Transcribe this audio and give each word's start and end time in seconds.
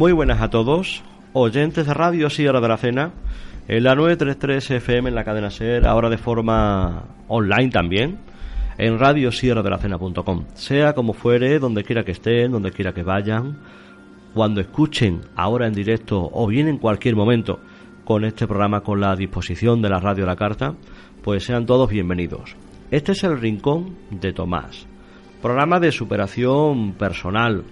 Muy 0.00 0.12
buenas 0.12 0.40
a 0.40 0.48
todos, 0.48 1.02
oyentes 1.34 1.86
de 1.86 1.92
Radio 1.92 2.30
Sierra 2.30 2.62
de 2.62 2.68
la 2.68 2.78
Cena, 2.78 3.12
en 3.68 3.84
la 3.84 3.94
933 3.94 4.70
FM 4.70 5.10
en 5.10 5.14
la 5.14 5.24
cadena 5.24 5.50
SER, 5.50 5.86
ahora 5.86 6.08
de 6.08 6.16
forma 6.16 7.04
online 7.28 7.68
también, 7.68 8.18
en 8.78 8.98
radiosierradelacena.com. 8.98 10.46
Sea 10.54 10.94
como 10.94 11.12
fuere, 11.12 11.58
donde 11.58 11.84
quiera 11.84 12.02
que 12.02 12.12
estén, 12.12 12.50
donde 12.50 12.70
quiera 12.70 12.94
que 12.94 13.02
vayan, 13.02 13.58
cuando 14.32 14.62
escuchen 14.62 15.20
ahora 15.36 15.66
en 15.66 15.74
directo 15.74 16.30
o 16.32 16.46
bien 16.46 16.68
en 16.68 16.78
cualquier 16.78 17.14
momento 17.14 17.60
con 18.06 18.24
este 18.24 18.46
programa 18.46 18.80
con 18.80 19.02
la 19.02 19.14
disposición 19.14 19.82
de 19.82 19.90
la 19.90 20.00
radio 20.00 20.24
La 20.24 20.34
Carta, 20.34 20.76
pues 21.22 21.44
sean 21.44 21.66
todos 21.66 21.90
bienvenidos. 21.90 22.56
Este 22.90 23.12
es 23.12 23.22
el 23.22 23.38
Rincón 23.38 23.96
de 24.10 24.32
Tomás, 24.32 24.86
programa 25.42 25.78
de 25.78 25.92
superación 25.92 26.94
personal, 26.94 27.64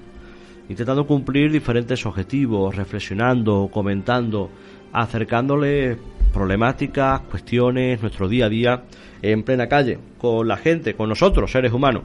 intentando 0.69 1.07
cumplir 1.07 1.51
diferentes 1.51 2.05
objetivos, 2.05 2.77
reflexionando, 2.77 3.69
comentando, 3.73 4.51
acercándole 4.93 5.97
problemáticas, 6.33 7.23
cuestiones, 7.23 8.01
nuestro 8.01 8.29
día 8.29 8.47
a 8.47 8.49
día 8.49 8.83
en 9.23 9.43
plena 9.43 9.67
calle, 9.67 9.99
con 10.19 10.47
la 10.47 10.57
gente, 10.57 10.95
con 10.95 11.09
nosotros, 11.09 11.51
seres 11.51 11.73
humanos, 11.73 12.03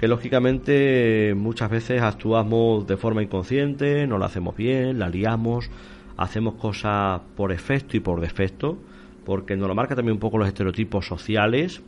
que 0.00 0.08
lógicamente 0.08 1.34
muchas 1.36 1.70
veces 1.70 2.02
actuamos 2.02 2.86
de 2.86 2.96
forma 2.96 3.22
inconsciente, 3.22 4.06
no 4.06 4.18
lo 4.18 4.24
hacemos 4.24 4.56
bien, 4.56 4.98
la 4.98 5.08
liamos, 5.08 5.70
hacemos 6.16 6.54
cosas 6.54 7.20
por 7.36 7.52
efecto 7.52 7.96
y 7.96 8.00
por 8.00 8.20
defecto, 8.20 8.78
porque 9.24 9.56
nos 9.56 9.68
lo 9.68 9.74
marca 9.74 9.94
también 9.94 10.14
un 10.14 10.20
poco 10.20 10.38
los 10.38 10.48
estereotipos 10.48 11.06
sociales, 11.06 11.82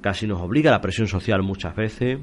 casi 0.00 0.26
nos 0.26 0.40
obliga 0.40 0.70
a 0.70 0.74
la 0.74 0.80
presión 0.80 1.08
social 1.08 1.42
muchas 1.42 1.76
veces, 1.76 2.18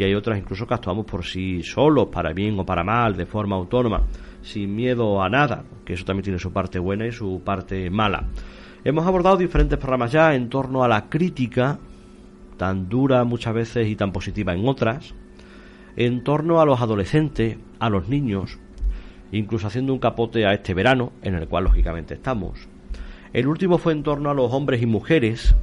y 0.00 0.02
hay 0.02 0.14
otras 0.14 0.38
incluso 0.38 0.66
que 0.66 0.72
actuamos 0.72 1.04
por 1.04 1.26
sí 1.26 1.62
solos, 1.62 2.08
para 2.10 2.32
bien 2.32 2.58
o 2.58 2.64
para 2.64 2.82
mal, 2.82 3.14
de 3.14 3.26
forma 3.26 3.56
autónoma, 3.56 4.02
sin 4.40 4.74
miedo 4.74 5.22
a 5.22 5.28
nada, 5.28 5.62
que 5.84 5.92
eso 5.92 6.06
también 6.06 6.24
tiene 6.24 6.38
su 6.38 6.50
parte 6.52 6.78
buena 6.78 7.06
y 7.06 7.12
su 7.12 7.42
parte 7.44 7.90
mala. 7.90 8.24
Hemos 8.82 9.06
abordado 9.06 9.36
diferentes 9.36 9.78
programas 9.78 10.10
ya 10.10 10.34
en 10.34 10.48
torno 10.48 10.82
a 10.82 10.88
la 10.88 11.10
crítica, 11.10 11.78
tan 12.56 12.88
dura 12.88 13.24
muchas 13.24 13.52
veces 13.52 13.88
y 13.88 13.96
tan 13.96 14.10
positiva 14.10 14.54
en 14.54 14.66
otras, 14.66 15.14
en 15.96 16.24
torno 16.24 16.62
a 16.62 16.64
los 16.64 16.80
adolescentes, 16.80 17.58
a 17.78 17.90
los 17.90 18.08
niños, 18.08 18.58
incluso 19.32 19.66
haciendo 19.66 19.92
un 19.92 19.98
capote 19.98 20.46
a 20.46 20.54
este 20.54 20.72
verano, 20.72 21.12
en 21.20 21.34
el 21.34 21.46
cual 21.46 21.64
lógicamente 21.64 22.14
estamos. 22.14 22.68
El 23.34 23.48
último 23.48 23.76
fue 23.76 23.92
en 23.92 24.02
torno 24.02 24.30
a 24.30 24.34
los 24.34 24.50
hombres 24.50 24.80
y 24.80 24.86
mujeres, 24.86 25.54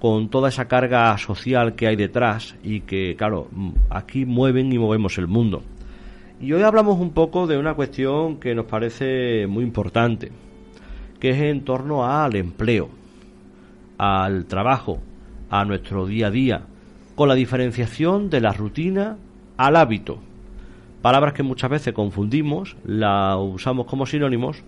con 0.00 0.30
toda 0.30 0.48
esa 0.48 0.66
carga 0.66 1.16
social 1.18 1.74
que 1.74 1.86
hay 1.86 1.94
detrás 1.94 2.56
y 2.64 2.80
que, 2.80 3.14
claro, 3.16 3.48
aquí 3.90 4.24
mueven 4.24 4.72
y 4.72 4.78
movemos 4.78 5.18
el 5.18 5.28
mundo. 5.28 5.62
Y 6.40 6.54
hoy 6.54 6.62
hablamos 6.62 6.98
un 6.98 7.10
poco 7.10 7.46
de 7.46 7.58
una 7.58 7.74
cuestión 7.74 8.40
que 8.40 8.54
nos 8.54 8.64
parece 8.64 9.46
muy 9.46 9.62
importante, 9.62 10.32
que 11.20 11.30
es 11.30 11.36
en 11.42 11.64
torno 11.64 12.06
al 12.06 12.34
empleo, 12.34 12.88
al 13.98 14.46
trabajo, 14.46 15.00
a 15.50 15.66
nuestro 15.66 16.06
día 16.06 16.28
a 16.28 16.30
día, 16.30 16.62
con 17.14 17.28
la 17.28 17.34
diferenciación 17.34 18.30
de 18.30 18.40
la 18.40 18.54
rutina 18.54 19.18
al 19.58 19.76
hábito. 19.76 20.18
Palabras 21.02 21.34
que 21.34 21.42
muchas 21.42 21.70
veces 21.70 21.92
confundimos, 21.92 22.74
la 22.86 23.36
usamos 23.36 23.84
como 23.84 24.06
sinónimos, 24.06 24.62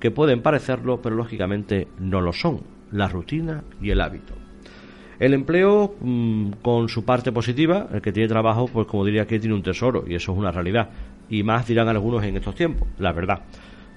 que 0.00 0.10
pueden 0.10 0.40
parecerlo, 0.40 1.02
pero 1.02 1.14
lógicamente 1.14 1.88
no 1.98 2.22
lo 2.22 2.32
son, 2.32 2.60
la 2.90 3.08
rutina 3.08 3.64
y 3.82 3.90
el 3.90 4.00
hábito. 4.00 4.47
El 5.18 5.34
empleo, 5.34 5.96
mm, 6.00 6.50
con 6.62 6.88
su 6.88 7.04
parte 7.04 7.32
positiva, 7.32 7.88
el 7.92 8.00
que 8.00 8.12
tiene 8.12 8.28
trabajo, 8.28 8.68
pues 8.72 8.86
como 8.86 9.04
diría 9.04 9.26
que 9.26 9.40
tiene 9.40 9.54
un 9.54 9.62
tesoro, 9.62 10.04
y 10.06 10.14
eso 10.14 10.32
es 10.32 10.38
una 10.38 10.52
realidad. 10.52 10.90
Y 11.28 11.42
más 11.42 11.66
dirán 11.66 11.88
algunos 11.88 12.22
en 12.22 12.36
estos 12.36 12.54
tiempos, 12.54 12.86
la 12.98 13.12
verdad. 13.12 13.40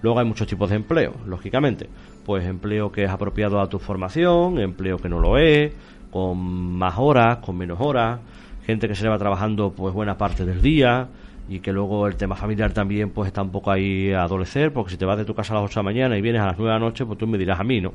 Luego 0.01 0.19
hay 0.19 0.25
muchos 0.25 0.47
tipos 0.47 0.69
de 0.69 0.77
empleo, 0.77 1.13
lógicamente. 1.27 1.87
Pues 2.25 2.45
empleo 2.45 2.91
que 2.91 3.03
es 3.03 3.09
apropiado 3.09 3.61
a 3.61 3.69
tu 3.69 3.77
formación, 3.77 4.59
empleo 4.59 4.97
que 4.97 5.09
no 5.09 5.19
lo 5.19 5.37
es, 5.37 5.73
con 6.09 6.39
más 6.39 6.95
horas, 6.97 7.37
con 7.37 7.55
menos 7.55 7.79
horas, 7.79 8.19
gente 8.65 8.87
que 8.87 8.95
se 8.95 9.03
le 9.03 9.09
va 9.09 9.17
trabajando 9.19 9.71
pues 9.71 9.93
buena 9.93 10.17
parte 10.17 10.43
del 10.43 10.61
día 10.61 11.07
y 11.47 11.59
que 11.59 11.71
luego 11.71 12.07
el 12.07 12.15
tema 12.15 12.35
familiar 12.35 12.73
también 12.73 13.11
pues 13.11 13.27
está 13.27 13.41
un 13.41 13.51
poco 13.51 13.71
ahí 13.71 14.11
a 14.11 14.23
adolecer, 14.23 14.73
porque 14.73 14.91
si 14.91 14.97
te 14.97 15.05
vas 15.05 15.17
de 15.17 15.25
tu 15.25 15.35
casa 15.35 15.53
a 15.53 15.57
las 15.57 15.65
8 15.65 15.79
de 15.79 15.83
la 15.83 15.83
mañana 15.83 16.17
y 16.17 16.21
vienes 16.21 16.41
a 16.41 16.47
las 16.47 16.57
9 16.57 16.73
de 16.73 16.79
la 16.79 16.85
noche, 16.85 17.05
pues 17.05 17.19
tú 17.19 17.27
me 17.27 17.37
dirás 17.37 17.59
a 17.59 17.63
mí, 17.63 17.79
¿no? 17.79 17.93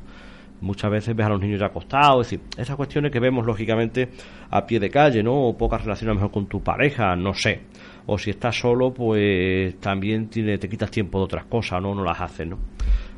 Muchas 0.61 0.91
veces 0.91 1.15
ves 1.15 1.25
a 1.25 1.29
los 1.29 1.41
niños 1.41 1.59
ya 1.59 1.67
acostados, 1.67 2.25
es 2.25 2.31
decir, 2.31 2.47
esas 2.57 2.75
cuestiones 2.75 3.11
que 3.11 3.19
vemos 3.19 3.45
lógicamente 3.45 4.09
a 4.49 4.65
pie 4.65 4.79
de 4.79 4.89
calle, 4.89 5.23
¿no? 5.23 5.47
O 5.47 5.57
pocas 5.57 5.81
relaciones 5.81 6.15
mejor 6.15 6.31
con 6.31 6.47
tu 6.47 6.61
pareja, 6.61 7.15
no 7.15 7.33
sé. 7.33 7.61
O 8.05 8.17
si 8.17 8.29
estás 8.29 8.57
solo, 8.57 8.93
pues 8.93 9.79
también 9.79 10.27
tiene, 10.29 10.57
te 10.57 10.69
quitas 10.69 10.89
tiempo 10.89 11.19
de 11.19 11.25
otras 11.25 11.45
cosas, 11.45 11.81
¿no? 11.81 11.93
No 11.93 12.03
las 12.03 12.19
haces, 12.19 12.47
¿no? 12.47 12.57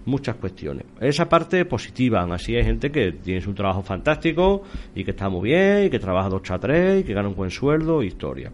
Muchas 0.06 0.36
cuestiones. 0.36 0.86
Esa 1.00 1.30
parte 1.30 1.66
positiva, 1.66 2.28
así 2.34 2.56
hay 2.56 2.64
gente 2.64 2.92
que 2.92 3.12
tiene 3.12 3.46
un 3.46 3.54
trabajo 3.54 3.84
fantástico 3.84 4.64
y 4.96 5.04
que 5.04 5.12
está 5.12 5.30
muy 5.30 5.50
bien 5.50 5.86
y 5.86 5.90
que 5.90 6.00
trabaja 6.00 6.30
dos 6.30 6.50
a 6.50 6.58
tres 6.58 7.02
y 7.02 7.04
que 7.04 7.14
gana 7.14 7.30
un 7.30 7.36
buen 7.36 7.52
sueldo, 7.52 8.02
historia. 8.02 8.52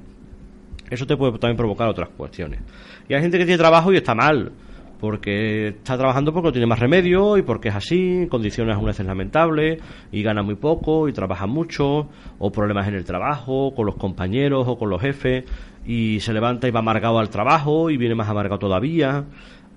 Eso 0.90 1.08
te 1.08 1.16
puede 1.16 1.38
también 1.40 1.58
provocar 1.58 1.88
otras 1.88 2.10
cuestiones. 2.10 2.60
Y 3.08 3.14
hay 3.14 3.22
gente 3.22 3.38
que 3.38 3.46
tiene 3.46 3.58
trabajo 3.58 3.94
y 3.94 3.98
está 3.98 4.14
mal 4.14 4.52
porque 5.00 5.70
está 5.70 5.98
trabajando 5.98 6.34
porque 6.34 6.48
no 6.48 6.52
tiene 6.52 6.68
más 6.68 6.80
remedio 6.80 7.38
y 7.38 7.42
porque 7.42 7.70
es 7.70 7.76
así, 7.76 8.28
condiciones 8.30 8.78
una 8.78 8.88
veces 8.88 9.06
lamentables 9.06 9.82
y 10.12 10.24
gana 10.24 10.42
muy 10.44 10.56
poco 10.56 11.08
y 11.08 11.14
trabaja 11.14 11.48
mucho 11.48 12.08
o 12.40 12.52
problemas 12.52 12.88
en 12.88 12.96
el 12.96 13.06
trabajo 13.06 13.74
con 13.76 13.86
los 13.86 13.96
compañeros 13.96 14.68
o 14.68 14.78
con 14.78 14.90
los 14.90 15.02
jefes 15.02 15.46
y 15.86 16.20
se 16.20 16.34
levanta 16.34 16.68
y 16.68 16.72
va 16.72 16.80
amargado 16.80 17.20
al 17.20 17.30
trabajo 17.30 17.90
y 17.90 17.98
viene 17.98 18.16
más 18.16 18.30
amargado 18.30 18.60
todavía 18.60 19.26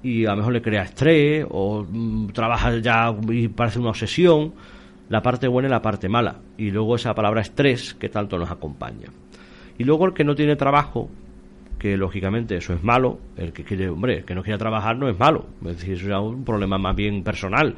y 0.03 0.27
a 0.27 0.31
lo 0.31 0.37
mejor 0.39 0.53
le 0.53 0.63
crea 0.63 0.83
estrés 0.83 1.47
o 1.51 1.85
mm, 1.89 2.29
trabaja 2.29 2.77
ya 2.79 3.15
y 3.29 3.49
parece 3.49 3.79
una 3.79 3.91
obsesión. 3.91 4.53
La 5.09 5.23
parte 5.23 5.49
buena 5.49 5.69
y 5.69 5.71
la 5.71 5.81
parte 5.81 6.09
mala. 6.09 6.37
Y 6.59 6.71
luego 6.71 6.97
esa 6.97 7.15
palabra 7.15 7.41
estrés 7.41 7.95
que 7.95 8.11
tanto 8.11 8.39
nos 8.39 8.51
acompaña. 8.51 9.09
Y 9.79 9.85
luego 9.85 10.05
el 10.07 10.13
que 10.13 10.23
no 10.23 10.35
tiene 10.35 10.55
trabajo 10.55 11.09
que 11.79 11.97
lógicamente 11.97 12.57
eso 12.57 12.75
es 12.75 12.83
malo, 12.83 13.19
el 13.37 13.53
que 13.53 13.65
quiere, 13.65 13.89
hombre, 13.89 14.19
el 14.19 14.25
que 14.25 14.35
no 14.35 14.43
quiera 14.43 14.59
trabajar 14.59 14.97
no 14.97 15.09
es 15.09 15.19
malo, 15.19 15.47
es 15.65 15.79
decir, 15.79 15.95
eso 15.95 16.09
es 16.09 16.35
un 16.35 16.45
problema 16.45 16.77
más 16.77 16.97
bien 16.97 17.23
personal, 17.23 17.75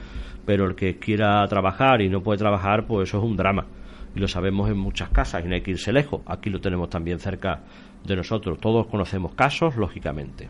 pero 0.47 0.67
el 0.67 0.75
que 0.75 0.99
quiera 0.99 1.47
trabajar 1.47 2.01
y 2.01 2.09
no 2.09 2.23
puede 2.23 2.39
trabajar, 2.39 2.87
pues 2.87 3.09
eso 3.09 3.19
es 3.19 3.25
un 3.25 3.37
drama. 3.37 3.67
Y 4.15 4.19
lo 4.19 4.27
sabemos 4.27 4.69
en 4.71 4.79
muchas 4.79 5.11
casas 5.11 5.45
y 5.45 5.49
no 5.49 5.55
hay 5.55 5.61
que 5.61 5.73
irse 5.73 5.93
lejos, 5.93 6.23
aquí 6.27 6.51
lo 6.51 6.61
tenemos 6.61 6.89
también 6.89 7.19
cerca 7.19 7.63
de 8.05 8.17
nosotros, 8.17 8.59
todos 8.59 8.87
conocemos 8.87 9.35
casos, 9.35 9.77
lógicamente. 9.77 10.49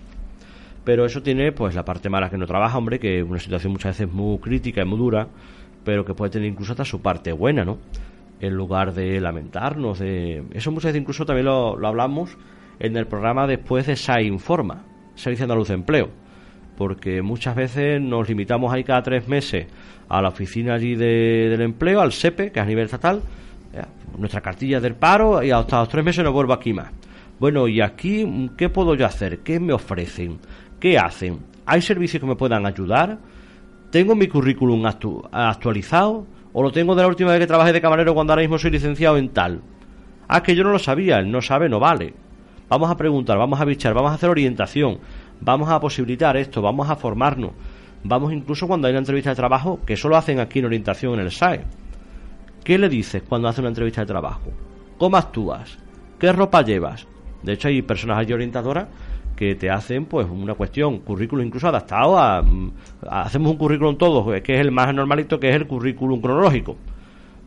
Pero 0.85 1.05
eso 1.05 1.23
tiene 1.23 1.53
pues 1.53 1.75
la 1.75 1.85
parte 1.85 2.09
mala 2.09 2.31
que 2.31 2.39
no 2.39 2.47
trabaja, 2.47 2.79
hombre, 2.79 2.99
que 2.99 3.19
es 3.19 3.25
una 3.25 3.39
situación 3.39 3.73
muchas 3.73 3.99
veces 3.99 4.13
muy 4.13 4.39
crítica 4.39 4.83
y 4.83 4.87
muy 4.87 4.99
dura, 4.99 5.29
pero 5.85 6.05
que 6.05 6.15
puede 6.15 6.31
tener 6.31 6.49
incluso 6.49 6.73
hasta 6.73 6.85
su 6.85 7.03
parte 7.03 7.33
buena, 7.33 7.65
¿no? 7.65 7.79
En 8.41 8.55
lugar 8.55 8.95
de 8.95 9.21
lamentarnos, 9.21 9.99
de... 9.99 10.45
Eso 10.53 10.71
muchas 10.71 10.91
veces 10.91 11.03
incluso 11.03 11.27
también 11.27 11.47
lo, 11.47 11.77
lo 11.77 11.89
hablamos 11.89 12.39
en 12.81 12.97
el 12.97 13.07
programa 13.07 13.47
después 13.47 13.87
de 13.87 13.95
SAI 13.95 14.27
Informa, 14.27 14.83
Servicio 15.15 15.45
Andaluz 15.45 15.69
de 15.69 15.75
Empleo, 15.75 16.09
porque 16.77 17.23
muchas 17.23 17.55
veces 17.55 18.01
nos 18.01 18.29
limitamos 18.29 18.73
ahí 18.73 18.83
cada 18.83 19.03
tres 19.03 19.29
meses 19.29 19.67
a 20.09 20.21
la 20.21 20.29
oficina 20.29 20.75
allí 20.75 20.97
del 20.97 21.61
empleo, 21.61 22.01
al 22.01 22.11
SEPE, 22.11 22.51
que 22.51 22.59
es 22.59 22.65
a 22.65 22.69
nivel 22.69 22.87
estatal, 22.87 23.23
nuestra 24.19 24.41
cartilla 24.41 24.81
del 24.81 24.95
paro, 24.95 25.43
y 25.43 25.51
hasta 25.51 25.79
los 25.79 25.89
tres 25.89 26.05
meses 26.05 26.25
no 26.25 26.33
vuelvo 26.33 26.55
aquí 26.55 26.73
más. 26.73 26.91
Bueno, 27.39 27.69
¿y 27.69 27.81
aquí 27.81 28.51
qué 28.57 28.69
puedo 28.69 28.95
yo 28.95 29.07
hacer? 29.07 29.39
¿Qué 29.41 29.61
me 29.61 29.73
ofrecen? 29.73 30.39
¿Qué 30.81 30.99
hacen? 30.99 31.39
¿Hay 31.67 31.83
servicios 31.83 32.21
que 32.21 32.27
me 32.27 32.35
puedan 32.35 32.67
ayudar? 32.67 33.19
¿Tengo 33.91 34.15
mi 34.15 34.27
currículum 34.27 34.85
actualizado? 34.87 36.27
¿O 36.53 36.63
lo 36.63 36.73
tengo 36.73 36.95
de 36.95 37.03
la 37.03 37.09
última 37.09 37.31
vez 37.31 37.41
que 37.41 37.47
trabajé 37.47 37.73
de 37.73 37.81
camarero 37.81 38.15
cuando 38.15 38.33
ahora 38.33 38.43
mismo 38.43 38.59
soy 38.59 38.71
licenciado 38.71 39.17
en 39.19 39.29
tal? 39.29 39.61
Ah, 40.29 40.43
que 40.43 40.57
yo 40.57 40.65
no 40.65 40.73
lo 40.73 40.79
sabía, 40.79 41.19
el 41.19 41.31
no 41.31 41.43
sabe 41.43 41.69
no 41.69 41.79
vale. 41.79 42.15
Vamos 42.71 42.89
a 42.89 42.97
preguntar, 42.97 43.37
vamos 43.37 43.61
a 43.61 43.65
bichar, 43.65 43.93
vamos 43.95 44.13
a 44.13 44.15
hacer 44.15 44.31
orientación, 44.31 44.99
vamos 45.41 45.69
a 45.69 45.81
posibilitar 45.81 46.37
esto, 46.37 46.63
vamos 46.63 46.89
a 46.89 46.95
formarnos, 46.95 47.51
vamos 48.05 48.33
incluso 48.33 48.69
cuando 48.69 48.87
hay 48.87 48.93
una 48.93 49.01
entrevista 49.01 49.31
de 49.31 49.37
trabajo, 49.37 49.81
que 49.85 49.97
solo 49.97 50.17
hacen 50.17 50.39
aquí 50.39 50.61
en 50.61 50.67
orientación 50.67 51.15
en 51.15 51.21
el 51.21 51.33
SAE. 51.33 51.65
¿Qué 52.63 52.79
le 52.79 52.89
dices 52.89 53.25
cuando 53.29 53.49
hace 53.49 53.61
una 53.61 53.71
entrevista 53.71 54.03
de 54.03 54.07
trabajo? 54.07 54.53
¿Cómo 54.99 55.17
actúas? 55.17 55.79
¿Qué 56.19 56.33
ropa 56.33 56.63
llevas? 56.63 57.09
De 57.43 57.55
hecho, 57.55 57.67
hay 57.67 57.83
personas 57.83 58.19
allí 58.19 58.33
orientadoras 58.33 58.87
que 59.35 59.57
te 59.57 59.69
hacen 59.69 60.05
pues 60.05 60.29
una 60.31 60.55
cuestión, 60.55 61.01
currículum 61.01 61.47
incluso 61.47 61.67
adaptado 61.67 62.19
a, 62.19 62.43
mm, 62.43 62.73
hacemos 63.09 63.51
un 63.51 63.59
currículum 63.59 63.97
todos, 63.97 64.41
que 64.43 64.55
es 64.55 64.61
el 64.61 64.71
más 64.71 64.95
normalito 64.95 65.41
que 65.41 65.49
es 65.49 65.57
el 65.57 65.67
currículum 65.67 66.21
cronológico. 66.21 66.77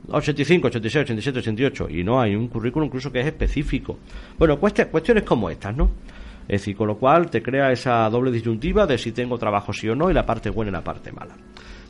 85, 0.10 0.68
86, 0.68 1.04
87, 1.04 1.40
88 1.40 1.88
y 1.90 2.04
no 2.04 2.20
hay 2.20 2.36
un 2.36 2.48
currículum 2.48 2.88
incluso 2.88 3.12
que 3.12 3.22
es 3.22 3.28
específico. 3.28 4.00
Bueno, 4.38 4.60
cuestiones 4.60 5.24
como 5.24 5.50
estas, 5.50 5.76
¿no? 5.76 5.92
Es 6.48 6.62
decir, 6.62 6.76
con 6.76 6.88
lo 6.88 6.98
cual 6.98 7.30
te 7.30 7.42
crea 7.42 7.72
esa 7.72 8.10
doble 8.10 8.32
disyuntiva 8.32 8.86
de 8.86 8.98
si 8.98 9.12
tengo 9.12 9.38
trabajo 9.38 9.72
sí 9.72 9.88
o 9.88 9.96
no 9.96 10.10
y 10.10 10.14
la 10.14 10.26
parte 10.26 10.50
buena 10.50 10.70
y 10.70 10.74
la 10.74 10.84
parte 10.84 11.12
mala. 11.12 11.36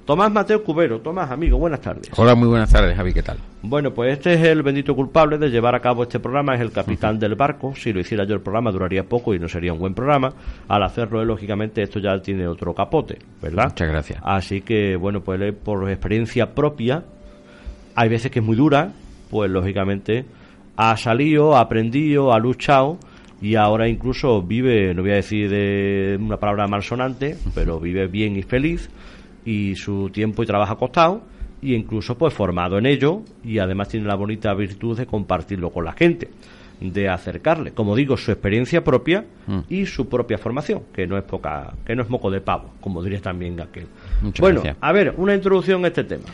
Tomás 0.06 0.30
Mateo 0.33 0.62
Cubero. 0.63 1.00
Tomás, 1.00 1.31
amigo, 1.31 1.57
buenas 1.57 1.80
tardes. 1.80 2.12
Hola, 2.18 2.36
muy 2.36 2.50
buenas 2.50 2.69
tardes, 2.69 2.95
Javi, 2.95 3.13
¿qué 3.13 3.24
tal? 3.24 3.38
Bueno, 3.62 3.94
pues 3.94 4.12
este 4.12 4.33
es 4.33 4.42
el 4.42 4.62
bendito 4.62 4.94
culpable 4.94 5.38
de 5.38 5.50
llevar 5.50 5.75
a 5.75 5.80
cabo 5.80 6.04
este 6.04 6.19
programa, 6.19 6.56
es 6.56 6.62
el 6.62 6.74
capitán 6.74 7.18
del 7.18 7.36
barco. 7.36 7.74
Si 7.74 7.94
lo 7.94 8.01
hiciera 8.01 8.25
yo 8.25 8.36
el 8.36 8.42
programa 8.42 8.69
duraría 8.69 9.04
poco 9.04 9.33
y 9.33 9.39
no 9.39 9.48
sería 9.48 9.71
un 9.71 9.80
buen 9.80 9.94
programa. 9.94 10.33
Al 10.68 10.83
hacerlo, 10.83 11.24
lógicamente, 11.24 11.81
esto 11.81 12.00
ya 12.00 12.21
tiene 12.21 12.45
otro 12.45 12.74
capote, 12.74 13.18
¿verdad? 13.42 13.69
Muchas 13.69 13.88
gracias. 13.88 14.19
Así 14.24 14.60
que, 14.60 14.98
bueno, 14.98 15.21
pues 15.21 15.54
por 15.63 15.89
experiencia 15.89 16.54
propia, 16.54 17.06
hay 17.95 18.09
veces 18.09 18.31
que 18.31 18.39
es 18.39 18.45
muy 18.45 18.55
dura, 18.55 18.91
pues 19.29 19.49
lógicamente 19.49 20.25
ha 20.75 20.97
salido, 20.97 21.55
ha 21.55 21.61
aprendido, 21.61 22.33
ha 22.33 22.39
luchado 22.39 22.97
y 23.41 23.55
ahora 23.55 23.87
incluso 23.87 24.41
vive, 24.41 24.93
no 24.93 25.01
voy 25.01 25.11
a 25.11 25.15
decir 25.15 25.49
de 25.49 26.17
una 26.19 26.37
palabra 26.37 26.67
malsonante, 26.67 27.37
pero 27.53 27.79
vive 27.79 28.07
bien 28.07 28.35
y 28.37 28.43
feliz 28.43 28.89
y 29.45 29.75
su 29.75 30.09
tiempo 30.09 30.43
y 30.43 30.45
trabajo 30.45 30.73
ha 30.73 30.77
costado 30.77 31.21
y 31.61 31.75
incluso 31.75 32.17
pues 32.17 32.33
formado 32.33 32.77
en 32.77 32.85
ello 32.85 33.21
y 33.43 33.59
además 33.59 33.89
tiene 33.89 34.07
la 34.07 34.15
bonita 34.15 34.53
virtud 34.53 34.97
de 34.97 35.05
compartirlo 35.05 35.71
con 35.71 35.85
la 35.85 35.93
gente 35.93 36.29
de 36.91 37.07
acercarle, 37.07 37.71
como 37.71 37.95
digo, 37.95 38.17
su 38.17 38.31
experiencia 38.31 38.83
propia 38.83 39.25
mm. 39.47 39.59
y 39.69 39.85
su 39.85 40.09
propia 40.09 40.37
formación, 40.37 40.83
que 40.93 41.07
no 41.07 41.17
es 41.17 41.23
poca, 41.23 41.73
que 41.85 41.95
no 41.95 42.03
es 42.03 42.09
moco 42.09 42.29
de 42.29 42.41
pavo, 42.41 42.73
como 42.81 43.01
diría 43.01 43.21
también 43.21 43.59
aquel. 43.61 43.87
bueno, 44.39 44.61
a 44.79 44.91
ver, 44.91 45.13
una 45.17 45.33
introducción 45.33 45.85
a 45.85 45.87
este 45.87 46.03
tema. 46.03 46.25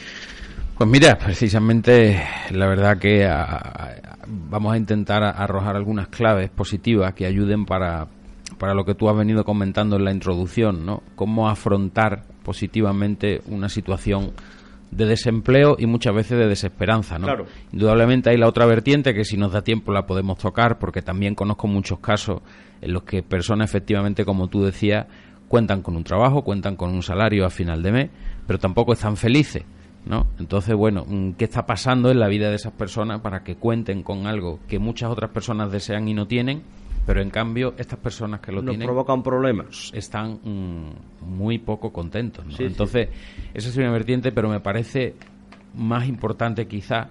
Pues 0.80 0.90
mira, 0.90 1.18
precisamente 1.18 2.24
la 2.52 2.66
verdad 2.66 2.98
que 3.00 3.30
vamos 4.28 4.74
a 4.74 4.78
intentar 4.78 5.24
arrojar 5.24 5.76
algunas 5.76 6.08
claves 6.08 6.50
positivas 6.52 7.14
que 7.14 7.26
ayuden 7.26 7.66
para, 7.66 8.08
para 8.58 8.74
lo 8.74 8.86
que 8.86 8.96
tú 8.96 9.10
has 9.10 9.18
venido 9.18 9.44
comentando 9.44 9.98
en 9.98 10.06
la 10.06 10.14
introducción, 10.14 10.86
¿no? 10.86 11.04
Cómo 11.18 11.50
afrontar 11.50 12.24
positivamente 12.46 13.42
una 13.48 13.68
situación 13.68 14.32
de 14.90 15.06
desempleo 15.06 15.76
y 15.78 15.86
muchas 15.86 16.16
veces 16.16 16.40
de 16.40 16.48
desesperanza, 16.48 17.20
¿no? 17.20 17.26
Claro. 17.26 17.46
Indudablemente 17.74 18.30
hay 18.30 18.38
la 18.38 18.48
otra 18.48 18.66
vertiente 18.66 19.14
que 19.14 19.26
si 19.26 19.36
nos 19.36 19.52
da 19.52 19.62
tiempo 19.66 19.92
la 19.92 20.06
podemos 20.08 20.38
tocar 20.38 20.80
porque 20.80 21.02
también 21.02 21.36
conozco 21.36 21.68
muchos 21.68 22.00
casos 22.00 22.42
en 22.80 22.94
los 22.94 23.04
que 23.04 23.22
personas 23.22 23.70
efectivamente, 23.70 24.24
como 24.24 24.48
tú 24.48 24.64
decías, 24.64 25.08
cuentan 25.50 25.82
con 25.82 25.98
un 25.98 26.06
trabajo, 26.06 26.46
cuentan 26.46 26.78
con 26.78 26.92
un 26.92 27.04
salario 27.04 27.46
a 27.46 27.50
final 27.50 27.84
de 27.84 27.92
mes, 27.92 28.10
pero 28.48 28.60
tampoco 28.60 28.94
están 28.94 29.18
felices, 29.18 29.66
¿no? 30.06 30.28
Entonces, 30.40 30.76
bueno, 30.76 31.06
mm, 31.08 31.32
¿qué 31.34 31.46
está 31.46 31.66
pasando 31.66 32.10
en 32.12 32.20
la 32.20 32.28
vida 32.28 32.50
de 32.50 32.56
esas 32.56 32.74
personas 32.74 33.22
para 33.22 33.44
que 33.44 33.56
cuenten 33.56 34.04
con 34.04 34.28
algo 34.28 34.60
que 34.68 34.80
muchas 34.80 35.10
otras 35.10 35.32
personas 35.32 35.72
desean 35.72 36.08
y 36.08 36.14
no 36.14 36.28
tienen? 36.28 36.64
Pero 37.06 37.22
en 37.22 37.30
cambio, 37.32 37.74
estas 37.78 37.98
personas 38.00 38.40
que 38.40 38.52
lo 38.52 38.62
Nos 38.62 38.72
tienen. 38.72 38.86
provocan 38.86 39.24
problemas. 39.24 39.92
Están 39.96 40.40
mm, 40.44 40.92
muy 41.26 41.58
poco 41.58 41.92
contentos. 41.92 42.46
Entonces, 42.60 43.10
esa 43.54 43.70
es 43.70 43.78
una 43.78 43.92
vertiente, 43.92 44.32
pero 44.32 44.48
me 44.50 44.60
parece 44.60 45.16
más 45.74 46.08
importante 46.08 46.68
quizá 46.68 47.10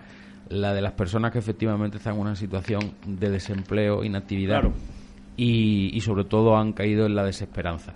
la 0.50 0.72
de 0.72 0.82
las 0.82 0.92
personas 0.92 1.32
que 1.32 1.38
efectivamente 1.38 1.96
están 1.98 2.14
en 2.14 2.20
una 2.20 2.34
situación 2.36 2.92
de 3.06 3.28
desempleo, 3.28 4.04
inactividad 4.04 4.62
y, 5.36 5.90
y 5.96 6.00
sobre 6.00 6.24
todo 6.24 6.56
han 6.56 6.72
caído 6.72 7.06
en 7.06 7.14
la 7.14 7.24
desesperanza. 7.24 7.94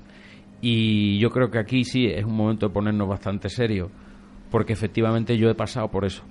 Y 0.60 1.18
yo 1.18 1.30
creo 1.30 1.50
que 1.50 1.58
aquí 1.58 1.84
sí 1.84 2.06
es 2.06 2.24
un 2.24 2.36
momento 2.36 2.68
de 2.68 2.74
ponernos 2.74 3.08
bastante 3.08 3.48
serio, 3.48 3.90
porque 4.52 4.74
efectivamente 4.74 5.38
yo 5.38 5.50
he 5.50 5.54
pasado 5.54 5.88
por 5.88 6.04
eso. 6.04 6.22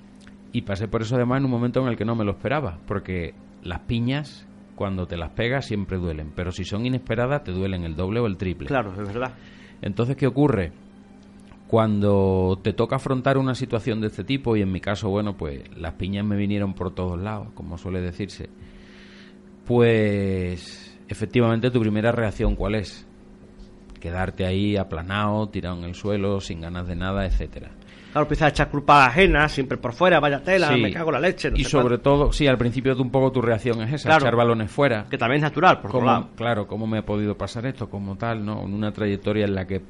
Y 0.53 0.62
pasé 0.62 0.88
por 0.88 1.01
eso 1.01 1.15
además 1.15 1.39
en 1.39 1.45
un 1.45 1.51
momento 1.51 1.81
en 1.81 1.88
el 1.88 1.97
que 1.97 2.06
no 2.06 2.15
me 2.15 2.23
lo 2.23 2.31
esperaba, 2.31 2.77
porque 2.85 3.33
las 3.63 3.79
piñas 3.79 4.47
cuando 4.75 5.07
te 5.07 5.18
las 5.18 5.31
pegas 5.31 5.65
siempre 5.65 5.97
duelen, 5.97 6.31
pero 6.35 6.51
si 6.51 6.63
son 6.63 6.85
inesperadas 6.85 7.44
te 7.44 7.51
duelen 7.51 7.83
el 7.83 7.95
doble 7.95 8.19
o 8.19 8.27
el 8.27 8.38
triple. 8.38 8.68
Claro, 8.68 8.91
es 8.91 9.07
verdad. 9.07 9.33
Entonces, 9.81 10.15
¿qué 10.15 10.27
ocurre? 10.27 10.71
Cuando 11.68 12.59
te 12.62 12.73
toca 12.73 12.97
afrontar 12.97 13.38
una 13.38 13.56
situación 13.56 14.01
de 14.01 14.07
este 14.07 14.23
tipo, 14.23 14.56
y 14.56 14.62
en 14.62 14.71
mi 14.71 14.81
caso, 14.81 15.09
bueno, 15.09 15.35
pues 15.35 15.63
las 15.75 15.94
piñas 15.94 16.25
me 16.25 16.35
vinieron 16.35 16.73
por 16.73 16.94
todos 16.94 17.19
lados, 17.19 17.47
como 17.56 17.77
suele 17.77 18.01
decirse, 18.01 18.50
pues 19.65 21.00
efectivamente 21.07 21.71
tu 21.71 21.79
primera 21.79 22.12
reacción, 22.12 22.56
¿cuál 22.56 22.75
es? 22.75 23.07
Quedarte 24.00 24.45
ahí 24.45 24.77
aplanado, 24.77 25.50
tirado 25.50 25.77
en 25.77 25.85
el 25.85 25.95
suelo, 25.95 26.39
sin 26.39 26.62
ganas 26.62 26.88
de 26.88 26.95
nada, 26.95 27.25
etcétera. 27.25 27.71
Claro, 28.12 28.25
empiezas 28.25 28.48
a 28.48 28.50
echar 28.50 28.69
culpa 28.69 29.06
ajena, 29.06 29.48
siempre 29.48 29.78
por 29.78 29.94
fuera, 29.94 30.19
vaya 30.19 30.44
tela, 30.44 30.72
me 30.75 30.92
cago 30.92 31.12
la 31.12 31.19
leche. 31.19 31.50
y 31.56 31.63
sobre 31.63 31.98
todo, 31.98 32.34
sí, 32.34 32.46
al 32.46 32.58
principio 32.58 32.96
un 32.98 33.10
poco 33.10 33.31
tu 33.31 33.42
reacción 33.42 33.81
es 33.84 33.94
esa, 33.94 34.18
echar 34.18 34.36
balones 34.36 34.69
fuera. 34.69 35.06
Que 35.10 35.18
también 35.18 35.38
es 35.38 35.44
natural, 35.44 35.80
por 35.80 35.92
¿Cómo, 35.92 36.30
Claro, 36.36 36.68
¿cómo 36.68 36.88
me 36.88 36.98
ha 36.98 37.06
podido 37.06 37.38
pasar 37.38 37.66
esto 37.66 37.90
como 37.90 38.18
tal, 38.18 38.44
no? 38.44 38.63
En 38.63 38.74
una 38.74 38.92
trayectoria 38.92 39.46
en 39.46 39.56
la 39.56 39.66
que, 39.66 39.81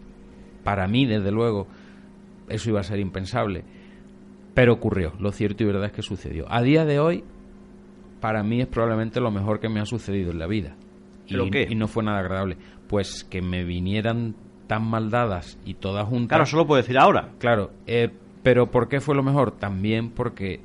para 0.64 0.88
mí, 0.88 1.08
desde 1.08 1.32
luego, 1.32 1.68
eso 2.48 2.70
iba 2.70 2.80
a 2.80 2.84
ser 2.84 3.00
impensable. 3.00 3.64
Pero 4.54 4.74
ocurrió, 4.74 5.14
lo 5.20 5.32
cierto 5.32 5.64
y 5.64 5.66
verdad 5.66 5.86
es 5.86 5.92
que 5.92 6.04
sucedió. 6.04 6.46
A 6.48 6.62
día 6.62 6.86
de 6.86 7.00
hoy, 7.00 7.24
para 8.20 8.44
mí 8.44 8.62
es 8.62 8.68
probablemente 8.68 9.20
lo 9.20 9.32
mejor 9.32 9.60
que 9.60 9.70
me 9.70 9.80
ha 9.80 9.86
sucedido 9.86 10.32
en 10.32 10.38
la 10.38 10.46
vida. 10.46 10.76
¿Pero 11.28 11.48
y, 11.48 11.50
qué? 11.50 11.68
y 11.70 11.76
no 11.76 11.88
fue 11.88 12.04
nada 12.04 12.20
agradable. 12.20 12.58
Pues 12.88 13.24
que 13.24 13.42
me 13.42 13.64
vinieran 13.64 14.36
tan 14.72 14.90
mal 14.90 15.10
dadas 15.10 15.58
y 15.66 15.74
todas 15.74 16.08
juntas. 16.08 16.38
Claro, 16.38 16.46
solo 16.46 16.66
puedo 16.66 16.82
decir 16.82 16.98
ahora. 16.98 17.32
Claro, 17.40 17.72
eh, 17.88 18.10
pero 18.42 18.72
¿por 18.72 18.88
qué 18.88 19.02
fue 19.02 19.16
lo 19.16 19.22
mejor? 19.22 19.52
También 19.52 20.12
porque 20.12 20.62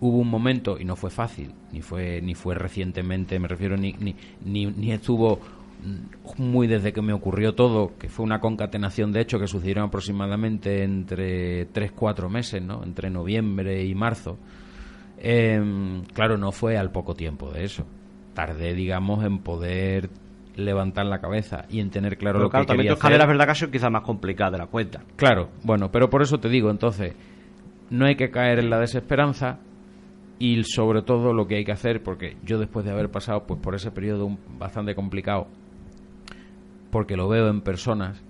hubo 0.00 0.18
un 0.18 0.28
momento, 0.28 0.78
y 0.78 0.84
no 0.84 0.94
fue 0.94 1.08
fácil, 1.08 1.54
ni 1.72 1.80
fue, 1.80 2.20
ni 2.20 2.34
fue 2.34 2.54
recientemente, 2.54 3.38
me 3.38 3.48
refiero, 3.48 3.78
ni, 3.78 3.94
ni, 3.94 4.66
ni, 4.66 4.92
estuvo 4.92 5.40
muy 6.36 6.66
desde 6.66 6.92
que 6.92 7.00
me 7.00 7.14
ocurrió 7.14 7.54
todo, 7.54 7.96
que 7.98 8.10
fue 8.10 8.22
una 8.22 8.38
concatenación 8.38 9.12
de 9.12 9.22
hecho 9.22 9.38
que 9.38 9.46
sucedieron 9.46 9.86
aproximadamente 9.86 10.82
entre 10.82 11.72
3-4 11.72 12.28
meses, 12.28 12.62
¿no? 12.62 12.84
entre 12.84 13.08
noviembre 13.08 13.82
y 13.82 13.94
marzo. 13.94 14.36
Em, 15.16 16.02
claro, 16.12 16.36
no 16.36 16.52
fue 16.52 16.76
al 16.76 16.92
poco 16.92 17.14
tiempo 17.14 17.50
de 17.50 17.64
eso. 17.64 17.86
Tardé, 18.34 18.74
digamos, 18.74 19.24
en 19.24 19.38
poder 19.38 20.10
levantar 20.56 21.06
la 21.06 21.20
cabeza 21.20 21.64
y 21.68 21.80
en 21.80 21.90
tener 21.90 22.16
claro 22.16 22.40
lo 22.40 22.50
que 22.50 22.66
quería 22.66 22.92
hacer. 22.92 23.12
es 23.12 23.26
verdad 23.26 23.44
que 23.44 23.50
ha 23.50 23.54
sido 23.54 23.70
quizá 23.70 23.90
más 23.90 24.02
complicada 24.02 24.52
de 24.52 24.58
la 24.58 24.66
cuenta. 24.66 25.02
Claro, 25.16 25.48
bueno, 25.64 25.90
pero 25.90 26.10
por 26.10 26.22
eso 26.22 26.38
te 26.38 26.48
digo, 26.48 26.70
entonces, 26.70 27.14
no 27.90 28.06
hay 28.06 28.16
que 28.16 28.30
caer 28.30 28.58
en 28.58 28.70
la 28.70 28.78
desesperanza 28.78 29.58
y 30.38 30.62
sobre 30.64 31.02
todo 31.02 31.32
lo 31.32 31.46
que 31.46 31.56
hay 31.56 31.64
que 31.64 31.72
hacer, 31.72 32.02
porque 32.02 32.36
yo 32.44 32.58
después 32.58 32.84
de 32.84 32.90
haber 32.90 33.10
pasado 33.10 33.44
pues 33.46 33.60
por 33.60 33.74
ese 33.74 33.90
periodo 33.90 34.36
bastante 34.58 34.94
complicado, 34.94 35.46
porque 36.90 37.16
lo 37.16 37.28
veo 37.28 37.48
en 37.48 37.60
personas 37.60 38.22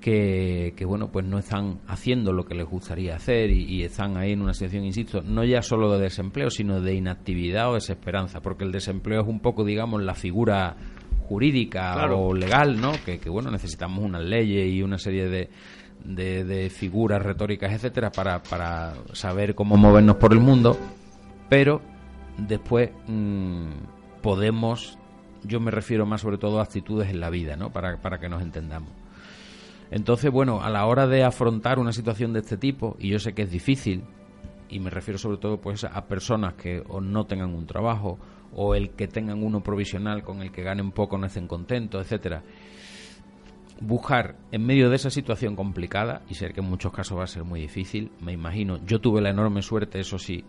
que, 0.00 0.74
que, 0.76 0.84
bueno 0.84 1.10
pues 1.10 1.26
no 1.26 1.38
están 1.38 1.80
haciendo 1.86 2.32
lo 2.32 2.44
que 2.44 2.54
les 2.54 2.66
gustaría 2.66 3.16
hacer 3.16 3.50
y, 3.50 3.64
y, 3.64 3.82
están 3.82 4.16
ahí 4.16 4.32
en 4.32 4.42
una 4.42 4.54
situación 4.54 4.84
insisto 4.84 5.22
no 5.22 5.44
ya 5.44 5.60
solo 5.60 5.92
de 5.92 6.00
desempleo 6.00 6.50
sino 6.50 6.80
de 6.80 6.94
inactividad 6.94 7.70
o 7.70 7.74
desesperanza 7.74 8.40
porque 8.40 8.64
el 8.64 8.70
desempleo 8.70 9.22
es 9.22 9.26
un 9.26 9.40
poco 9.40 9.64
digamos 9.64 10.00
la 10.02 10.14
figura 10.14 10.76
jurídica 11.28 11.94
o 12.14 12.32
legal, 12.32 12.80
¿no? 12.80 12.92
Que, 13.04 13.20
bueno, 13.28 13.50
necesitamos 13.50 14.02
unas 14.02 14.22
leyes 14.22 14.72
y 14.72 14.82
una 14.82 14.98
serie 14.98 15.28
de, 15.28 15.50
de, 16.04 16.70
figuras 16.70 17.22
retóricas, 17.22 17.72
etcétera, 17.72 18.10
para, 18.10 18.42
para, 18.42 18.94
saber 19.12 19.54
cómo 19.54 19.76
movernos 19.76 20.16
por 20.16 20.32
el 20.32 20.40
mundo, 20.40 20.78
pero 21.48 21.82
después 22.38 22.90
mm, 23.06 23.68
podemos, 24.22 24.98
yo 25.44 25.60
me 25.60 25.70
refiero 25.70 26.06
más 26.06 26.22
sobre 26.22 26.38
todo 26.38 26.60
a 26.60 26.62
actitudes 26.62 27.10
en 27.10 27.20
la 27.20 27.28
vida, 27.28 27.56
¿no? 27.56 27.70
Para, 27.70 27.98
para 27.98 28.18
que 28.18 28.28
nos 28.28 28.42
entendamos. 28.42 28.90
Entonces, 29.90 30.30
bueno, 30.30 30.62
a 30.62 30.70
la 30.70 30.86
hora 30.86 31.06
de 31.06 31.24
afrontar 31.24 31.78
una 31.78 31.92
situación 31.92 32.32
de 32.32 32.40
este 32.40 32.56
tipo, 32.56 32.96
y 32.98 33.08
yo 33.08 33.18
sé 33.18 33.34
que 33.34 33.42
es 33.42 33.50
difícil, 33.50 34.04
y 34.70 34.80
me 34.80 34.90
refiero 34.90 35.18
sobre 35.18 35.38
todo 35.38 35.60
pues 35.60 35.84
a 35.84 36.06
personas 36.06 36.54
que 36.54 36.82
o 36.88 37.00
no 37.00 37.24
tengan 37.24 37.54
un 37.54 37.66
trabajo 37.66 38.18
o 38.60 38.74
el 38.74 38.90
que 38.90 39.06
tengan 39.06 39.44
uno 39.44 39.62
provisional 39.62 40.24
con 40.24 40.42
el 40.42 40.50
que 40.50 40.64
ganen 40.64 40.90
poco 40.90 41.16
no 41.16 41.26
estén 41.26 41.46
contentos, 41.46 42.02
etcétera. 42.02 42.42
Buscar 43.80 44.34
en 44.50 44.66
medio 44.66 44.90
de 44.90 44.96
esa 44.96 45.10
situación 45.10 45.54
complicada, 45.54 46.22
y 46.28 46.34
sé 46.34 46.52
que 46.52 46.60
en 46.60 46.68
muchos 46.68 46.92
casos 46.92 47.16
va 47.16 47.22
a 47.22 47.28
ser 47.28 47.44
muy 47.44 47.60
difícil, 47.60 48.10
me 48.20 48.32
imagino, 48.32 48.84
yo 48.84 49.00
tuve 49.00 49.20
la 49.20 49.30
enorme 49.30 49.62
suerte, 49.62 50.00
eso 50.00 50.18
sí, 50.18 50.44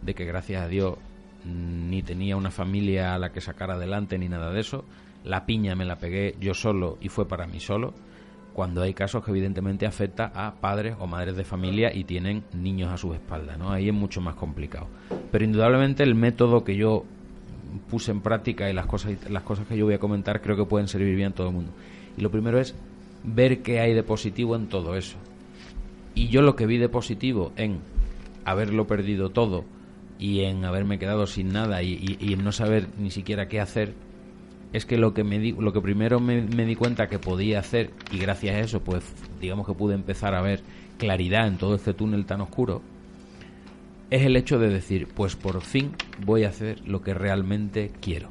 de 0.00 0.14
que 0.14 0.24
gracias 0.24 0.62
a 0.62 0.68
Dios 0.68 0.96
ni 1.44 2.04
tenía 2.04 2.36
una 2.36 2.52
familia 2.52 3.14
a 3.14 3.18
la 3.18 3.32
que 3.32 3.40
sacar 3.40 3.72
adelante 3.72 4.16
ni 4.16 4.28
nada 4.28 4.52
de 4.52 4.60
eso. 4.60 4.84
La 5.24 5.44
piña 5.44 5.74
me 5.74 5.84
la 5.84 5.96
pegué 5.96 6.36
yo 6.38 6.54
solo 6.54 6.98
y 7.00 7.08
fue 7.08 7.26
para 7.26 7.48
mí 7.48 7.58
solo. 7.58 7.94
Cuando 8.52 8.82
hay 8.82 8.94
casos 8.94 9.24
que 9.24 9.32
evidentemente 9.32 9.86
afecta 9.86 10.30
a 10.34 10.54
padres 10.60 10.94
o 11.00 11.08
madres 11.08 11.36
de 11.36 11.44
familia 11.44 11.92
y 11.92 12.04
tienen 12.04 12.44
niños 12.52 12.92
a 12.92 12.96
sus 12.96 13.14
espaldas, 13.14 13.58
¿no? 13.58 13.72
Ahí 13.72 13.88
es 13.88 13.94
mucho 13.94 14.20
más 14.20 14.36
complicado. 14.36 14.88
Pero 15.32 15.44
indudablemente 15.44 16.04
el 16.04 16.14
método 16.14 16.62
que 16.62 16.76
yo 16.76 17.04
puse 17.88 18.10
en 18.10 18.20
práctica 18.20 18.70
y 18.70 18.72
las 18.72 18.86
cosas 18.86 19.12
las 19.30 19.42
cosas 19.42 19.66
que 19.66 19.76
yo 19.76 19.84
voy 19.84 19.94
a 19.94 19.98
comentar 19.98 20.40
creo 20.40 20.56
que 20.56 20.64
pueden 20.64 20.88
servir 20.88 21.14
bien 21.16 21.32
a 21.32 21.34
todo 21.34 21.48
el 21.48 21.54
mundo. 21.54 21.72
Y 22.16 22.20
lo 22.20 22.30
primero 22.30 22.58
es 22.60 22.74
ver 23.24 23.62
qué 23.62 23.80
hay 23.80 23.94
de 23.94 24.02
positivo 24.02 24.56
en 24.56 24.68
todo 24.68 24.96
eso. 24.96 25.16
Y 26.14 26.28
yo 26.28 26.42
lo 26.42 26.56
que 26.56 26.66
vi 26.66 26.78
de 26.78 26.88
positivo 26.88 27.52
en 27.56 27.80
haberlo 28.44 28.86
perdido 28.86 29.30
todo 29.30 29.64
y 30.18 30.40
en 30.40 30.64
haberme 30.64 30.98
quedado 30.98 31.26
sin 31.26 31.52
nada 31.52 31.82
y, 31.82 32.16
en 32.20 32.44
no 32.44 32.52
saber 32.52 32.88
ni 32.98 33.10
siquiera 33.10 33.48
qué 33.48 33.60
hacer, 33.60 33.94
es 34.72 34.84
que 34.86 34.98
lo 34.98 35.14
que 35.14 35.24
me 35.24 35.38
di, 35.38 35.52
lo 35.52 35.72
que 35.72 35.80
primero 35.80 36.20
me, 36.20 36.42
me, 36.42 36.64
di 36.64 36.76
cuenta 36.76 37.08
que 37.08 37.18
podía 37.18 37.58
hacer 37.58 37.90
y 38.12 38.18
gracias 38.18 38.54
a 38.54 38.60
eso 38.60 38.80
pues 38.80 39.02
digamos 39.40 39.66
que 39.66 39.72
pude 39.72 39.94
empezar 39.94 40.34
a 40.34 40.42
ver 40.42 40.62
claridad 40.98 41.48
en 41.48 41.56
todo 41.56 41.74
este 41.74 41.92
túnel 41.92 42.24
tan 42.24 42.40
oscuro 42.40 42.82
es 44.10 44.22
el 44.22 44.36
hecho 44.36 44.58
de 44.60 44.68
decir 44.68 45.08
pues 45.08 45.34
por 45.34 45.60
fin 45.62 45.92
voy 46.24 46.44
a 46.44 46.48
hacer 46.48 46.86
lo 46.86 47.02
que 47.02 47.14
realmente 47.14 47.92
quiero 48.00 48.30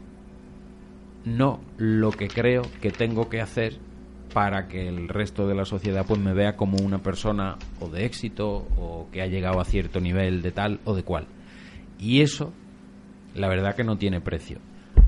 no 1.26 1.60
lo 1.78 2.12
que 2.12 2.28
creo 2.28 2.64
que 2.82 2.92
tengo 2.92 3.30
que 3.30 3.42
hacer 3.42 3.80
para 4.34 4.68
que 4.68 4.88
el 4.88 5.08
resto 5.08 5.48
de 5.48 5.56
la 5.56 5.66
sociedad 5.66 6.06
pues 6.08 6.20
me 6.20 6.34
vea 6.34 6.56
como 6.56 6.78
una 6.78 7.00
persona 7.00 7.58
o 7.80 7.90
de 7.90 8.06
éxito 8.06 8.68
o 8.78 9.08
que 9.12 9.22
ha 9.22 9.28
llegado 9.28 9.60
a 9.60 9.66
cierto 9.66 10.00
nivel 10.00 10.42
de 10.42 10.52
tal 10.52 10.80
o 10.86 10.96
de 10.96 11.04
cual. 11.04 11.28
Y 11.98 12.22
eso, 12.22 12.54
la 13.36 13.48
verdad 13.48 13.76
que 13.76 13.84
no 13.84 13.98
tiene 13.98 14.22
precio. 14.22 14.60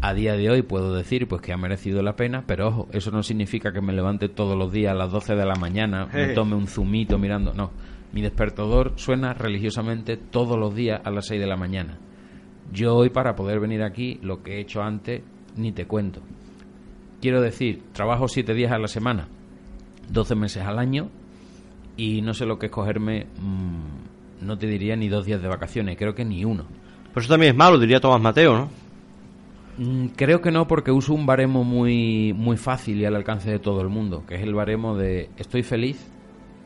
A 0.02 0.14
día 0.14 0.34
de 0.34 0.50
hoy 0.50 0.64
puedo 0.64 0.96
decir 0.96 1.28
pues 1.28 1.42
que 1.42 1.54
ha 1.54 1.58
merecido 1.58 2.02
la 2.02 2.16
pena, 2.16 2.46
pero 2.48 2.68
ojo, 2.70 2.88
eso 2.92 3.12
no 3.12 3.22
significa 3.22 3.72
que 3.72 3.82
me 3.82 3.94
levante 3.94 4.30
todos 4.30 4.58
los 4.58 4.72
días 4.72 4.92
a 4.92 4.96
las 4.96 5.12
12 5.12 5.36
de 5.36 5.46
la 5.46 5.56
mañana, 5.56 6.08
me 6.12 6.30
tome 6.30 6.56
un 6.56 6.68
zumito 6.68 7.20
mirando, 7.20 7.54
no. 7.54 7.72
Mi 8.12 8.22
despertador 8.22 8.94
suena 8.96 9.34
religiosamente 9.34 10.18
todos 10.18 10.58
los 10.58 10.76
días 10.76 11.00
a 11.04 11.12
las 11.12 11.28
6 11.28 11.40
de 11.40 11.48
la 11.48 11.56
mañana. 11.56 12.00
Yo 12.72 12.96
hoy 12.96 13.10
para 13.10 13.36
poder 13.36 13.60
venir 13.60 13.84
aquí, 13.84 14.20
lo 14.22 14.44
que 14.44 14.56
he 14.56 14.60
hecho 14.62 14.82
antes, 14.82 15.22
ni 15.58 15.72
te 15.72 15.86
cuento. 15.86 16.22
Quiero 17.22 17.42
decir, 17.42 17.84
trabajo 17.94 18.28
siete 18.28 18.54
días 18.54 18.72
a 18.72 18.80
la 18.80 18.88
semana, 18.88 19.28
12 20.10 20.36
meses 20.36 20.64
al 20.64 20.80
año 20.80 21.10
y 21.98 22.22
no 22.22 22.34
sé 22.34 22.46
lo 22.46 22.58
que 22.58 22.68
es 22.68 22.72
cogerme, 22.72 23.26
mm, 23.26 24.46
no 24.46 24.58
te 24.58 24.68
diría 24.68 24.96
ni 24.96 25.10
dos 25.10 25.26
días 25.26 25.42
de 25.42 25.48
vacaciones, 25.50 25.98
creo 25.98 26.16
que 26.16 26.26
ni 26.26 26.46
uno. 26.46 26.66
Pues 27.14 27.26
eso 27.26 27.34
también 27.34 27.52
es 27.52 27.58
malo, 27.58 27.78
diría 27.78 28.00
Tomás 28.00 28.22
Mateo, 28.22 28.58
¿no? 28.58 28.70
Mm, 29.78 30.08
creo 30.16 30.42
que 30.42 30.52
no, 30.52 30.66
porque 30.66 30.92
uso 30.92 31.14
un 31.14 31.26
baremo 31.26 31.66
muy, 31.66 32.34
muy 32.34 32.56
fácil 32.56 33.02
y 33.02 33.06
al 33.06 33.16
alcance 33.16 33.52
de 33.52 33.60
todo 33.60 33.82
el 33.82 33.90
mundo, 33.90 34.24
que 34.26 34.36
es 34.36 34.42
el 34.42 34.54
baremo 34.54 34.96
de 34.96 35.30
¿estoy 35.38 35.64
feliz? 35.64 36.10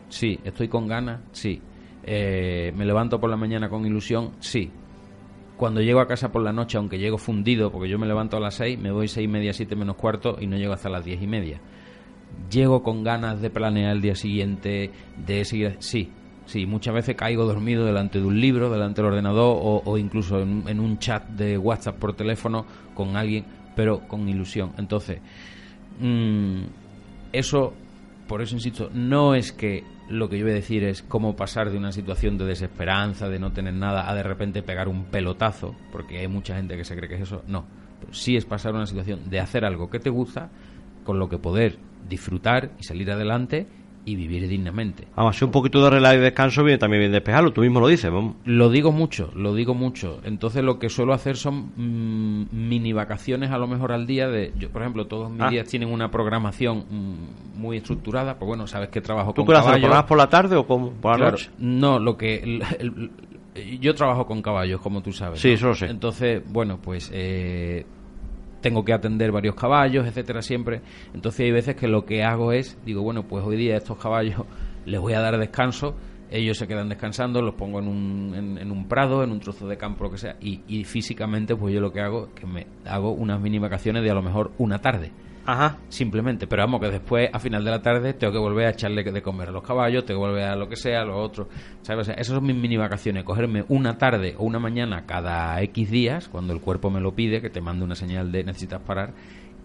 Sí. 0.10 0.40
¿Estoy 0.46 0.68
con 0.68 0.88
ganas? 0.88 1.20
Sí. 1.32 1.60
Eh, 2.04 2.72
¿Me 2.76 2.86
levanto 2.86 3.20
por 3.20 3.30
la 3.30 3.36
mañana 3.36 3.70
con 3.70 3.86
ilusión? 3.86 4.32
Sí 4.40 4.72
cuando 5.58 5.82
llego 5.82 6.02
a 6.02 6.08
casa 6.08 6.32
por 6.32 6.42
la 6.42 6.52
noche, 6.52 6.78
aunque 6.78 6.98
llego 6.98 7.18
fundido, 7.18 7.72
porque 7.72 7.90
yo 7.90 7.98
me 7.98 8.08
levanto 8.08 8.38
a 8.38 8.40
las 8.40 8.56
6, 8.56 8.78
me 8.80 8.92
voy 8.92 9.08
seis 9.08 9.26
y 9.26 9.28
media, 9.28 9.54
siete 9.54 9.76
menos 9.76 9.96
cuarto 9.96 10.38
y 10.40 10.48
no 10.48 10.58
llego 10.58 10.74
hasta 10.74 10.90
las 10.90 11.06
diez 11.06 11.22
y 11.22 11.28
media. 11.28 11.60
Llego 12.52 12.84
con 12.84 13.04
ganas 13.04 13.42
de 13.42 13.50
planear 13.50 13.94
el 13.94 14.02
día 14.02 14.16
siguiente, 14.16 14.92
de 15.26 15.46
seguir... 15.46 15.78
Sí, 15.80 16.12
sí, 16.46 16.66
muchas 16.66 16.94
veces 16.94 17.16
caigo 17.16 17.46
dormido 17.46 17.86
delante 17.86 18.20
de 18.20 18.26
un 18.26 18.40
libro, 18.40 18.70
delante 18.70 19.02
del 19.02 19.12
ordenador 19.12 19.82
o, 19.86 19.98
incluso 19.98 20.42
en, 20.42 20.80
un 20.80 21.00
chat 21.00 21.26
de 21.30 21.58
WhatsApp 21.58 21.98
por 21.98 22.14
teléfono 22.14 22.66
con 22.94 23.16
alguien, 23.16 23.46
pero 23.76 24.02
con 24.08 24.28
ilusión. 24.28 24.74
Entonces, 24.78 25.22
mm, 26.02 26.64
eso, 27.32 27.74
por 28.28 28.42
eso 28.42 28.56
insisto, 28.56 28.90
no 28.94 29.36
es 29.36 29.54
que 29.54 29.86
lo 30.10 30.30
que 30.30 30.38
yo 30.38 30.46
voy 30.46 30.52
a 30.52 30.56
decir 30.56 30.84
es 30.84 31.02
cómo 31.02 31.36
pasar 31.36 31.72
de 31.72 31.78
una 31.78 31.92
situación 31.92 32.38
de 32.38 32.46
desesperanza, 32.46 33.30
de 33.30 33.40
no 33.40 33.52
tener 33.54 33.74
nada, 33.74 34.10
a 34.10 34.16
de 34.16 34.24
repente 34.24 34.62
pegar 34.62 34.88
un 34.88 35.06
pelotazo, 35.06 35.76
porque 35.92 36.20
hay 36.20 36.28
mucha 36.28 36.56
gente 36.56 36.78
que 36.78 36.84
se 36.84 36.96
cree 36.96 37.10
que 37.10 37.16
es 37.16 37.22
eso. 37.22 37.44
No, 37.48 37.66
sí 38.12 38.36
es 38.36 38.46
pasar 38.46 38.74
una 38.74 38.86
situación 38.86 39.30
de 39.30 39.40
hacer 39.40 39.66
algo 39.66 39.90
que 39.90 40.00
te 40.00 40.10
gusta, 40.10 40.50
con 41.04 41.20
lo 41.20 41.30
que 41.30 41.38
poder 41.38 41.78
disfrutar 42.08 42.72
y 42.80 42.84
salir 42.84 43.12
adelante 43.12 43.68
y 44.06 44.16
vivir 44.16 44.48
dignamente. 44.48 45.08
Además, 45.16 45.42
un 45.42 45.52
poquito 45.52 45.84
de 45.84 45.90
relajo 45.90 46.16
y 46.16 46.20
descanso 46.20 46.64
viene 46.64 46.78
también 46.78 47.02
bien 47.02 47.12
despejarlo, 47.12 47.52
tú 47.52 47.62
mismo 47.62 47.80
lo 47.80 47.88
dices. 47.88 48.12
Lo 48.46 48.70
digo 48.70 48.92
mucho, 48.92 49.32
lo 49.36 49.56
digo 49.56 49.74
mucho. 49.74 50.20
Entonces 50.24 50.64
lo 50.64 50.78
que 50.78 50.90
suelo 50.90 51.14
hacer 51.14 51.38
son 51.38 51.72
mm, 51.76 52.48
mini 52.52 52.94
vacaciones 52.94 53.52
a 53.52 53.58
lo 53.58 53.68
mejor 53.68 53.92
al 53.92 54.06
día 54.06 54.30
de... 54.30 54.54
Yo, 54.58 54.70
por 54.70 54.84
ejemplo, 54.84 55.08
todos 55.08 55.32
mis 55.32 55.42
ah. 55.42 55.50
días 55.50 55.68
tienen 55.68 55.92
una 55.92 56.12
programación 56.12 56.86
mm, 56.90 57.60
muy 57.60 57.78
estructurada, 57.78 58.38
pues 58.38 58.48
bueno, 58.48 58.68
sabes 58.68 58.90
que 58.90 59.02
trabajo 59.02 59.34
con 59.34 59.46
caballos. 59.46 59.90
¿Tú 59.90 60.08
por 60.08 60.18
la 60.18 60.30
tarde 60.30 60.56
o 60.56 60.66
por 60.66 61.20
la 61.20 61.32
noche? 61.32 61.50
No, 61.58 61.98
lo 62.00 62.16
que... 62.16 62.62
yo 63.80 63.96
trabajo 63.96 64.28
con 64.28 64.42
caballos, 64.44 64.80
como 64.82 65.02
tú 65.02 65.12
sabes. 65.12 65.40
Sí, 65.40 65.52
eso 65.52 65.68
lo 65.68 65.76
sé. 65.76 65.88
Entonces, 65.88 66.44
bueno, 66.46 66.80
pues... 66.82 67.10
Eh, 67.12 67.86
tengo 68.66 68.84
que 68.84 68.94
atender 68.94 69.32
varios 69.32 69.54
caballos, 69.54 70.08
etcétera, 70.08 70.42
siempre. 70.42 70.82
Entonces 71.14 71.42
hay 71.42 71.52
veces 71.52 71.76
que 71.76 71.88
lo 71.88 72.04
que 72.04 72.24
hago 72.24 72.52
es, 72.52 72.80
digo, 72.84 73.04
bueno, 73.04 73.22
pues 73.22 73.46
hoy 73.46 73.58
día 73.58 73.78
estos 73.78 74.00
caballos 74.00 74.42
les 74.88 75.00
voy 75.00 75.14
a 75.14 75.20
dar 75.20 75.38
descanso, 75.38 75.94
ellos 76.32 76.58
se 76.58 76.66
quedan 76.66 76.90
descansando, 76.90 77.44
los 77.44 77.54
pongo 77.54 77.78
en 77.78 77.88
un, 77.88 78.58
en, 78.60 78.72
un 78.72 78.88
prado, 78.88 79.24
en 79.24 79.30
un 79.30 79.40
trozo 79.40 79.68
de 79.68 79.78
campo, 79.78 80.06
lo 80.06 80.10
que 80.10 80.18
sea, 80.18 80.36
y, 80.42 80.62
y, 80.68 80.84
físicamente 80.84 81.56
pues 81.56 81.76
yo 81.76 81.80
lo 81.80 81.94
que 81.94 82.02
hago 82.02 82.26
es 82.26 82.34
que 82.34 82.48
me 82.48 82.66
hago 82.86 83.12
unas 83.12 83.40
mini 83.40 83.60
vacaciones 83.60 84.02
de 84.02 84.10
a 84.10 84.16
lo 84.16 84.24
mejor 84.24 84.52
una 84.58 84.80
tarde. 84.80 85.12
Ajá. 85.46 85.78
Simplemente, 85.90 86.48
pero 86.48 86.64
vamos, 86.64 86.82
que 86.82 86.90
después, 86.90 87.30
a 87.32 87.40
final 87.40 87.64
de 87.64 87.70
la 87.72 87.82
tarde, 87.82 88.14
tengo 88.14 88.34
que 88.34 88.40
volver 88.40 88.66
a 88.66 88.70
echarle 88.72 89.04
de 89.04 89.22
comer 89.22 89.50
a 89.50 89.52
los 89.52 89.62
caballos, 89.62 90.04
tengo 90.04 90.22
que 90.22 90.28
volver 90.28 90.46
a 90.46 90.56
lo 90.56 90.68
que 90.68 90.76
sea, 90.76 91.02
a 91.02 91.06
lo 91.06 91.18
otro. 91.18 91.48
¿Sabes? 91.84 92.10
esas 92.10 92.28
son 92.28 92.44
mis 92.44 92.56
mini 92.56 92.78
vacaciones. 92.78 93.24
Cogerme 93.24 93.64
una 93.70 93.98
tarde 93.98 94.36
o 94.40 94.44
una 94.44 94.58
mañana 94.58 95.06
cada 95.06 95.62
X 95.62 95.92
días, 95.92 96.30
cuando 96.30 96.52
el 96.52 96.62
cuerpo 96.62 96.90
me 96.90 97.00
lo 97.00 97.14
pide, 97.14 97.42
que 97.42 97.52
te 97.52 97.62
mande 97.62 97.86
una 97.86 97.96
señal 97.96 98.32
de 98.32 98.44
necesitas 98.44 98.82
parar, 98.82 99.14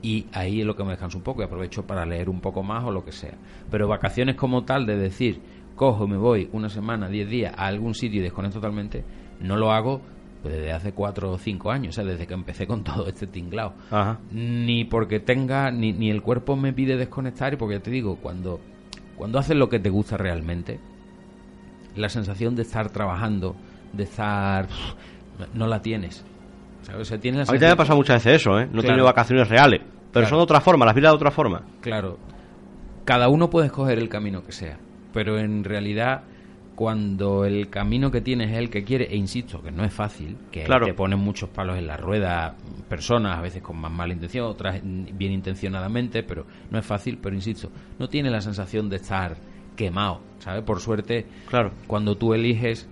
y 0.03 0.27
ahí 0.33 0.61
es 0.61 0.67
lo 0.67 0.77
que 0.77 0.85
me 0.85 0.91
descanso 0.91 1.17
un 1.19 1.25
poco 1.25 1.41
y 1.41 1.45
aprovecho 1.45 1.87
para 1.87 2.05
leer 2.05 2.29
un 2.29 2.41
poco 2.41 2.63
más 2.63 2.85
o 2.85 2.91
lo 2.91 3.05
que 3.05 3.13
sea. 3.13 3.35
Pero 3.71 3.89
vacaciones 3.89 4.37
como 4.37 4.65
tal, 4.65 4.85
de 4.85 4.97
decir, 4.97 5.41
cojo, 5.77 6.07
me 6.07 6.19
voy 6.19 6.51
una 6.53 6.69
semana, 6.69 7.09
diez 7.09 7.29
días 7.29 7.55
a 7.57 7.67
algún 7.67 7.95
sitio 7.95 8.21
y 8.21 8.25
desconecto 8.25 8.61
totalmente, 8.61 9.05
no 9.41 9.57
lo 9.57 9.73
hago 9.73 10.03
pues 10.43 10.55
desde 10.55 10.73
hace 10.73 10.93
cuatro 10.93 11.33
o 11.33 11.39
cinco 11.39 11.71
años, 11.71 11.91
o 11.91 11.97
sea, 11.97 12.05
desde 12.05 12.27
que 12.27 12.35
empecé 12.35 12.67
con 12.67 12.83
todo 12.85 13.07
este 13.07 13.27
tinglado. 13.27 13.75
Ni 14.33 14.85
porque 14.85 15.21
tenga, 15.21 15.71
ni, 15.71 15.93
ni 15.93 16.11
el 16.11 16.23
cuerpo 16.23 16.57
me 16.57 16.73
pide 16.73 16.97
desconectar, 16.97 17.53
y 17.53 17.57
porque 17.57 17.77
ya 17.77 17.83
te 17.83 17.91
digo, 17.91 18.17
cuando, 18.17 18.61
cuando 19.17 19.39
haces 19.39 19.57
lo 19.57 19.69
que 19.69 19.79
te 19.79 19.91
gusta 19.91 20.17
realmente, 20.17 20.81
la 21.97 22.09
sensación 22.09 22.55
de 22.55 22.63
estar 22.63 22.91
trabajando, 22.91 23.57
de 23.93 24.05
estar... 24.05 24.69
no 25.55 25.67
la 25.67 25.83
tienes. 25.83 26.25
O 26.99 27.05
sea, 27.05 27.19
tienes 27.19 27.49
A 27.49 27.53
mí 27.53 27.59
me 27.59 27.67
ha 27.67 27.77
pasado 27.77 27.97
muchas 27.97 28.25
veces 28.25 28.41
eso, 28.41 28.59
¿eh? 28.59 28.69
No 28.73 28.81
he 28.81 28.85
tenido 28.85 29.05
vacaciones 29.05 29.49
reales, 29.49 29.83
pero 30.13 30.27
son 30.27 30.39
de 30.39 30.45
otra 30.45 30.61
forma, 30.61 30.87
las 30.87 30.95
vidas 30.95 31.13
de 31.13 31.17
otra 31.17 31.31
forma. 31.31 31.63
Claro. 31.81 32.19
Cada 33.05 33.29
uno 33.29 33.51
puede 33.51 33.67
escoger 33.67 33.99
el 33.99 34.09
camino 34.09 34.43
que 34.45 34.53
sea, 34.53 34.79
pero 35.13 35.39
en 35.39 35.65
realidad 35.65 36.23
cuando 36.81 37.45
el 37.45 37.69
camino 37.69 38.11
que 38.11 38.23
tienes 38.23 38.53
es 38.53 38.57
el 38.57 38.71
que 38.71 38.85
quiere, 38.85 39.05
e 39.05 39.15
insisto, 39.15 39.61
que 39.61 39.71
no 39.71 39.85
es 39.85 39.93
fácil, 39.93 40.39
que 40.51 40.65
te 40.65 40.95
ponen 40.95 41.19
muchos 41.19 41.51
palos 41.51 41.77
en 41.77 41.87
la 41.87 41.99
rueda 41.99 42.57
personas, 42.89 43.37
a 43.37 43.43
veces 43.43 43.61
con 43.63 43.77
más 43.77 43.93
mala 43.93 44.15
intención, 44.15 44.47
otras 44.47 44.81
bien 44.83 45.31
intencionadamente, 45.31 46.23
pero 46.23 46.47
no 46.71 46.79
es 46.79 46.87
fácil, 46.87 47.19
pero 47.19 47.37
insisto, 47.37 47.71
no 47.99 48.09
tiene 48.09 48.31
la 48.31 48.41
sensación 48.41 48.89
de 48.89 48.97
estar 48.97 49.37
quemado, 49.77 50.23
¿sabes? 50.39 50.63
Por 50.63 50.81
suerte, 50.81 51.27
claro. 51.51 51.73
cuando 51.87 52.17
tú 52.17 52.33
eliges 52.33 52.89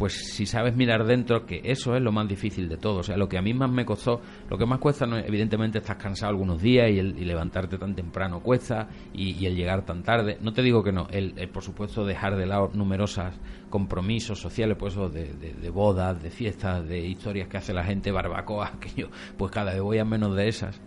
pues 0.00 0.14
si 0.14 0.46
sabes 0.46 0.74
mirar 0.74 1.04
dentro, 1.04 1.44
que 1.44 1.60
eso 1.62 1.94
es 1.94 2.00
lo 2.00 2.10
más 2.10 2.26
difícil 2.26 2.70
de 2.70 2.78
todo. 2.78 3.00
O 3.00 3.02
sea, 3.02 3.18
lo 3.18 3.28
que 3.28 3.36
a 3.36 3.42
mí 3.42 3.52
más 3.52 3.70
me 3.70 3.84
costó, 3.84 4.22
lo 4.48 4.56
que 4.56 4.64
más 4.64 4.78
cuesta, 4.78 5.04
evidentemente 5.04 5.76
estás 5.76 5.98
cansado 5.98 6.30
algunos 6.30 6.62
días 6.62 6.90
y, 6.90 6.98
el, 6.98 7.26
levantarte 7.26 7.76
tan 7.76 7.94
temprano 7.94 8.40
cuesta 8.40 8.88
y, 9.12 9.44
el 9.44 9.54
llegar 9.54 9.84
tan 9.84 10.02
tarde. 10.02 10.38
No 10.40 10.54
te 10.54 10.62
digo 10.62 10.82
que 10.82 10.90
no, 10.90 11.06
el, 11.10 11.34
por 11.50 11.62
supuesto 11.62 12.06
dejar 12.06 12.36
de 12.36 12.46
lado 12.46 12.70
numerosas 12.72 13.38
compromisos 13.68 14.40
sociales, 14.40 14.78
pues 14.80 14.94
eso 14.94 15.10
de, 15.10 15.34
de, 15.34 15.68
bodas, 15.68 16.22
de 16.22 16.30
fiestas, 16.30 16.88
de 16.88 17.06
historias 17.06 17.48
que 17.48 17.58
hace 17.58 17.74
la 17.74 17.84
gente, 17.84 18.10
barbacoas, 18.10 18.70
que 18.80 19.02
yo 19.02 19.08
pues 19.36 19.52
cada 19.52 19.72
vez 19.72 19.82
voy 19.82 19.98
a 19.98 20.06
menos 20.06 20.34
de 20.34 20.48
esas. 20.48 20.80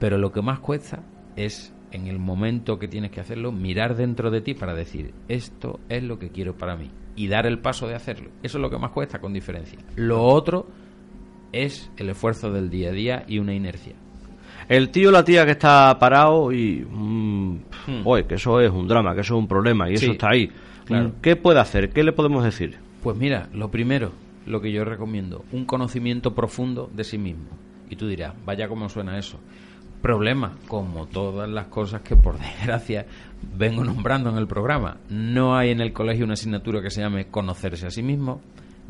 Pero 0.00 0.18
lo 0.18 0.32
que 0.32 0.42
más 0.42 0.58
cuesta 0.58 1.04
es 1.36 1.72
en 1.92 2.08
el 2.08 2.18
momento 2.18 2.80
que 2.80 2.88
tienes 2.88 3.12
que 3.12 3.20
hacerlo, 3.20 3.52
mirar 3.52 3.94
dentro 3.94 4.32
de 4.32 4.40
ti 4.40 4.54
para 4.54 4.74
decir, 4.74 5.14
esto 5.28 5.78
es 5.88 6.02
lo 6.02 6.18
que 6.18 6.30
quiero 6.30 6.56
para 6.56 6.76
mí 6.76 6.90
y 7.18 7.26
dar 7.26 7.46
el 7.46 7.58
paso 7.58 7.88
de 7.88 7.96
hacerlo. 7.96 8.30
Eso 8.44 8.58
es 8.58 8.62
lo 8.62 8.70
que 8.70 8.78
más 8.78 8.92
cuesta 8.92 9.18
con 9.18 9.32
diferencia. 9.32 9.76
Lo 9.96 10.22
otro 10.22 10.68
es 11.50 11.90
el 11.96 12.10
esfuerzo 12.10 12.52
del 12.52 12.70
día 12.70 12.90
a 12.90 12.92
día 12.92 13.24
y 13.26 13.40
una 13.40 13.54
inercia. 13.54 13.94
El 14.68 14.90
tío 14.90 15.08
o 15.08 15.12
la 15.12 15.24
tía 15.24 15.44
que 15.44 15.50
está 15.52 15.98
parado 15.98 16.52
y... 16.52 16.86
Mm, 16.88 17.54
hmm. 17.88 18.26
que 18.28 18.36
eso 18.36 18.60
es 18.60 18.70
un 18.70 18.86
drama, 18.86 19.14
que 19.16 19.22
eso 19.22 19.34
es 19.34 19.40
un 19.40 19.48
problema 19.48 19.90
y 19.90 19.94
eso 19.94 20.12
está 20.12 20.30
ahí. 20.30 20.48
Mm, 20.88 21.20
¿Qué 21.20 21.34
puede 21.34 21.58
hacer? 21.58 21.90
¿Qué 21.90 22.04
le 22.04 22.12
podemos 22.12 22.44
decir? 22.44 22.78
Pues 23.02 23.16
mira, 23.16 23.48
lo 23.52 23.68
primero, 23.68 24.12
lo 24.46 24.60
que 24.60 24.70
yo 24.70 24.84
recomiendo, 24.84 25.44
un 25.50 25.64
conocimiento 25.64 26.36
profundo 26.36 26.88
de 26.94 27.02
sí 27.02 27.18
mismo. 27.18 27.48
Y 27.90 27.96
tú 27.96 28.06
dirás, 28.06 28.34
vaya 28.46 28.68
cómo 28.68 28.88
suena 28.88 29.18
eso. 29.18 29.40
Problema, 30.02 30.56
como 30.68 31.06
todas 31.06 31.48
las 31.48 31.66
cosas 31.66 32.02
que 32.02 32.16
por 32.16 32.38
desgracia 32.38 33.06
vengo 33.56 33.84
nombrando 33.84 34.30
en 34.30 34.36
el 34.36 34.46
programa. 34.46 34.98
No 35.08 35.56
hay 35.56 35.70
en 35.70 35.80
el 35.80 35.92
colegio 35.92 36.24
una 36.24 36.34
asignatura 36.34 36.82
que 36.82 36.90
se 36.90 37.00
llame 37.00 37.26
conocerse 37.26 37.86
a 37.86 37.90
sí 37.90 38.02
mismo, 38.02 38.40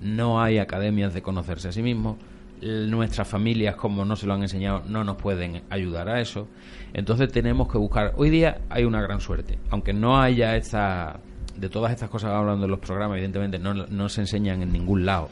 no 0.03 0.41
hay 0.41 0.59
academias 0.59 1.15
de 1.15 1.23
conocerse 1.23 1.69
a 1.69 1.73
sí 1.73 1.83
mismo, 1.83 2.19
nuestras 2.61 3.29
familias, 3.29 3.77
como 3.77 4.05
no 4.05 4.17
se 4.17 4.27
lo 4.27 4.35
han 4.35 4.43
enseñado, 4.43 4.83
no 4.87 5.05
nos 5.05 5.17
pueden 5.17 5.63
ayudar 5.71 6.09
a 6.09 6.21
eso. 6.21 6.49
Entonces 6.93 7.31
tenemos 7.31 7.71
que 7.71 7.79
buscar. 7.79 8.13
Hoy 8.17 8.31
día 8.31 8.61
hay 8.69 8.85
una 8.85 9.01
gran 9.01 9.21
suerte, 9.21 9.59
aunque 9.71 9.93
no 9.93 10.21
haya 10.21 10.57
esta. 10.57 11.21
De 11.57 11.69
todas 11.69 11.91
estas 11.91 12.09
cosas 12.09 12.31
hablando 12.31 12.67
en 12.67 12.71
los 12.71 12.79
programas, 12.79 13.17
evidentemente 13.17 13.59
no, 13.59 13.75
no 13.75 14.09
se 14.09 14.21
enseñan 14.21 14.63
en 14.63 14.71
ningún 14.71 15.05
lado 15.05 15.29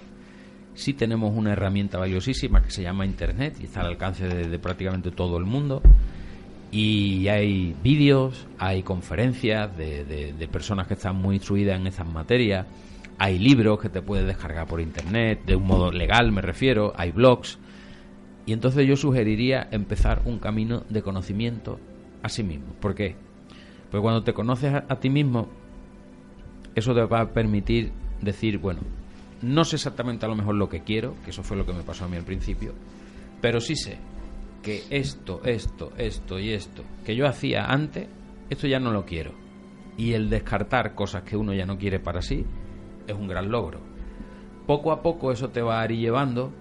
sí 0.77 0.93
tenemos 0.93 1.35
una 1.35 1.53
herramienta 1.53 1.99
valiosísima 1.99 2.63
que 2.63 2.71
se 2.71 2.83
llama 2.83 3.07
Internet 3.07 3.57
y 3.61 3.65
está 3.65 3.81
al 3.81 3.89
alcance 3.89 4.29
de, 4.29 4.59
prácticamente 4.59 5.11
todo 5.11 5.39
el 5.39 5.45
mundo. 5.45 5.83
Y 6.71 7.27
hay 7.29 7.75
vídeos, 7.83 8.47
hay 8.59 8.83
conferencias 8.83 9.75
de, 9.77 10.05
de, 10.05 10.49
personas 10.49 10.87
que 10.87 10.95
están 10.95 11.17
muy 11.17 11.37
instruidas 11.37 11.81
en 11.81 11.87
estas 11.87 12.07
materias, 12.07 12.67
hay 13.19 13.39
libros 13.39 13.81
que 13.81 13.89
te 13.89 14.03
puedes 14.03 14.27
descargar 14.27 14.67
por 14.67 14.81
Internet, 14.81 15.41
de 15.47 15.57
un 15.57 15.67
modo 15.67 15.91
legal 15.91 16.31
me 16.33 16.43
refiero, 16.43 16.93
hay 16.97 17.13
blogs. 17.13 17.59
Y 18.45 18.53
entonces 18.53 18.87
yo 18.87 18.97
sugeriría 18.97 19.67
empezar 19.71 20.23
un 20.27 20.39
camino 20.39 20.85
de 20.89 21.03
conocimiento 21.03 21.81
a 22.23 22.29
sí 22.29 22.43
mismo. 22.43 22.75
¿Por 22.81 22.95
qué? 22.95 23.17
Porque 23.91 24.03
cuando 24.03 24.23
te 24.23 24.35
conoces 24.35 24.75
a 24.75 24.97
ti 25.01 25.09
mismo, 25.09 25.49
eso 26.75 26.95
te 26.95 27.03
va 27.03 27.23
a 27.23 27.29
permitir 27.31 27.93
decir, 28.21 28.59
bueno, 28.59 28.81
no 29.47 29.65
sé 29.65 29.77
exactamente 29.77 30.27
a 30.27 30.29
lo 30.29 30.35
mejor 30.35 30.57
lo 30.57 30.69
que 30.69 30.83
quiero, 30.83 31.15
que 31.25 31.31
eso 31.31 31.43
fue 31.43 31.57
lo 31.57 31.65
que 31.65 31.73
me 31.73 31.83
pasó 31.83 32.05
a 32.05 32.09
mí 32.09 32.17
al 32.17 32.25
principio, 32.25 32.75
pero 33.41 33.61
sí 33.61 33.77
sé 33.77 33.99
que 34.63 34.83
esto, 34.91 35.41
esto, 35.45 35.93
esto 35.97 36.41
y 36.41 36.53
esto 36.53 36.83
que 37.05 37.15
yo 37.15 37.27
hacía 37.29 37.67
antes, 37.67 38.09
esto 38.51 38.67
ya 38.67 38.81
no 38.81 38.91
lo 38.91 39.05
quiero. 39.05 39.33
Y 39.97 40.13
el 40.13 40.29
descartar 40.29 40.95
cosas 40.95 41.23
que 41.23 41.37
uno 41.37 41.55
ya 41.55 41.65
no 41.65 41.79
quiere 41.79 42.01
para 42.01 42.21
sí 42.21 42.45
es 43.07 43.15
un 43.15 43.29
gran 43.29 43.51
logro. 43.51 43.81
Poco 44.67 44.91
a 44.91 45.01
poco 45.01 45.31
eso 45.31 45.51
te 45.51 45.63
va 45.63 45.81
a 45.81 45.85
ir 45.85 45.93
llevando 45.99 46.53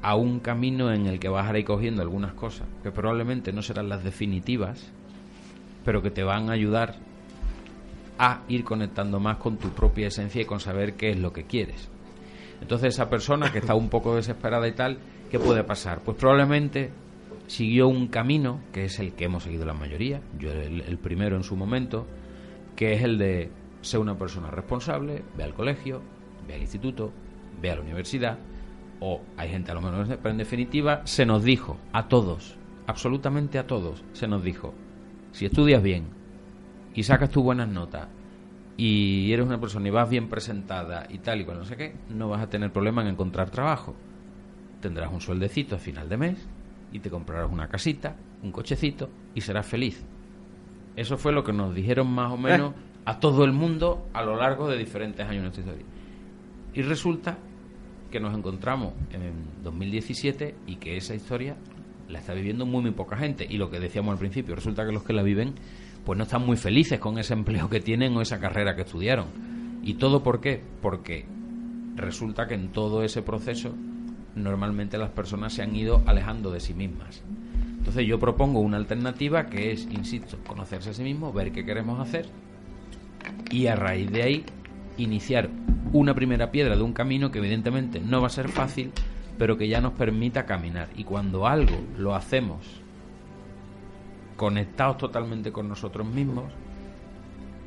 a 0.00 0.14
un 0.14 0.38
camino 0.38 0.92
en 0.92 1.06
el 1.06 1.18
que 1.18 1.28
vas 1.28 1.50
a 1.50 1.58
ir 1.58 1.64
cogiendo 1.64 2.02
algunas 2.02 2.32
cosas 2.34 2.68
que 2.82 2.92
probablemente 2.92 3.52
no 3.52 3.62
serán 3.62 3.88
las 3.88 4.04
definitivas, 4.04 4.92
pero 5.84 6.02
que 6.02 6.10
te 6.10 6.22
van 6.22 6.48
a 6.48 6.52
ayudar 6.52 6.96
a 8.22 8.42
ir 8.48 8.64
conectando 8.64 9.18
más 9.18 9.38
con 9.38 9.56
tu 9.56 9.70
propia 9.70 10.08
esencia 10.08 10.42
y 10.42 10.44
con 10.44 10.60
saber 10.60 10.94
qué 10.94 11.10
es 11.10 11.18
lo 11.18 11.32
que 11.32 11.44
quieres. 11.44 11.88
Entonces 12.60 12.92
esa 12.94 13.08
persona 13.08 13.50
que 13.50 13.60
está 13.60 13.74
un 13.74 13.88
poco 13.88 14.14
desesperada 14.14 14.68
y 14.68 14.72
tal, 14.72 14.98
¿qué 15.30 15.38
puede 15.38 15.64
pasar? 15.64 16.02
Pues 16.02 16.18
probablemente 16.18 16.90
siguió 17.46 17.88
un 17.88 18.08
camino, 18.08 18.60
que 18.72 18.84
es 18.84 19.00
el 19.00 19.14
que 19.14 19.24
hemos 19.24 19.44
seguido 19.44 19.64
la 19.64 19.72
mayoría, 19.72 20.20
yo 20.38 20.52
el, 20.52 20.82
el 20.82 20.98
primero 20.98 21.34
en 21.36 21.42
su 21.42 21.56
momento, 21.56 22.06
que 22.76 22.92
es 22.92 23.02
el 23.02 23.16
de 23.16 23.50
ser 23.80 24.00
una 24.00 24.18
persona 24.18 24.50
responsable, 24.50 25.24
ve 25.38 25.44
al 25.44 25.54
colegio, 25.54 26.02
ve 26.46 26.56
al 26.56 26.60
instituto, 26.60 27.10
ve 27.62 27.70
a 27.70 27.76
la 27.76 27.80
universidad, 27.80 28.38
o 29.00 29.22
hay 29.38 29.48
gente 29.48 29.70
a 29.70 29.74
lo 29.74 29.80
menos, 29.80 30.08
pero 30.08 30.30
en 30.30 30.36
definitiva 30.36 31.00
se 31.06 31.24
nos 31.24 31.42
dijo 31.42 31.78
a 31.94 32.06
todos, 32.08 32.58
absolutamente 32.86 33.58
a 33.58 33.66
todos, 33.66 34.04
se 34.12 34.28
nos 34.28 34.44
dijo, 34.44 34.74
si 35.32 35.46
estudias 35.46 35.82
bien, 35.82 36.19
y 36.94 37.02
sacas 37.02 37.30
tus 37.30 37.42
buenas 37.42 37.68
notas 37.68 38.08
y 38.76 39.30
eres 39.32 39.44
una 39.44 39.60
persona 39.60 39.88
y 39.88 39.90
vas 39.90 40.08
bien 40.08 40.28
presentada 40.28 41.06
y 41.10 41.18
tal 41.18 41.40
y 41.40 41.44
cual 41.44 41.58
no 41.58 41.64
sé 41.64 41.76
qué, 41.76 41.94
no 42.08 42.30
vas 42.30 42.40
a 42.40 42.48
tener 42.48 42.72
problema 42.72 43.02
en 43.02 43.08
encontrar 43.08 43.50
trabajo. 43.50 43.94
Tendrás 44.80 45.12
un 45.12 45.20
sueldecito 45.20 45.76
a 45.76 45.78
final 45.78 46.08
de 46.08 46.16
mes 46.16 46.48
y 46.90 47.00
te 47.00 47.10
comprarás 47.10 47.52
una 47.52 47.68
casita, 47.68 48.16
un 48.42 48.52
cochecito 48.52 49.10
y 49.34 49.42
serás 49.42 49.66
feliz. 49.66 50.02
Eso 50.96 51.18
fue 51.18 51.32
lo 51.32 51.44
que 51.44 51.52
nos 51.52 51.74
dijeron 51.74 52.10
más 52.10 52.32
o 52.32 52.38
menos 52.38 52.72
eh. 52.72 53.02
a 53.04 53.20
todo 53.20 53.44
el 53.44 53.52
mundo 53.52 54.08
a 54.14 54.22
lo 54.22 54.36
largo 54.36 54.68
de 54.68 54.78
diferentes 54.78 55.20
años 55.26 55.36
de 55.36 55.42
nuestra 55.42 55.62
historia. 55.62 55.86
Y 56.72 56.82
resulta 56.82 57.36
que 58.10 58.18
nos 58.18 58.34
encontramos 58.36 58.94
en 59.12 59.62
2017 59.62 60.54
y 60.66 60.76
que 60.76 60.96
esa 60.96 61.14
historia 61.14 61.56
la 62.08 62.18
está 62.18 62.34
viviendo 62.34 62.66
muy 62.66 62.80
muy 62.82 62.92
poca 62.92 63.16
gente. 63.16 63.46
Y 63.48 63.58
lo 63.58 63.70
que 63.70 63.78
decíamos 63.78 64.12
al 64.12 64.18
principio, 64.18 64.54
resulta 64.54 64.86
que 64.86 64.92
los 64.92 65.02
que 65.02 65.12
la 65.12 65.22
viven 65.22 65.54
pues 66.10 66.18
no 66.18 66.24
están 66.24 66.44
muy 66.44 66.56
felices 66.56 66.98
con 66.98 67.18
ese 67.18 67.34
empleo 67.34 67.70
que 67.70 67.78
tienen 67.78 68.16
o 68.16 68.20
esa 68.20 68.40
carrera 68.40 68.74
que 68.74 68.82
estudiaron. 68.82 69.26
¿Y 69.84 69.94
todo 69.94 70.24
por 70.24 70.40
qué? 70.40 70.60
Porque 70.82 71.24
resulta 71.94 72.48
que 72.48 72.54
en 72.54 72.72
todo 72.72 73.04
ese 73.04 73.22
proceso 73.22 73.76
normalmente 74.34 74.98
las 74.98 75.10
personas 75.10 75.52
se 75.52 75.62
han 75.62 75.76
ido 75.76 76.02
alejando 76.06 76.50
de 76.50 76.58
sí 76.58 76.74
mismas. 76.74 77.22
Entonces 77.78 78.08
yo 78.08 78.18
propongo 78.18 78.58
una 78.58 78.76
alternativa 78.76 79.46
que 79.46 79.70
es, 79.70 79.86
insisto, 79.88 80.36
conocerse 80.44 80.90
a 80.90 80.94
sí 80.94 81.04
mismo, 81.04 81.32
ver 81.32 81.52
qué 81.52 81.64
queremos 81.64 82.00
hacer 82.00 82.26
y 83.52 83.68
a 83.68 83.76
raíz 83.76 84.10
de 84.10 84.24
ahí 84.24 84.44
iniciar 84.96 85.48
una 85.92 86.12
primera 86.12 86.50
piedra 86.50 86.74
de 86.74 86.82
un 86.82 86.92
camino 86.92 87.30
que 87.30 87.38
evidentemente 87.38 88.00
no 88.00 88.20
va 88.20 88.26
a 88.26 88.30
ser 88.30 88.48
fácil, 88.48 88.90
pero 89.38 89.56
que 89.56 89.68
ya 89.68 89.80
nos 89.80 89.92
permita 89.92 90.44
caminar. 90.44 90.88
Y 90.96 91.04
cuando 91.04 91.46
algo 91.46 91.78
lo 91.96 92.16
hacemos 92.16 92.80
conectados 94.40 94.96
totalmente 94.96 95.52
con 95.52 95.68
nosotros 95.68 96.06
mismos, 96.06 96.50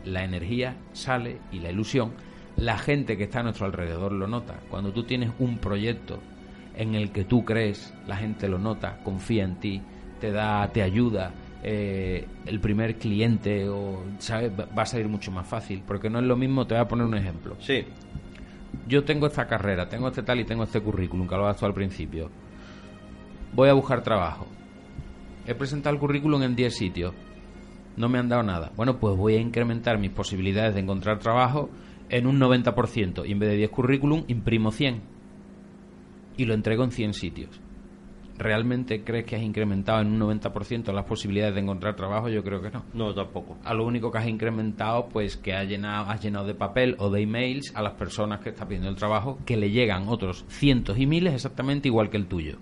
la 0.05 0.23
energía 0.23 0.75
sale 0.91 1.38
y 1.51 1.59
la 1.59 1.69
ilusión, 1.69 2.13
la 2.55 2.79
gente 2.79 3.15
que 3.15 3.25
está 3.25 3.41
a 3.41 3.43
nuestro 3.43 3.67
alrededor 3.67 4.12
lo 4.12 4.27
nota. 4.27 4.55
Cuando 4.71 4.91
tú 4.91 5.03
tienes 5.03 5.29
un 5.38 5.59
proyecto 5.59 6.19
en 6.75 6.95
el 6.95 7.12
que 7.12 7.25
tú 7.25 7.45
crees, 7.45 7.93
la 8.07 8.17
gente 8.17 8.47
lo 8.47 8.57
nota, 8.57 8.97
confía 9.03 9.43
en 9.43 9.59
ti, 9.59 9.83
te 10.19 10.31
da, 10.31 10.67
te 10.69 10.81
ayuda, 10.81 11.31
eh, 11.62 12.27
el 12.47 12.59
primer 12.59 12.95
cliente 12.97 13.69
o 13.69 14.01
¿sabes? 14.17 14.51
va 14.51 14.81
a 14.81 14.88
salir 14.88 15.07
mucho 15.07 15.31
más 15.31 15.45
fácil, 15.45 15.83
porque 15.86 16.09
no 16.09 16.17
es 16.17 16.25
lo 16.25 16.36
mismo, 16.36 16.65
te 16.65 16.73
voy 16.73 16.81
a 16.81 16.88
poner 16.88 17.05
un 17.05 17.13
ejemplo. 17.15 17.55
Sí. 17.59 17.86
Yo 18.88 19.03
tengo 19.03 19.27
esta 19.27 19.45
carrera, 19.45 19.88
tengo 19.88 20.07
este 20.07 20.23
tal 20.23 20.39
y 20.39 20.43
tengo 20.43 20.63
este 20.63 20.81
currículum, 20.81 21.27
que 21.27 21.36
lo 21.36 21.45
has 21.47 21.62
al 21.62 21.75
principio. 21.75 22.31
Voy 23.53 23.69
a 23.69 23.73
buscar 23.73 24.01
trabajo 24.01 24.47
he 25.45 25.56
presentado 25.56 25.93
el 25.93 25.99
currículum 25.99 26.43
en 26.43 26.56
10 26.56 26.75
sitios, 26.75 27.13
no 27.95 28.10
me 28.10 28.17
han 28.17 28.29
dado 28.29 28.43
nada. 28.43 28.71
Bueno, 28.75 28.99
pues 28.99 29.15
voy 29.15 29.36
a 29.36 29.41
incrementar 29.41 29.99
mis 29.99 30.12
posibilidades 30.12 30.73
de 30.73 30.82
encontrar 30.82 31.19
trabajo 31.19 31.69
en 32.10 32.27
un 32.27 32.39
90% 32.39 33.27
y 33.27 33.32
en 33.32 33.39
vez 33.39 33.49
de 33.49 33.58
10 33.58 33.69
currículum 33.69 34.23
imprimo 34.27 34.71
100 34.71 35.01
y 36.38 36.45
lo 36.45 36.53
entrego 36.53 36.84
en 36.84 36.91
100 36.91 37.13
sitios. 37.13 37.62
¿Realmente 38.36 39.03
crees 39.03 39.25
que 39.25 39.36
has 39.36 39.43
incrementado 39.43 40.01
en 40.01 40.08
un 40.08 40.19
90% 40.19 40.91
las 40.91 41.06
posibilidades 41.06 41.53
de 41.53 41.62
encontrar 41.62 41.95
trabajo? 41.95 42.29
Yo 42.29 42.43
creo 42.43 42.62
que 42.63 42.71
no. 42.71 42.84
No, 42.93 43.13
tampoco. 43.13 43.58
A 43.63 43.75
lo 43.75 43.86
único 43.86 44.12
que 44.12 44.17
has 44.17 44.27
incrementado, 44.27 45.08
pues 45.08 45.38
que 45.38 45.53
has 45.53 45.67
llenado, 45.67 46.10
has 46.10 46.19
llenado 46.21 46.47
de 46.47 46.56
papel 46.56 46.95
o 46.97 47.12
de 47.12 47.21
emails 47.21 47.71
a 47.75 47.84
las 47.84 47.93
personas 47.93 48.39
que 48.39 48.49
están 48.49 48.67
pidiendo 48.67 48.89
el 48.89 48.95
trabajo, 48.95 49.38
que 49.45 49.56
le 49.56 49.69
llegan 49.69 50.08
otros 50.08 50.45
cientos 50.47 50.97
y 50.97 51.06
miles 51.06 51.36
exactamente 51.36 51.88
igual 51.89 52.10
que 52.10 52.17
el 52.17 52.25
tuyo. 52.25 52.58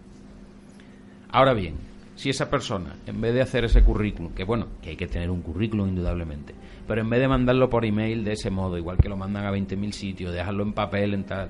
Ahora 1.29 1.53
bien, 1.53 1.75
si 2.15 2.29
esa 2.29 2.49
persona, 2.49 2.95
en 3.05 3.19
vez 3.21 3.33
de 3.33 3.41
hacer 3.41 3.65
ese 3.65 3.83
currículum, 3.83 4.33
que 4.33 4.43
bueno, 4.43 4.67
que 4.81 4.91
hay 4.91 4.95
que 4.95 5.07
tener 5.07 5.29
un 5.29 5.41
currículum 5.41 5.87
indudablemente, 5.87 6.53
pero 6.87 7.01
en 7.01 7.09
vez 7.09 7.19
de 7.19 7.27
mandarlo 7.27 7.69
por 7.69 7.85
email 7.85 8.23
de 8.23 8.33
ese 8.33 8.49
modo, 8.49 8.77
igual 8.77 8.97
que 8.97 9.09
lo 9.09 9.17
mandan 9.17 9.45
a 9.45 9.51
20.000 9.51 9.91
sitios, 9.91 10.33
dejarlo 10.33 10.63
en 10.63 10.73
papel, 10.73 11.13
en 11.13 11.23
tal, 11.23 11.49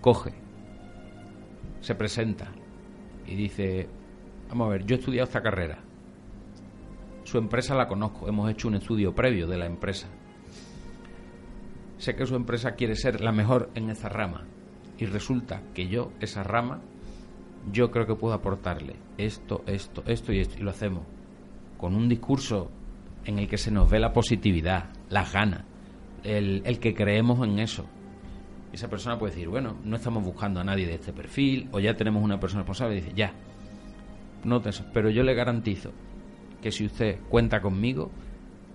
coge, 0.00 0.32
se 1.80 1.94
presenta 1.94 2.48
y 3.26 3.34
dice, 3.36 3.88
vamos 4.48 4.66
a 4.66 4.70
ver, 4.70 4.86
yo 4.86 4.96
he 4.96 4.98
estudiado 4.98 5.26
esta 5.26 5.42
carrera, 5.42 5.78
su 7.24 7.38
empresa 7.38 7.74
la 7.74 7.86
conozco, 7.86 8.28
hemos 8.28 8.50
hecho 8.50 8.68
un 8.68 8.74
estudio 8.74 9.14
previo 9.14 9.46
de 9.46 9.58
la 9.58 9.66
empresa, 9.66 10.08
sé 11.98 12.16
que 12.16 12.26
su 12.26 12.34
empresa 12.34 12.72
quiere 12.72 12.96
ser 12.96 13.20
la 13.20 13.30
mejor 13.30 13.70
en 13.74 13.90
esa 13.90 14.08
rama 14.08 14.46
y 14.98 15.06
resulta 15.06 15.62
que 15.74 15.88
yo, 15.88 16.12
esa 16.20 16.42
rama, 16.42 16.80
yo 17.72 17.90
creo 17.90 18.06
que 18.06 18.14
puedo 18.14 18.34
aportarle 18.34 18.96
esto, 19.18 19.62
esto, 19.66 20.02
esto 20.06 20.32
y 20.32 20.40
esto, 20.40 20.58
y 20.58 20.62
lo 20.62 20.70
hacemos 20.70 21.04
con 21.76 21.94
un 21.94 22.08
discurso 22.08 22.70
en 23.24 23.38
el 23.38 23.48
que 23.48 23.58
se 23.58 23.70
nos 23.70 23.90
ve 23.90 23.98
la 23.98 24.12
positividad, 24.12 24.90
las 25.08 25.32
ganas, 25.32 25.64
el, 26.24 26.62
el 26.64 26.78
que 26.78 26.94
creemos 26.94 27.46
en 27.46 27.58
eso. 27.58 27.86
esa 28.72 28.88
persona 28.88 29.18
puede 29.18 29.32
decir, 29.32 29.48
bueno, 29.48 29.76
no 29.84 29.96
estamos 29.96 30.24
buscando 30.24 30.60
a 30.60 30.64
nadie 30.64 30.86
de 30.86 30.94
este 30.94 31.12
perfil, 31.12 31.68
o 31.72 31.80
ya 31.80 31.96
tenemos 31.96 32.22
una 32.22 32.38
persona 32.40 32.62
responsable, 32.62 32.96
y 32.96 33.00
dice, 33.00 33.12
ya, 33.14 33.32
no 34.44 34.60
te 34.60 34.70
pero 34.92 35.10
yo 35.10 35.22
le 35.22 35.34
garantizo 35.34 35.92
que 36.62 36.70
si 36.70 36.86
usted 36.86 37.18
cuenta 37.28 37.60
conmigo, 37.60 38.10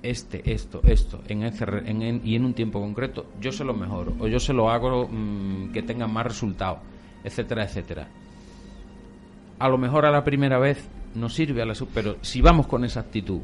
este, 0.01 0.51
esto, 0.51 0.81
esto, 0.83 1.21
en 1.27 1.43
este, 1.43 1.65
en, 1.89 2.21
y 2.23 2.35
en 2.35 2.45
un 2.45 2.53
tiempo 2.53 2.79
concreto, 2.79 3.27
yo 3.39 3.51
se 3.51 3.63
lo 3.63 3.73
mejoro, 3.73 4.15
o 4.19 4.27
yo 4.27 4.39
se 4.39 4.53
lo 4.53 4.69
hago 4.69 5.07
mm, 5.07 5.71
que 5.71 5.81
tenga 5.81 6.07
más 6.07 6.25
resultados, 6.25 6.79
etcétera, 7.23 7.63
etcétera 7.63 8.07
a 9.59 9.69
lo 9.69 9.77
mejor 9.77 10.05
a 10.05 10.11
la 10.11 10.23
primera 10.23 10.59
vez 10.59 10.87
nos 11.15 11.33
sirve, 11.33 11.61
a 11.61 11.65
la, 11.65 11.73
pero 11.93 12.17
si 12.21 12.41
vamos 12.41 12.67
con 12.67 12.83
esa 12.83 12.99
actitud 12.99 13.41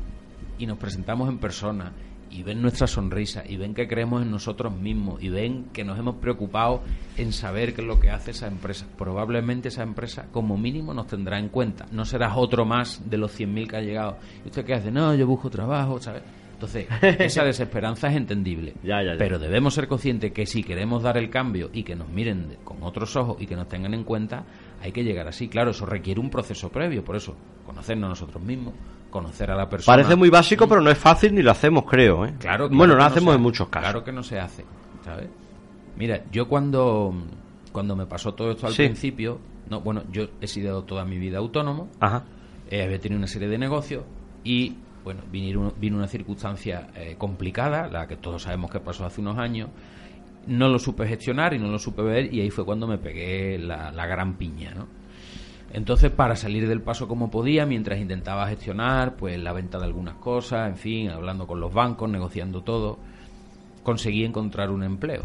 y 0.57 0.65
nos 0.65 0.77
presentamos 0.77 1.29
en 1.29 1.37
persona 1.37 1.93
y 2.31 2.43
ven 2.43 2.61
nuestra 2.61 2.87
sonrisa 2.87 3.43
y 3.47 3.57
ven 3.57 3.73
que 3.73 3.87
creemos 3.87 4.21
en 4.21 4.31
nosotros 4.31 4.73
mismos 4.73 5.21
y 5.21 5.29
ven 5.29 5.65
que 5.73 5.83
nos 5.83 5.99
hemos 5.99 6.15
preocupado 6.15 6.81
en 7.17 7.33
saber 7.33 7.73
qué 7.73 7.81
es 7.81 7.87
lo 7.87 7.99
que 7.99 8.09
hace 8.09 8.31
esa 8.31 8.47
empresa. 8.47 8.87
Probablemente 8.97 9.67
esa 9.67 9.83
empresa 9.83 10.27
como 10.31 10.57
mínimo 10.57 10.93
nos 10.93 11.07
tendrá 11.07 11.39
en 11.39 11.49
cuenta. 11.49 11.87
No 11.91 12.05
serás 12.05 12.33
otro 12.35 12.65
más 12.65 13.09
de 13.09 13.17
los 13.17 13.37
100.000 13.37 13.67
que 13.67 13.75
ha 13.77 13.81
llegado. 13.81 14.17
¿Y 14.45 14.47
usted 14.47 14.65
qué 14.65 14.75
hace? 14.75 14.91
No, 14.91 15.13
yo 15.13 15.27
busco 15.27 15.49
trabajo, 15.49 15.99
¿sabes? 15.99 16.23
Entonces, 16.53 16.87
esa 17.19 17.43
desesperanza 17.43 18.09
es 18.09 18.15
entendible. 18.15 18.75
Pero 19.17 19.39
debemos 19.39 19.73
ser 19.73 19.87
conscientes 19.87 20.31
que 20.31 20.45
si 20.45 20.63
queremos 20.63 21.01
dar 21.01 21.17
el 21.17 21.29
cambio 21.29 21.71
y 21.73 21.83
que 21.83 21.95
nos 21.95 22.07
miren 22.09 22.57
con 22.63 22.83
otros 22.83 23.15
ojos 23.15 23.41
y 23.41 23.47
que 23.47 23.55
nos 23.55 23.67
tengan 23.67 23.95
en 23.95 24.03
cuenta, 24.03 24.45
hay 24.81 24.91
que 24.91 25.03
llegar 25.03 25.27
así. 25.27 25.47
Claro, 25.47 25.71
eso 25.71 25.85
requiere 25.85 26.19
un 26.19 26.29
proceso 26.29 26.69
previo. 26.69 27.03
Por 27.03 27.15
eso, 27.15 27.35
conocernos 27.65 28.09
nosotros 28.09 28.43
mismos, 28.43 28.73
conocer 29.09 29.51
a 29.51 29.55
la 29.55 29.69
persona. 29.69 29.95
Parece 29.95 30.15
muy 30.15 30.29
básico, 30.29 30.67
pero 30.67 30.81
no 30.81 30.89
es 30.89 30.97
fácil 30.97 31.35
ni 31.35 31.41
lo 31.41 31.51
hacemos, 31.51 31.85
creo. 31.85 32.25
¿eh? 32.25 32.33
Claro, 32.39 32.69
bueno, 32.69 32.95
lo 32.95 33.03
hacemos 33.03 33.35
en 33.35 33.41
muchos 33.41 33.69
casos. 33.69 33.89
Claro 33.89 34.03
que 34.03 34.11
no 34.11 34.23
se 34.23 34.39
hace, 34.39 34.65
¿sabes? 35.03 35.29
Mira, 35.95 36.23
yo 36.31 36.47
cuando, 36.47 37.13
cuando 37.71 37.95
me 37.95 38.05
pasó 38.05 38.33
todo 38.33 38.51
esto 38.51 38.67
al 38.67 38.73
principio, 38.73 39.39
no, 39.69 39.81
bueno, 39.81 40.03
yo 40.11 40.27
he 40.39 40.47
sido 40.47 40.83
toda 40.83 41.05
mi 41.05 41.17
vida 41.17 41.37
autónomo, 41.37 41.89
Ajá. 41.99 42.23
Eh, 42.69 42.83
había 42.83 42.99
tenido 42.99 43.17
una 43.17 43.27
serie 43.27 43.49
de 43.49 43.57
negocios 43.57 44.03
y, 44.43 44.77
bueno, 45.03 45.21
vino, 45.29 45.73
vino 45.77 45.97
una 45.97 46.07
circunstancia 46.07 46.89
eh, 46.95 47.15
complicada, 47.17 47.87
la 47.87 48.07
que 48.07 48.15
todos 48.15 48.43
sabemos 48.43 48.71
que 48.71 48.79
pasó 48.79 49.05
hace 49.05 49.21
unos 49.21 49.37
años, 49.37 49.69
no 50.47 50.69
lo 50.69 50.79
supe 50.79 51.07
gestionar 51.07 51.53
y 51.53 51.59
no 51.59 51.67
lo 51.67 51.79
supe 51.79 52.01
ver 52.01 52.33
y 52.33 52.41
ahí 52.41 52.49
fue 52.49 52.65
cuando 52.65 52.87
me 52.87 52.97
pegué 52.97 53.59
la, 53.59 53.91
la 53.91 54.05
gran 54.05 54.35
piña, 54.35 54.73
¿no? 54.73 54.87
Entonces, 55.73 56.11
para 56.11 56.35
salir 56.35 56.67
del 56.67 56.81
paso 56.81 57.07
como 57.07 57.31
podía, 57.31 57.65
mientras 57.65 57.99
intentaba 57.99 58.47
gestionar 58.47 59.15
pues 59.15 59.39
la 59.39 59.53
venta 59.53 59.77
de 59.79 59.85
algunas 59.85 60.15
cosas, 60.15 60.67
en 60.67 60.75
fin, 60.75 61.09
hablando 61.09 61.47
con 61.47 61.61
los 61.61 61.73
bancos, 61.73 62.09
negociando 62.09 62.61
todo, 62.61 62.99
conseguí 63.83 64.25
encontrar 64.25 64.69
un 64.69 64.83
empleo 64.83 65.23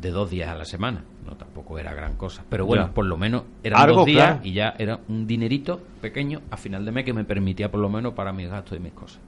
de 0.00 0.10
dos 0.10 0.30
días 0.30 0.48
a 0.50 0.54
la 0.54 0.64
semana. 0.64 1.04
No 1.26 1.36
tampoco 1.36 1.78
era 1.78 1.94
gran 1.94 2.16
cosa, 2.16 2.44
pero 2.48 2.66
bueno, 2.66 2.92
por 2.92 3.06
lo 3.06 3.16
menos 3.16 3.44
eran 3.62 3.88
dos 3.88 4.04
días 4.04 4.40
y 4.44 4.52
ya 4.52 4.74
era 4.78 5.00
un 5.08 5.26
dinerito 5.26 5.80
pequeño 6.00 6.42
a 6.50 6.56
final 6.56 6.84
de 6.84 6.92
mes 6.92 7.04
que 7.04 7.14
me 7.14 7.24
permitía 7.24 7.70
por 7.70 7.80
lo 7.80 7.88
menos 7.88 8.12
para 8.12 8.32
mis 8.32 8.48
gastos 8.48 8.76
y 8.76 8.80
mis 8.80 8.92
cosas. 8.92 9.20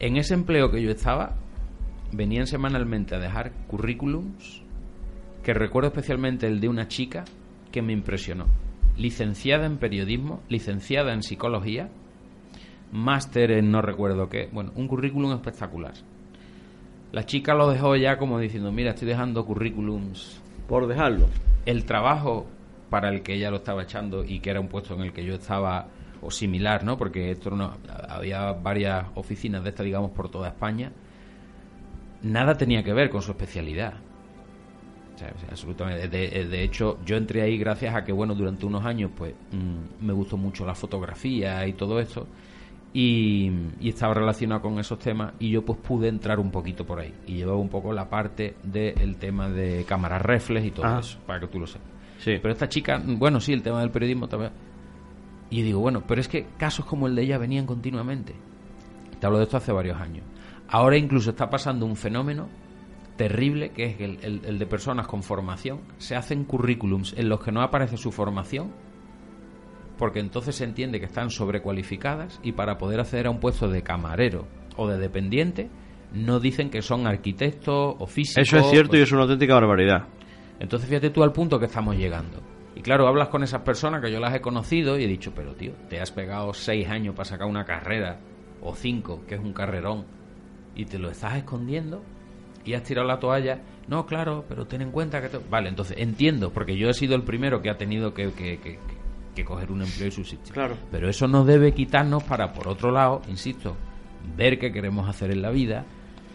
En 0.00 0.16
ese 0.16 0.34
empleo 0.34 0.70
que 0.70 0.82
yo 0.82 0.90
estaba, 0.90 1.36
venían 2.16 2.46
semanalmente 2.46 3.14
a 3.14 3.18
dejar 3.18 3.52
currículums 3.66 4.62
que 5.42 5.54
recuerdo 5.54 5.88
especialmente 5.88 6.46
el 6.46 6.60
de 6.60 6.68
una 6.68 6.88
chica 6.88 7.24
que 7.70 7.82
me 7.82 7.92
impresionó 7.92 8.46
licenciada 8.96 9.66
en 9.66 9.78
periodismo, 9.78 10.40
licenciada 10.48 11.12
en 11.12 11.22
psicología, 11.22 11.88
máster 12.92 13.50
en 13.52 13.70
no 13.70 13.82
recuerdo 13.82 14.28
qué, 14.28 14.48
bueno, 14.52 14.72
un 14.76 14.88
currículum 14.88 15.32
espectacular. 15.32 15.94
La 17.12 17.24
chica 17.24 17.54
lo 17.54 17.70
dejó 17.70 17.96
ya 17.96 18.16
como 18.18 18.38
diciendo, 18.38 18.72
mira, 18.72 18.90
estoy 18.90 19.08
dejando 19.08 19.44
currículums. 19.44 20.40
Por 20.68 20.86
dejarlo. 20.86 21.28
El 21.66 21.84
trabajo 21.84 22.46
para 22.90 23.08
el 23.08 23.22
que 23.22 23.34
ella 23.34 23.50
lo 23.50 23.58
estaba 23.58 23.82
echando 23.82 24.24
y 24.24 24.40
que 24.40 24.50
era 24.50 24.60
un 24.60 24.68
puesto 24.68 24.94
en 24.94 25.02
el 25.02 25.12
que 25.12 25.24
yo 25.24 25.34
estaba, 25.34 25.88
o 26.22 26.30
similar, 26.30 26.84
¿no? 26.84 26.96
Porque 26.96 27.30
esto 27.30 27.50
no, 27.50 27.76
había 28.08 28.52
varias 28.52 29.06
oficinas 29.14 29.62
de 29.62 29.70
esta, 29.70 29.82
digamos, 29.82 30.10
por 30.12 30.28
toda 30.28 30.48
España. 30.48 30.90
Nada 32.24 32.56
tenía 32.56 32.82
que 32.82 32.92
ver 32.92 33.08
con 33.10 33.22
su 33.22 33.30
especialidad 33.30 33.94
absolutamente. 35.50 36.08
De, 36.08 36.62
hecho, 36.62 36.98
yo 37.04 37.16
entré 37.16 37.42
ahí 37.42 37.56
gracias 37.56 37.94
a 37.94 38.04
que, 38.04 38.12
bueno, 38.12 38.34
durante 38.34 38.66
unos 38.66 38.84
años, 38.84 39.10
pues, 39.16 39.34
mm, 39.52 40.04
me 40.04 40.12
gustó 40.12 40.36
mucho 40.36 40.64
la 40.66 40.74
fotografía 40.74 41.66
y 41.66 41.74
todo 41.74 42.00
esto. 42.00 42.26
Y, 42.92 43.50
estaba 43.82 44.14
relacionado 44.14 44.62
con 44.62 44.78
esos 44.78 44.98
temas 44.98 45.34
y 45.40 45.50
yo 45.50 45.64
pues 45.64 45.78
pude 45.80 46.08
entrar 46.08 46.38
un 46.38 46.50
poquito 46.50 46.86
por 46.86 47.00
ahí 47.00 47.12
y 47.26 47.34
llevaba 47.34 47.58
un 47.58 47.68
poco 47.68 47.92
la 47.92 48.08
parte 48.08 48.54
del 48.62 49.16
tema 49.16 49.48
de 49.48 49.84
cámaras 49.84 50.22
reflex 50.22 50.66
y 50.66 50.70
todo 50.70 50.86
ah. 50.86 50.98
eso, 51.00 51.18
para 51.26 51.40
que 51.40 51.48
tú 51.48 51.58
lo 51.58 51.66
sepas. 51.66 51.88
Sí. 52.18 52.38
Pero 52.40 52.52
esta 52.52 52.68
chica, 52.68 53.02
bueno, 53.04 53.40
sí, 53.40 53.52
el 53.52 53.62
tema 53.62 53.80
del 53.80 53.90
periodismo 53.90 54.28
también. 54.28 54.52
Y 55.50 55.58
yo 55.58 55.64
digo, 55.64 55.80
bueno, 55.80 56.04
pero 56.06 56.20
es 56.20 56.28
que 56.28 56.46
casos 56.56 56.86
como 56.86 57.06
el 57.06 57.14
de 57.16 57.22
ella 57.22 57.36
venían 57.36 57.66
continuamente. 57.66 58.34
Te 59.18 59.26
hablo 59.26 59.38
de 59.38 59.44
esto 59.44 59.56
hace 59.56 59.72
varios 59.72 60.00
años. 60.00 60.24
Ahora 60.68 60.96
incluso 60.96 61.30
está 61.30 61.50
pasando 61.50 61.86
un 61.86 61.96
fenómeno 61.96 62.48
terrible 63.16 63.70
que 63.70 63.84
es 63.84 64.00
el, 64.00 64.40
el, 64.44 64.58
de 64.58 64.66
personas 64.66 65.06
con 65.06 65.22
formación. 65.22 65.80
Se 65.98 66.16
hacen 66.16 66.44
currículums 66.44 67.14
en 67.16 67.28
los 67.28 67.40
que 67.40 67.52
no 67.52 67.62
aparece 67.62 67.96
su 67.96 68.10
formación 68.10 68.72
porque 69.98 70.18
entonces 70.18 70.56
se 70.56 70.64
entiende 70.64 70.98
que 70.98 71.06
están 71.06 71.30
sobrecualificadas 71.30 72.40
y 72.42 72.52
para 72.52 72.78
poder 72.78 73.00
acceder 73.00 73.28
a 73.28 73.30
un 73.30 73.38
puesto 73.38 73.68
de 73.68 73.82
camarero 73.82 74.46
o 74.76 74.88
de 74.88 74.98
dependiente 74.98 75.70
no 76.12 76.40
dicen 76.40 76.70
que 76.70 76.82
son 76.82 77.06
arquitectos 77.06 77.96
o 77.98 78.06
físicos. 78.06 78.42
Eso 78.42 78.58
es 78.58 78.70
cierto 78.70 78.96
y 78.96 79.02
es 79.02 79.12
una 79.12 79.22
auténtica 79.22 79.54
barbaridad. 79.54 80.08
Entonces 80.58 80.88
fíjate 80.88 81.10
tú 81.10 81.22
al 81.22 81.32
punto 81.32 81.58
que 81.58 81.66
estamos 81.66 81.96
llegando. 81.96 82.40
Y 82.76 82.80
claro, 82.80 83.06
hablas 83.06 83.28
con 83.28 83.42
esas 83.42 83.62
personas 83.62 84.02
que 84.02 84.10
yo 84.10 84.18
las 84.18 84.34
he 84.34 84.40
conocido 84.40 84.98
y 84.98 85.04
he 85.04 85.08
dicho, 85.08 85.32
pero 85.34 85.54
tío, 85.54 85.74
te 85.88 86.00
has 86.00 86.10
pegado 86.10 86.52
seis 86.52 86.88
años 86.88 87.14
para 87.14 87.24
sacar 87.24 87.46
una 87.46 87.64
carrera 87.64 88.18
o 88.62 88.74
cinco, 88.74 89.22
que 89.28 89.36
es 89.36 89.40
un 89.40 89.52
carrerón, 89.52 90.06
y 90.74 90.86
te 90.86 90.98
lo 90.98 91.10
estás 91.10 91.36
escondiendo 91.36 92.02
y 92.64 92.74
has 92.74 92.82
tirado 92.82 93.06
la 93.06 93.18
toalla. 93.18 93.60
No, 93.88 94.06
claro, 94.06 94.44
pero 94.48 94.66
ten 94.66 94.82
en 94.82 94.90
cuenta 94.90 95.20
que... 95.20 95.38
Vale, 95.50 95.68
entonces 95.68 95.96
entiendo, 95.98 96.50
porque 96.52 96.76
yo 96.76 96.88
he 96.88 96.94
sido 96.94 97.14
el 97.14 97.22
primero 97.22 97.60
que 97.60 97.70
ha 97.70 97.76
tenido 97.76 98.14
que, 98.14 98.32
que, 98.32 98.78
que, 99.34 99.44
coger 99.44 99.70
un 99.70 99.82
empleo 99.82 100.08
y 100.08 100.10
subsistir. 100.10 100.52
Claro. 100.52 100.76
Pero 100.90 101.08
eso 101.08 101.28
no 101.28 101.44
debe 101.44 101.72
quitarnos 101.72 102.22
para, 102.24 102.52
por 102.52 102.68
otro 102.68 102.90
lado, 102.90 103.20
insisto, 103.28 103.76
ver 104.36 104.58
qué 104.58 104.72
queremos 104.72 105.08
hacer 105.08 105.30
en 105.30 105.42
la 105.42 105.50
vida, 105.50 105.84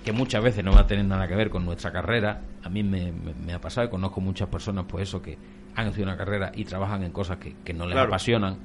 que 0.05 0.11
muchas 0.11 0.43
veces 0.43 0.63
no 0.63 0.71
va 0.71 0.81
a 0.81 0.87
tener 0.87 1.05
nada 1.05 1.27
que 1.27 1.35
ver 1.35 1.49
con 1.49 1.65
nuestra 1.65 1.91
carrera. 1.91 2.41
A 2.63 2.69
mí 2.69 2.83
me, 2.83 3.11
me, 3.11 3.53
ha 3.53 3.59
pasado 3.59 3.87
y 3.87 3.89
conozco 3.89 4.21
muchas 4.21 4.47
personas, 4.49 4.85
pues 4.87 5.09
eso, 5.09 5.21
que 5.21 5.37
han 5.75 5.87
hecho 5.87 6.03
una 6.03 6.17
carrera 6.17 6.51
y 6.53 6.65
trabajan 6.65 7.03
en 7.03 7.11
cosas 7.11 7.37
que, 7.37 7.55
que 7.63 7.73
no 7.73 7.87
les 7.87 7.97
apasionan. 7.97 8.57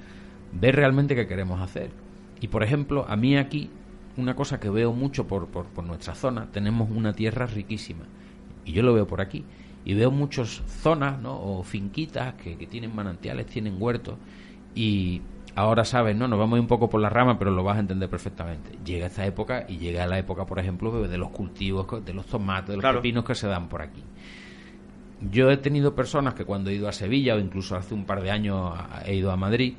Ver 0.53 0.77
realmente 0.77 1.17
qué 1.17 1.27
queremos 1.27 1.61
hacer. 1.61 1.91
Y 2.41 2.49
por 2.49 2.63
ejemplo, 2.63 3.07
a 3.09 3.17
mí 3.17 3.37
aquí 3.37 3.71
una 4.17 4.35
cosa 4.37 4.61
que 4.61 4.71
veo 4.71 4.93
mucho 4.93 5.27
por, 5.27 5.49
por, 5.49 5.85
nuestra 5.85 6.15
zona, 6.15 6.49
tenemos 6.53 6.91
una 6.91 7.13
tierra 7.13 7.47
riquísima. 7.47 8.05
Y 8.65 8.73
yo 8.73 8.83
lo 8.83 8.95
veo 8.95 9.07
por 9.07 9.21
aquí. 9.21 9.45
Y 9.85 9.95
veo 9.95 10.11
muchas 10.11 10.63
zonas, 10.67 11.21
¿no? 11.21 11.39
O 11.39 11.63
finquitas 11.63 12.35
que, 12.35 12.55
tienen 12.67 12.95
manantiales, 12.95 13.47
tienen 13.47 13.77
huertos. 13.81 14.17
Y 14.75 15.21
ahora 15.55 15.85
sabes, 15.85 16.17
¿no? 16.17 16.29
Nos 16.29 16.39
vamos 16.39 16.59
un 16.59 16.67
poco 16.67 16.89
por 16.89 17.01
la 17.01 17.11
rama, 17.11 17.39
pero 17.39 17.51
lo 17.51 17.65
vas 17.65 17.77
a 17.77 17.81
entender 17.81 18.09
perfectamente. 18.09 18.79
Llega 18.85 19.07
esta 19.07 19.27
época 19.27 19.67
y 19.69 19.79
llega 19.79 20.07
la 20.07 20.19
época, 20.19 20.47
por 20.47 20.59
ejemplo, 20.59 21.07
de 21.07 21.19
los 21.19 21.31
cultivos, 21.31 21.87
de 22.05 22.15
los 22.15 22.27
tomates, 22.27 22.77
de 22.77 22.81
los 22.81 22.95
pepinos 22.97 23.25
que 23.25 23.35
se 23.35 23.47
dan 23.47 23.69
por 23.69 23.83
aquí. 23.83 24.03
Yo 25.31 25.51
he 25.51 25.57
tenido 25.57 25.95
personas 25.95 26.35
que 26.35 26.45
cuando 26.45 26.71
he 26.71 26.75
ido 26.75 26.89
a 26.89 26.93
Sevilla 26.93 27.35
o 27.35 27.39
incluso 27.39 27.77
hace 27.77 27.95
un 27.95 28.05
par 28.05 28.23
de 28.23 28.31
años 28.31 28.75
he 29.07 29.15
ido 29.15 29.31
a 29.31 29.37
Madrid 29.37 29.75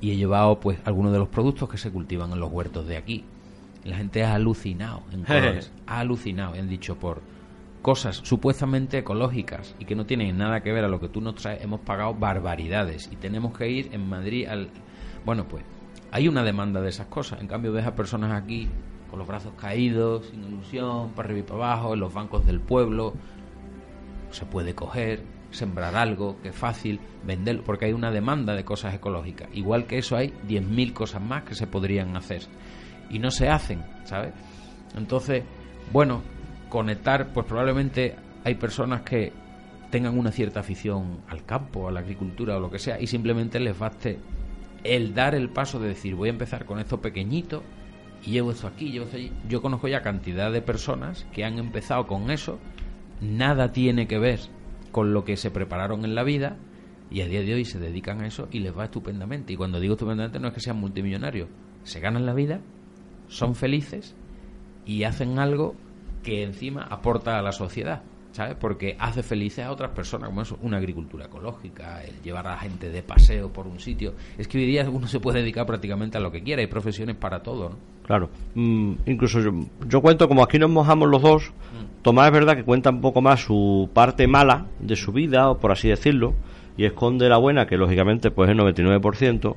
y 0.00 0.10
he 0.10 0.16
llevado 0.16 0.60
pues 0.60 0.78
algunos 0.84 1.12
de 1.12 1.18
los 1.18 1.28
productos 1.28 1.68
que 1.68 1.78
se 1.78 1.90
cultivan 1.90 2.32
en 2.32 2.40
los 2.40 2.50
huertos 2.50 2.86
de 2.86 2.96
aquí 2.96 3.24
la 3.86 3.96
gente 3.96 4.24
ha 4.24 4.34
alucinado 4.34 5.02
en 5.12 5.22
colores. 5.24 5.72
ha 5.86 6.00
alucinado, 6.00 6.54
han 6.54 6.68
dicho 6.68 6.96
por 6.98 7.22
cosas 7.82 8.16
supuestamente 8.24 8.98
ecológicas 8.98 9.76
y 9.78 9.84
que 9.84 9.94
no 9.94 10.06
tienen 10.06 10.36
nada 10.36 10.60
que 10.60 10.72
ver 10.72 10.84
a 10.84 10.88
lo 10.88 10.98
que 10.98 11.08
tú 11.08 11.20
nos 11.20 11.36
traes, 11.36 11.62
hemos 11.62 11.80
pagado 11.80 12.14
barbaridades 12.14 13.08
y 13.12 13.16
tenemos 13.16 13.56
que 13.56 13.70
ir 13.70 13.90
en 13.92 14.08
Madrid 14.08 14.48
al... 14.48 14.70
Bueno, 15.24 15.46
pues 15.46 15.64
hay 16.10 16.28
una 16.28 16.42
demanda 16.42 16.80
de 16.80 16.88
esas 16.88 17.06
cosas. 17.06 17.40
En 17.40 17.46
cambio 17.46 17.72
ves 17.72 17.86
a 17.86 17.94
personas 17.94 18.32
aquí 18.32 18.68
con 19.08 19.20
los 19.20 19.28
brazos 19.28 19.52
caídos, 19.54 20.26
sin 20.26 20.44
ilusión, 20.44 21.10
para 21.10 21.28
arriba 21.28 21.40
y 21.40 21.42
para 21.44 21.74
abajo, 21.74 21.94
en 21.94 22.00
los 22.00 22.12
bancos 22.12 22.44
del 22.44 22.60
pueblo. 22.60 23.14
Se 24.30 24.44
puede 24.46 24.74
coger, 24.74 25.22
sembrar 25.50 25.94
algo, 25.94 26.40
que 26.42 26.48
es 26.48 26.56
fácil, 26.56 27.00
venderlo, 27.24 27.62
porque 27.62 27.84
hay 27.84 27.92
una 27.92 28.10
demanda 28.10 28.54
de 28.54 28.64
cosas 28.64 28.94
ecológicas. 28.94 29.48
Igual 29.52 29.86
que 29.86 29.98
eso 29.98 30.16
hay 30.16 30.32
10.000 30.48 30.92
cosas 30.92 31.22
más 31.22 31.44
que 31.44 31.54
se 31.54 31.66
podrían 31.66 32.16
hacer 32.16 32.42
y 33.10 33.18
no 33.18 33.30
se 33.30 33.48
hacen, 33.48 33.82
¿sabes? 34.04 34.32
Entonces, 34.96 35.44
bueno, 35.92 36.22
conectar, 36.68 37.32
pues 37.32 37.46
probablemente 37.46 38.16
hay 38.44 38.54
personas 38.54 39.02
que 39.02 39.32
tengan 39.90 40.18
una 40.18 40.32
cierta 40.32 40.60
afición 40.60 41.20
al 41.28 41.44
campo, 41.44 41.88
a 41.88 41.92
la 41.92 42.00
agricultura 42.00 42.56
o 42.56 42.60
lo 42.60 42.70
que 42.70 42.78
sea, 42.78 43.00
y 43.00 43.06
simplemente 43.06 43.60
les 43.60 43.78
baste 43.78 44.18
el 44.84 45.14
dar 45.14 45.34
el 45.34 45.48
paso 45.48 45.78
de 45.80 45.88
decir, 45.88 46.14
voy 46.14 46.28
a 46.28 46.32
empezar 46.32 46.64
con 46.64 46.78
esto 46.78 47.00
pequeñito 47.00 47.62
y 48.24 48.32
llevo 48.32 48.50
esto 48.50 48.66
aquí, 48.66 48.90
llevo 48.90 49.06
esto 49.06 49.16
allí. 49.16 49.32
Yo 49.48 49.62
conozco 49.62 49.88
ya 49.88 50.02
cantidad 50.02 50.52
de 50.52 50.62
personas 50.62 51.26
que 51.32 51.44
han 51.44 51.58
empezado 51.58 52.06
con 52.06 52.30
eso, 52.30 52.58
nada 53.20 53.72
tiene 53.72 54.06
que 54.06 54.18
ver 54.18 54.40
con 54.92 55.12
lo 55.12 55.24
que 55.24 55.36
se 55.36 55.50
prepararon 55.50 56.04
en 56.04 56.14
la 56.14 56.22
vida 56.22 56.56
y 57.10 57.20
a 57.20 57.26
día 57.26 57.42
de 57.42 57.54
hoy 57.54 57.64
se 57.64 57.78
dedican 57.78 58.20
a 58.20 58.26
eso 58.26 58.48
y 58.50 58.60
les 58.60 58.76
va 58.76 58.84
estupendamente. 58.84 59.52
Y 59.52 59.56
cuando 59.56 59.80
digo 59.80 59.94
estupendamente 59.94 60.40
no 60.40 60.48
es 60.48 60.54
que 60.54 60.60
sean 60.60 60.78
multimillonarios, 60.78 61.48
se 61.84 62.00
ganan 62.00 62.26
la 62.26 62.34
vida 62.34 62.60
son 63.28 63.54
felices 63.54 64.14
y 64.84 65.04
hacen 65.04 65.38
algo 65.38 65.74
que 66.22 66.42
encima 66.42 66.82
aporta 66.82 67.38
a 67.38 67.42
la 67.42 67.52
sociedad. 67.52 68.02
¿sabes? 68.36 68.54
Porque 68.60 68.96
hace 68.98 69.22
felices 69.22 69.64
a 69.64 69.72
otras 69.72 69.92
personas, 69.92 70.28
como 70.28 70.42
eso, 70.42 70.58
una 70.60 70.76
agricultura 70.76 71.24
ecológica, 71.24 72.04
el 72.04 72.20
llevar 72.20 72.46
a 72.46 72.50
la 72.50 72.58
gente 72.58 72.90
de 72.90 73.02
paseo 73.02 73.50
por 73.50 73.66
un 73.66 73.80
sitio. 73.80 74.12
Es 74.36 74.46
que 74.46 74.58
hoy 74.58 74.66
día 74.66 74.86
uno 74.90 75.06
se 75.06 75.20
puede 75.20 75.40
dedicar 75.40 75.64
prácticamente 75.64 76.18
a 76.18 76.20
lo 76.20 76.30
que 76.30 76.42
quiera, 76.42 76.60
hay 76.60 76.66
profesiones 76.66 77.16
para 77.16 77.42
todo, 77.42 77.70
¿no? 77.70 77.76
Claro, 78.04 78.28
mm, 78.54 78.92
incluso 79.06 79.40
yo, 79.88 80.02
cuento, 80.02 80.28
como 80.28 80.42
aquí 80.42 80.58
nos 80.58 80.68
mojamos 80.68 81.08
los 81.08 81.22
dos, 81.22 81.50
mm. 81.50 82.02
Tomás 82.02 82.26
es 82.26 82.32
verdad 82.34 82.56
que 82.56 82.62
cuenta 82.62 82.90
un 82.90 83.00
poco 83.00 83.22
más 83.22 83.40
su 83.40 83.88
parte 83.92 84.28
mala 84.28 84.66
de 84.80 84.96
su 84.96 85.12
vida, 85.12 85.50
o 85.50 85.58
por 85.58 85.72
así 85.72 85.88
decirlo, 85.88 86.34
y 86.76 86.84
esconde 86.84 87.28
la 87.30 87.38
buena, 87.38 87.66
que 87.66 87.78
lógicamente 87.78 88.30
pues 88.30 88.50
es 88.50 88.52
el 88.56 88.62
99%, 88.62 89.56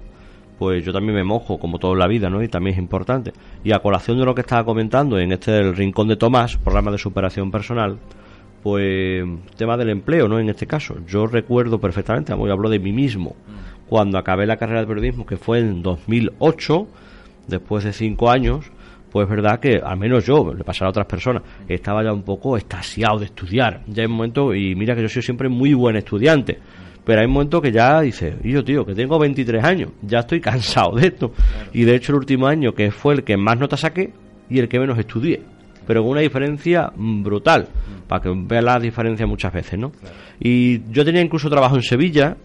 pues 0.59 0.83
yo 0.83 0.91
también 0.91 1.15
me 1.15 1.23
mojo, 1.23 1.57
como 1.57 1.79
toda 1.79 1.95
la 1.95 2.05
vida, 2.05 2.29
¿no? 2.29 2.43
Y 2.43 2.49
también 2.49 2.73
es 2.75 2.79
importante. 2.79 3.31
Y 3.63 3.71
a 3.71 3.79
colación 3.79 4.19
de 4.19 4.25
lo 4.25 4.35
que 4.35 4.41
estaba 4.41 4.65
comentando 4.65 5.17
en 5.17 5.31
este 5.31 5.57
el 5.57 5.73
Rincón 5.73 6.09
de 6.09 6.17
Tomás, 6.17 6.57
programa 6.57 6.91
de 6.91 6.97
superación 6.97 7.49
personal, 7.49 7.97
pues 8.61 9.25
tema 9.55 9.77
del 9.77 9.89
empleo, 9.89 10.27
¿no? 10.27 10.37
En 10.37 10.49
este 10.49 10.67
caso, 10.67 10.97
yo 11.07 11.27
recuerdo 11.27 11.79
perfectamente, 11.79 12.33
yo 12.37 12.51
hablo 12.51 12.69
de 12.69 12.77
mí 12.77 12.91
mismo, 12.91 13.37
cuando 13.87 14.17
acabé 14.17 14.45
la 14.45 14.57
carrera 14.57 14.81
de 14.81 14.87
periodismo, 14.87 15.25
que 15.25 15.37
fue 15.37 15.59
en 15.59 15.81
2008, 15.81 16.87
después 17.47 17.85
de 17.85 17.93
cinco 17.93 18.29
años, 18.29 18.69
pues 19.13 19.23
es 19.23 19.29
verdad 19.29 19.61
que 19.61 19.77
al 19.77 19.97
menos 19.97 20.25
yo, 20.25 20.53
le 20.53 20.65
pasará 20.65 20.87
a 20.87 20.91
otras 20.91 21.07
personas, 21.07 21.41
estaba 21.69 22.03
ya 22.03 22.11
un 22.11 22.23
poco 22.23 22.57
estasiado 22.57 23.17
de 23.17 23.25
estudiar. 23.25 23.81
Ya 23.87 24.03
hay 24.03 24.07
un 24.07 24.17
momento, 24.17 24.53
y 24.53 24.75
mira 24.75 24.93
que 24.93 25.03
yo 25.03 25.09
soy 25.09 25.21
siempre 25.21 25.47
muy 25.47 25.73
buen 25.73 25.95
estudiante, 25.95 26.59
pero 27.09 27.21
hay 27.21 27.25
un 27.25 27.33
momento 27.33 27.59
que 27.59 27.71
ya 27.71 28.01
dice, 28.01 28.35
y 28.43 28.51
yo 28.51 28.63
tío, 28.63 28.85
que 28.85 28.93
tengo 28.93 29.17
23 29.17 29.63
años, 29.63 29.89
ya 30.03 30.19
estoy 30.19 30.39
cansado 30.39 30.91
de 30.95 31.07
esto. 31.07 31.31
Y 31.73 31.83
de 31.83 31.95
hecho 31.95 32.11
el 32.11 32.19
último 32.19 32.45
año 32.45 32.71
que 32.73 32.91
fue 32.91 33.15
el 33.15 33.23
que 33.23 33.35
más 33.35 33.57
notas 33.57 33.79
saqué 33.79 34.13
y 34.47 34.59
el 34.59 34.69
que 34.69 34.79
menos 34.79 34.95
estudié, 34.99 35.41
pero 35.87 36.03
con 36.03 36.11
una 36.11 36.21
diferencia 36.21 36.91
brutal, 36.95 37.67
para 38.07 38.21
que 38.21 38.31
vean 38.31 38.65
la 38.65 38.77
diferencia 38.77 39.25
muchas 39.25 39.51
veces, 39.51 39.79
¿no? 39.79 39.91
Y 40.39 40.83
yo 40.91 41.03
tenía 41.03 41.23
incluso 41.23 41.49
trabajo 41.49 41.77
en 41.77 41.81
Sevilla, 41.81 42.37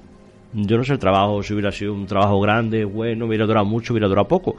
yo 0.54 0.78
no 0.78 0.82
sé 0.82 0.94
el 0.94 0.98
trabajo, 0.98 1.42
si 1.42 1.52
hubiera 1.52 1.70
sido 1.70 1.92
un 1.92 2.06
trabajo 2.06 2.40
grande, 2.40 2.86
bueno, 2.86 3.26
hubiera 3.26 3.44
durado 3.44 3.66
mucho, 3.66 3.92
hubiera 3.92 4.08
durado 4.08 4.28
poco, 4.28 4.56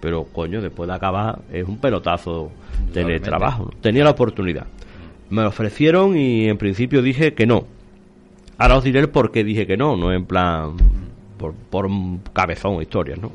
pero 0.00 0.22
coño, 0.22 0.60
después 0.60 0.88
de 0.88 0.94
acabar 0.94 1.40
es 1.52 1.66
un 1.66 1.78
pelotazo 1.78 2.52
tener 2.94 3.20
trabajo, 3.22 3.72
tenía 3.80 4.04
la 4.04 4.10
oportunidad. 4.10 4.68
Me 5.30 5.44
ofrecieron 5.44 6.16
y 6.16 6.48
en 6.48 6.58
principio 6.58 7.02
dije 7.02 7.34
que 7.34 7.44
no, 7.44 7.66
Ahora 8.58 8.76
os 8.76 8.84
diré 8.84 9.00
el 9.00 9.08
por 9.08 9.30
qué 9.30 9.44
dije 9.44 9.66
que 9.66 9.76
no, 9.76 9.96
no 9.96 10.12
en 10.12 10.26
plan 10.26 10.76
por, 11.38 11.54
por 11.54 11.88
cabezón 12.32 12.76
o 12.76 12.82
historias, 12.82 13.18
¿no? 13.18 13.32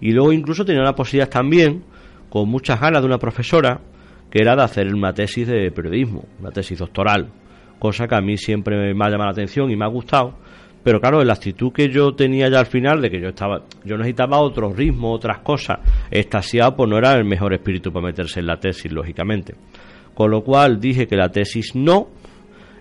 Y 0.00 0.12
luego 0.12 0.32
incluso 0.32 0.64
tenía 0.64 0.82
una 0.82 0.94
posibilidad 0.94 1.30
también, 1.30 1.82
con 2.28 2.48
muchas 2.48 2.80
ganas 2.80 3.00
de 3.00 3.06
una 3.06 3.18
profesora, 3.18 3.80
que 4.30 4.42
era 4.42 4.54
de 4.54 4.62
hacer 4.62 4.94
una 4.94 5.12
tesis 5.14 5.48
de 5.48 5.70
periodismo, 5.70 6.24
una 6.40 6.50
tesis 6.50 6.78
doctoral, 6.78 7.30
cosa 7.78 8.06
que 8.06 8.14
a 8.14 8.20
mí 8.20 8.36
siempre 8.36 8.76
me 8.76 9.04
ha 9.04 9.10
llamado 9.10 9.26
la 9.26 9.32
atención 9.32 9.70
y 9.70 9.76
me 9.76 9.84
ha 9.84 9.88
gustado, 9.88 10.34
pero 10.86 11.00
claro, 11.00 11.24
la 11.24 11.32
actitud 11.32 11.72
que 11.72 11.88
yo 11.88 12.14
tenía 12.14 12.48
ya 12.48 12.60
al 12.60 12.66
final 12.66 13.00
de 13.02 13.10
que 13.10 13.20
yo 13.20 13.30
estaba, 13.30 13.62
yo 13.84 13.96
necesitaba 13.96 14.38
otro 14.38 14.72
ritmo, 14.72 15.12
otras 15.12 15.38
cosas, 15.38 15.80
estasiado, 16.12 16.76
pues 16.76 16.88
no 16.88 16.96
era 16.96 17.14
el 17.14 17.24
mejor 17.24 17.54
espíritu 17.54 17.92
para 17.92 18.06
meterse 18.06 18.38
en 18.38 18.46
la 18.46 18.60
tesis, 18.60 18.92
lógicamente. 18.92 19.56
Con 20.14 20.30
lo 20.30 20.42
cual 20.44 20.78
dije 20.78 21.08
que 21.08 21.16
la 21.16 21.28
tesis 21.28 21.74
no, 21.74 22.08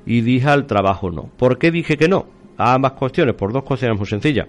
y 0.06 0.22
dije 0.22 0.48
al 0.48 0.66
trabajo 0.66 1.12
no. 1.12 1.30
¿Por 1.38 1.58
qué 1.58 1.72
dije 1.72 1.98
que 1.98 2.08
no? 2.08 2.26
A 2.58 2.74
ambas 2.74 2.94
cuestiones, 2.94 3.36
por 3.36 3.52
dos 3.52 3.64
cuestiones 3.64 3.98
muy 3.98 4.08
sencillas. 4.08 4.48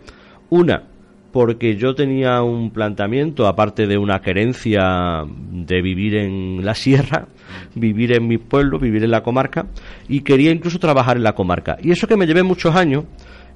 Una, 0.51 0.85
porque 1.33 1.77
yo 1.77 1.95
tenía 1.95 2.42
un 2.42 2.71
planteamiento, 2.71 3.47
aparte 3.47 3.87
de 3.87 3.99
una 3.99 4.21
querencia 4.21 5.25
de 5.27 5.83
vivir 5.83 6.16
en 6.16 6.64
la 6.64 6.75
sierra, 6.75 7.27
vivir 7.75 8.12
en 8.16 8.27
mi 8.27 8.38
pueblo, 8.38 8.79
vivir 8.79 9.05
en 9.05 9.11
la 9.11 9.23
comarca, 9.23 9.66
y 10.09 10.21
quería 10.21 10.51
incluso 10.51 10.79
trabajar 10.79 11.16
en 11.16 11.25
la 11.25 11.35
comarca. 11.35 11.77
Y 11.83 11.90
eso 11.90 12.07
que 12.07 12.16
me 12.16 12.27
llevé 12.27 12.42
muchos 12.42 12.75
años 12.75 13.05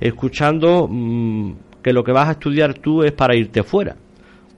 escuchando 0.00 0.88
mm, 0.90 1.52
que 1.82 1.92
lo 1.92 2.02
que 2.02 2.12
vas 2.12 2.28
a 2.28 2.32
estudiar 2.32 2.74
tú 2.74 3.02
es 3.02 3.12
para 3.12 3.36
irte 3.36 3.62
fuera 3.62 3.96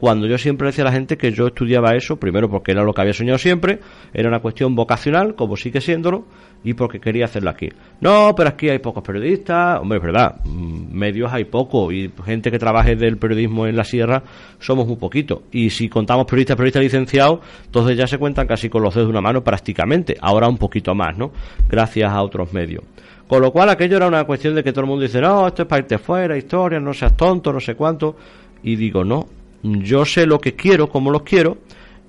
cuando 0.03 0.27
yo 0.27 0.37
siempre 0.37 0.67
decía 0.67 0.83
a 0.83 0.87
la 0.87 0.93
gente 0.93 1.17
que 1.17 1.31
yo 1.31 1.47
estudiaba 1.47 1.95
eso, 1.95 2.17
primero 2.17 2.51
porque 2.51 2.73
era 2.73 2.83
lo 2.83 2.93
que 2.93 3.01
había 3.03 3.12
soñado 3.12 3.38
siempre, 3.38 3.79
era 4.12 4.29
una 4.29 4.41
cuestión 4.41 4.75
vocacional, 4.75 5.37
como 5.37 5.57
sigue 5.57 5.81
siéndolo, 5.81 6.25
y 6.65 6.75
porque 6.75 6.99
quería 6.99 7.27
hacerlo 7.27 7.51
aquí. 7.51 7.69
No, 8.01 8.35
pero 8.37 8.49
aquí 8.49 8.69
hay 8.69 8.81
pocos 8.81 9.05
periodistas, 9.05 9.79
hombre, 9.79 9.99
es 9.99 10.03
verdad, 10.03 10.41
mm, 10.45 10.93
medios 10.93 11.33
hay 11.33 11.45
poco, 11.45 11.93
y 11.93 12.11
gente 12.25 12.51
que 12.51 12.59
trabaje 12.59 12.97
del 12.97 13.17
periodismo 13.17 13.69
en 13.69 13.77
la 13.77 13.85
sierra 13.85 14.25
somos 14.59 14.88
muy 14.88 14.97
poquito. 14.97 15.45
Y 15.53 15.71
si 15.71 15.88
contamos 15.88 16.27
periodistas, 16.27 16.57
periodistas 16.57 16.83
licenciados, 16.83 17.38
entonces 17.67 17.97
ya 17.97 18.09
se 18.09 18.19
cuentan 18.19 18.49
casi 18.49 18.69
con 18.69 18.83
los 18.83 18.93
dedos 18.93 19.07
de 19.07 19.11
una 19.12 19.21
mano 19.21 19.45
prácticamente, 19.45 20.17
ahora 20.21 20.49
un 20.49 20.59
poquito 20.59 20.97
más, 20.97 21.17
¿no? 21.17 21.31
Gracias 21.69 22.11
a 22.11 22.21
otros 22.23 22.53
medios. 22.53 22.83
Con 23.29 23.41
lo 23.41 23.53
cual 23.53 23.69
aquello 23.69 23.99
era 23.99 24.09
una 24.09 24.25
cuestión 24.25 24.57
de 24.57 24.65
que 24.65 24.73
todo 24.73 24.81
el 24.81 24.88
mundo 24.88 25.05
dice, 25.05 25.21
no, 25.21 25.47
esto 25.47 25.62
es 25.62 25.69
para 25.69 25.83
irte 25.83 25.99
fuera, 25.99 26.37
historia, 26.37 26.81
no 26.81 26.93
seas 26.93 27.17
tonto, 27.17 27.53
no 27.53 27.61
sé 27.61 27.77
cuánto. 27.77 28.17
Y 28.65 28.77
digo, 28.77 29.05
no, 29.05 29.27
yo 29.62 30.05
sé 30.05 30.27
lo 30.27 30.38
que 30.40 30.55
quiero, 30.55 30.88
cómo 30.88 31.11
lo 31.11 31.25
quiero, 31.25 31.59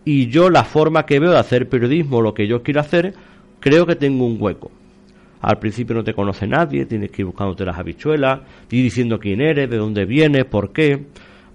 y 0.06 0.28
yo 0.28 0.50
la 0.50 0.64
forma 0.64 1.06
que 1.06 1.20
veo 1.20 1.32
de 1.32 1.40
hacer 1.40 1.70
periodismo, 1.70 2.22
lo 2.22 2.34
que 2.34 2.48
yo 2.48 2.62
quiero 2.64 2.82
hacer, 2.82 3.14
creo 3.60 3.86
que 3.86 3.96
tengo 3.96 4.26
un 4.26 4.38
hueco. 4.40 4.72
Al 5.42 5.60
principio 5.60 5.96
no 5.96 6.04
te 6.04 6.14
conoce 6.14 6.48
nadie, 6.48 6.86
tienes 6.86 7.12
que 7.12 7.22
ir 7.22 7.26
buscándote 7.26 7.66
las 7.66 7.78
habichuelas, 7.78 8.42
ir 8.72 8.84
diciendo 8.84 9.20
quién 9.20 9.42
eres, 9.42 9.70
de 9.70 9.78
dónde 9.78 10.06
vienes, 10.06 10.46
por 10.46 10.72
qué, 10.72 11.06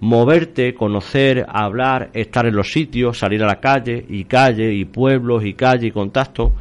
moverte, 0.00 0.74
conocer, 0.74 1.46
hablar, 1.48 2.10
estar 2.12 2.46
en 2.46 2.54
los 2.54 2.70
sitios, 2.70 3.18
salir 3.18 3.42
a 3.42 3.46
la 3.46 3.60
calle, 3.60 4.04
y 4.08 4.24
calle, 4.24 4.72
y 4.74 4.84
pueblos, 4.84 5.44
y 5.44 5.54
calle, 5.54 5.88
y 5.88 5.90
contacto, 5.90 6.52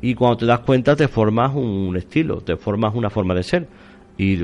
y 0.00 0.14
cuando 0.14 0.38
te 0.38 0.46
das 0.46 0.60
cuenta 0.60 0.94
te 0.94 1.08
formas 1.08 1.54
un 1.54 1.96
estilo, 1.96 2.40
te 2.40 2.56
formas 2.56 2.94
una 2.94 3.10
forma 3.10 3.34
de 3.34 3.42
ser. 3.42 3.68
Y 4.16 4.36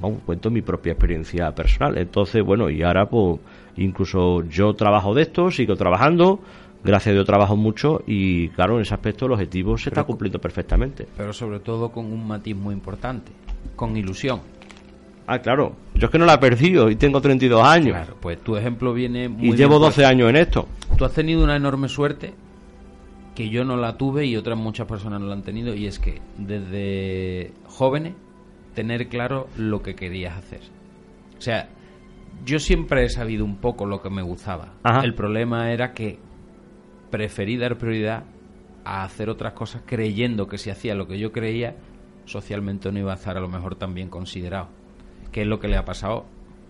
vamos, 0.00 0.22
cuento 0.24 0.50
mi 0.50 0.62
propia 0.62 0.92
experiencia 0.92 1.50
personal. 1.52 1.98
Entonces, 1.98 2.44
bueno, 2.44 2.70
y 2.70 2.82
ahora 2.82 3.06
pues 3.06 3.40
Incluso 3.76 4.42
yo 4.44 4.74
trabajo 4.74 5.14
de 5.14 5.22
esto, 5.22 5.50
sigo 5.50 5.76
trabajando, 5.76 6.40
gracias 6.82 7.12
a 7.12 7.14
Dios 7.14 7.26
trabajo 7.26 7.56
mucho 7.56 8.02
y 8.06 8.48
claro, 8.50 8.76
en 8.76 8.82
ese 8.82 8.94
aspecto 8.94 9.26
el 9.26 9.32
objetivo 9.32 9.76
se 9.76 9.90
está 9.90 10.04
cumpliendo 10.04 10.40
perfectamente. 10.40 11.06
Pero 11.16 11.32
sobre 11.32 11.60
todo 11.60 11.90
con 11.90 12.06
un 12.06 12.26
matiz 12.26 12.56
muy 12.56 12.74
importante, 12.74 13.32
con 13.74 13.96
ilusión. 13.96 14.40
Ah, 15.26 15.40
claro. 15.40 15.74
Yo 15.94 16.06
es 16.06 16.10
que 16.10 16.18
no 16.18 16.24
la 16.24 16.34
he 16.34 16.38
perdido 16.38 16.88
y 16.88 16.96
tengo 16.96 17.20
32 17.20 17.62
años. 17.62 17.96
Claro, 17.96 18.16
pues 18.20 18.38
tu 18.42 18.56
ejemplo 18.56 18.94
viene 18.94 19.28
muy 19.28 19.48
Y 19.48 19.56
llevo 19.56 19.78
12 19.78 20.04
años 20.04 20.30
en 20.30 20.36
esto. 20.36 20.68
Tú 20.96 21.04
has 21.04 21.12
tenido 21.12 21.42
una 21.42 21.56
enorme 21.56 21.88
suerte 21.88 22.32
que 23.34 23.50
yo 23.50 23.64
no 23.64 23.76
la 23.76 23.96
tuve 23.98 24.24
y 24.24 24.36
otras 24.36 24.56
muchas 24.56 24.86
personas 24.86 25.20
no 25.20 25.26
la 25.26 25.34
han 25.34 25.42
tenido 25.42 25.74
y 25.74 25.86
es 25.86 25.98
que 25.98 26.22
desde 26.38 27.52
jóvenes 27.66 28.14
tener 28.74 29.08
claro 29.08 29.48
lo 29.56 29.82
que 29.82 29.94
querías 29.94 30.38
hacer. 30.38 30.60
O 31.36 31.40
sea, 31.40 31.68
yo 32.44 32.58
siempre 32.58 33.04
he 33.04 33.08
sabido 33.08 33.44
un 33.44 33.56
poco 33.56 33.86
lo 33.86 34.02
que 34.02 34.10
me 34.10 34.22
gustaba. 34.22 34.74
El 35.02 35.14
problema 35.14 35.72
era 35.72 35.92
que 35.92 36.18
preferí 37.10 37.56
dar 37.56 37.78
prioridad 37.78 38.24
a 38.84 39.02
hacer 39.02 39.28
otras 39.28 39.52
cosas 39.52 39.82
creyendo 39.84 40.46
que 40.46 40.58
si 40.58 40.70
hacía 40.70 40.94
lo 40.94 41.08
que 41.08 41.18
yo 41.18 41.32
creía, 41.32 41.76
socialmente 42.24 42.90
no 42.92 42.98
iba 42.98 43.12
a 43.12 43.16
estar 43.16 43.36
a 43.36 43.40
lo 43.40 43.48
mejor 43.48 43.74
tan 43.76 43.94
bien 43.94 44.08
considerado. 44.08 44.68
Que 45.32 45.42
es 45.42 45.46
lo 45.46 45.58
que 45.58 45.68
le 45.68 45.76
ha 45.76 45.84
pasado 45.84 46.26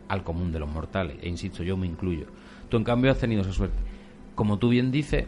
al 0.09 0.25
común 0.25 0.53
de 0.53 0.59
los 0.59 0.71
mortales. 0.71 1.19
E 1.21 1.29
insisto, 1.29 1.63
yo 1.63 1.77
me 1.77 1.87
incluyo. 1.87 2.27
Tú 2.69 2.77
en 2.77 2.85
cambio 2.85 3.11
has 3.11 3.19
tenido 3.19 3.43
esa 3.43 3.53
suerte. 3.53 3.79
Como 4.35 4.59
tú 4.59 4.71
bien 4.71 4.91
dices, 4.91 5.27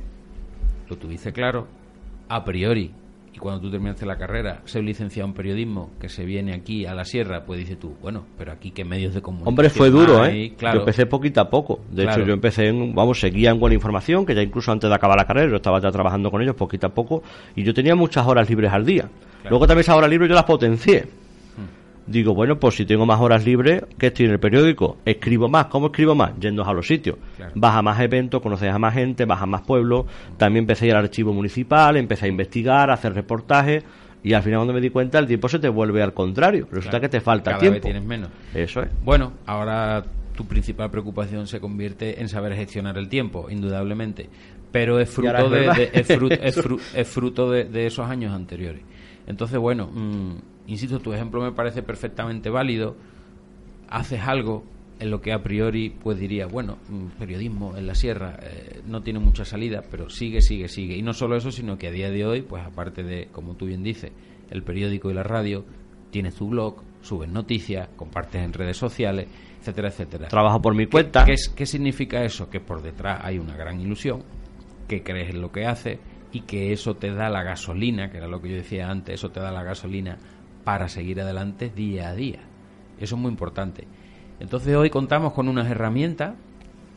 lo 0.89 0.97
tuviste 0.97 1.33
claro, 1.33 1.67
a 2.29 2.45
priori 2.45 2.93
y 3.39 3.41
cuando 3.41 3.61
tú 3.61 3.71
terminaste 3.71 4.05
la 4.05 4.19
carrera, 4.19 4.63
ser 4.65 4.83
licenciado 4.83 5.29
en 5.29 5.33
periodismo, 5.33 5.93
que 6.01 6.09
se 6.09 6.25
viene 6.25 6.55
aquí 6.55 6.87
a 6.87 6.95
la 6.95 7.05
sierra, 7.05 7.45
pues 7.45 7.61
dices 7.61 7.79
tú, 7.79 7.95
bueno, 8.03 8.27
pero 8.37 8.51
aquí 8.51 8.73
qué 8.73 8.85
medios 8.85 9.15
de 9.15 9.23
comunicación. 9.23 9.49
Hombre, 9.49 9.71
fue 9.71 9.91
duro, 9.91 10.27
¿eh? 10.27 10.57
Yo 10.61 10.81
empecé 10.81 11.07
poquito 11.07 11.41
a 11.41 11.49
poco. 11.49 11.81
De 11.89 12.03
hecho, 12.03 12.25
yo 12.25 12.35
empecé, 12.35 12.67
en, 12.67 12.97
vamos, 12.97 13.21
seguía 13.21 13.51
en 13.51 13.61
Buena 13.61 13.75
Información, 13.75 14.27
que 14.27 14.35
ya 14.35 14.43
incluso 14.43 14.73
antes 14.73 14.91
de 14.91 14.97
acabar 14.97 15.17
la 15.17 15.25
carrera, 15.25 15.49
yo 15.49 15.57
estaba 15.57 15.81
ya 15.81 15.93
trabajando 15.93 16.33
con 16.33 16.43
ellos 16.43 16.57
poquito 16.57 16.89
a 16.89 16.91
poco, 16.91 17.23
y 17.55 17.63
yo 17.63 17.73
tenía 17.73 17.95
muchas 17.95 18.27
horas 18.27 18.51
libres 18.51 18.73
al 18.73 18.85
día. 18.85 19.09
Luego 19.49 19.69
también 19.69 19.83
esas 19.83 19.97
horas 19.97 20.11
libres 20.11 20.29
yo 20.29 20.35
las 20.35 20.45
potencié 20.45 21.07
digo, 22.09 22.35
bueno, 22.35 22.59
pues 22.59 22.77
si 22.77 22.85
tengo 22.85 23.07
más 23.07 23.21
horas 23.21 23.45
libres, 23.45 23.85
¿qué 23.99 24.09
estoy 24.09 24.27
en 24.27 24.33
el 24.33 24.41
periódico? 24.41 24.99
Escribo 25.05 25.49
más. 25.49 25.67
¿Cómo 25.67 25.87
escribo 25.87 26.15
más? 26.15 26.33
Yendo 26.41 26.65
a 26.65 26.73
los 26.73 26.87
sitios. 26.87 27.17
Vas 27.55 27.77
a 27.77 27.83
más 27.83 28.01
eventos, 28.01 28.41
conoces 28.41 28.73
a 28.73 28.79
más 28.79 28.95
gente, 28.95 29.25
vas 29.25 29.43
a 29.43 29.47
más 29.47 29.63
pueblos. 29.63 30.07
También 30.37 30.65
empecé 30.65 30.87
a 30.87 30.89
ir 30.89 30.95
al 30.95 31.05
archivo 31.05 31.33
municipal, 31.33 31.97
empecé 31.97 32.27
a 32.27 32.29
investigar, 32.29 32.91
a 32.91 32.95
hacer 32.95 33.15
reportajes. 33.15 33.85
Y 34.23 34.33
al 34.33 34.43
final 34.43 34.61
cuando 34.61 34.75
me 34.75 34.81
di 34.81 34.91
cuenta 34.91 35.19
el 35.19 35.27
tiempo 35.27 35.49
se 35.49 35.59
te 35.59 35.69
vuelve 35.69 36.03
al 36.03 36.13
contrario. 36.13 36.67
Resulta 36.71 37.01
que 37.01 37.09
te 37.09 37.21
falta 37.21 37.53
Cada 37.53 37.61
tiempo. 37.61 37.75
Vez 37.77 37.83
tienes 37.83 38.05
menos. 38.05 38.31
Eso 38.53 38.83
es. 38.83 38.89
Bueno, 39.05 39.33
ahora 39.47 40.05
tu 40.35 40.47
principal 40.47 40.91
preocupación 40.91 41.47
se 41.47 41.61
convierte 41.61 42.21
en 42.21 42.29
saber 42.29 42.55
gestionar 42.55 42.97
el 42.97 43.09
tiempo, 43.09 43.49
indudablemente. 43.51 44.29
Pero 44.71 45.01
es 45.01 45.11
fruto, 45.11 45.49
de, 45.51 45.91
es 45.93 47.09
fruto, 47.09 47.51
de, 47.51 47.87
esos 47.87 48.07
años 48.07 48.33
anteriores. 48.33 48.83
Entonces, 49.29 49.59
bueno, 49.59 49.89
mm, 49.93 50.37
insisto, 50.69 51.01
tu 51.01 51.13
ejemplo 51.13 51.43
me 51.43 51.53
parece 51.53 51.83
perfectamente 51.83 52.49
válido. 52.49 52.97
Haces 53.91 54.23
algo 54.23 54.65
en 54.99 55.11
lo 55.11 55.21
que 55.21 55.33
a 55.33 55.43
priori 55.43 55.91
pues 55.91 56.19
diría, 56.19 56.47
bueno, 56.47 56.79
mm, 56.89 57.19
periodismo 57.19 57.77
en 57.77 57.87
la 57.87 57.95
sierra 57.95 58.39
eh, 58.43 58.81
no 58.87 59.03
tiene 59.03 59.19
mucha 59.21 59.45
salida, 59.45 59.83
pero 59.91 60.09
sigue, 60.09 60.41
sigue, 60.41 60.67
sigue. 60.69 60.97
Y 60.97 61.03
no 61.03 61.13
solo 61.13 61.37
eso, 61.37 61.53
sino 61.53 61.77
que 61.77 61.89
a 61.89 61.91
día 61.91 62.11
de 62.11 62.25
hoy, 62.25 62.41
pues 62.41 62.65
aparte 62.65 63.03
de, 63.03 63.29
como 63.31 63.55
tú 63.55 63.67
bien 63.67 63.83
dices, 63.83 64.13
el 64.51 64.63
periódico 64.63 65.11
y 65.11 65.15
la 65.15 65.23
radio, 65.23 65.63
tienes 66.11 66.35
tu 66.35 66.49
blog, 66.49 66.83
subes 67.03 67.29
noticias, 67.29 67.91
compartes 67.97 68.43
en 68.43 68.55
redes 68.55 68.79
sociales, 68.79 69.29
etcétera, 69.61 69.89
etcétera. 69.89 70.29
Trabajo 70.29 70.63
por 70.63 70.75
mi 70.75 70.87
cuenta. 70.87 71.27
¿Qué, 71.27 71.37
qué, 71.55 71.67
significa 71.67 72.25
eso? 72.25 72.49
Que 72.49 72.61
por 72.61 72.81
detrás 72.81 73.21
hay 73.23 73.39
una 73.39 73.55
gran 73.59 73.79
ilusión, 73.79 74.23
que 74.89 75.03
crees 75.03 75.35
en 75.35 75.43
lo 75.43 75.53
que 75.53 75.67
haces 75.67 75.99
y 76.33 76.41
que 76.41 76.73
eso 76.73 76.95
te 76.97 77.13
da 77.13 77.31
la 77.31 77.43
gasolina, 77.43 78.11
que 78.11 78.19
era 78.19 78.29
lo 78.29 78.41
que 78.41 78.51
yo 78.51 78.57
decía 78.57 78.91
antes, 78.91 79.15
eso 79.15 79.31
te 79.31 79.41
da 79.41 79.51
la 79.51 79.63
gasolina 79.63 80.19
para 80.65 80.89
seguir 80.89 81.21
adelante 81.21 81.71
día 81.75 82.11
a 82.11 82.15
día. 82.15 82.41
Eso 83.01 83.15
es 83.15 83.21
muy 83.21 83.31
importante. 83.31 83.87
Entonces 84.41 84.77
hoy 84.77 84.91
contamos 84.91 85.33
con 85.33 85.49
unas 85.49 85.71
herramientas 85.71 86.35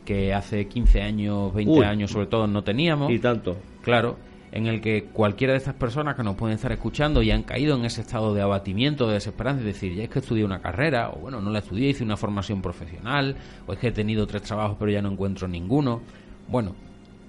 que 0.04 0.34
hace 0.34 0.66
15 0.66 1.02
años, 1.02 1.54
20 1.54 1.84
años 1.84 2.10
sobre 2.10 2.26
todo 2.26 2.46
no 2.46 2.62
teníamos. 2.62 3.10
Y 3.10 3.18
tanto. 3.18 3.56
Claro, 3.82 4.16
en 4.52 4.66
el 4.66 4.80
que 4.80 5.04
cualquiera 5.04 5.54
de 5.54 5.58
estas 5.58 5.74
personas 5.74 6.14
que 6.14 6.22
nos 6.22 6.36
pueden 6.36 6.54
estar 6.54 6.70
escuchando 6.72 7.22
y 7.22 7.30
han 7.30 7.42
caído 7.42 7.76
en 7.76 7.84
ese 7.84 8.02
estado 8.02 8.34
de 8.34 8.42
abatimiento, 8.42 9.06
de 9.06 9.14
desesperanza, 9.14 9.60
es 9.60 9.66
decir, 9.66 9.94
ya 9.94 10.04
es 10.04 10.10
que 10.10 10.18
estudié 10.18 10.44
una 10.44 10.60
carrera, 10.60 11.10
o 11.10 11.20
bueno, 11.20 11.40
no 11.40 11.50
la 11.50 11.60
estudié, 11.60 11.88
hice 11.88 12.04
una 12.04 12.18
formación 12.18 12.60
profesional, 12.60 13.36
o 13.66 13.72
es 13.72 13.78
que 13.78 13.88
he 13.88 13.92
tenido 13.92 14.26
tres 14.26 14.42
trabajos 14.42 14.76
pero 14.78 14.90
ya 14.90 15.00
no 15.00 15.10
encuentro 15.10 15.48
ninguno. 15.48 16.02
Bueno, 16.48 16.74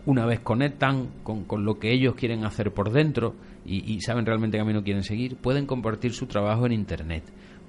una 0.06 0.26
vez 0.26 0.40
conectan 0.40 1.10
con, 1.24 1.44
con 1.46 1.66
lo 1.66 1.80
que 1.80 1.92
ellos 1.92 2.16
quieren 2.16 2.46
hacer 2.46 2.74
por 2.74 2.92
dentro 2.92 3.36
y, 3.66 3.94
y 3.94 4.02
saben 4.02 4.26
realmente 4.26 4.58
qué 4.58 4.62
camino 4.62 4.84
quieren 4.84 5.04
seguir, 5.04 5.38
pueden 5.38 5.66
compartir 5.66 6.14
su 6.14 6.28
trabajo 6.28 6.66
en 6.66 6.74
Internet 6.74 7.24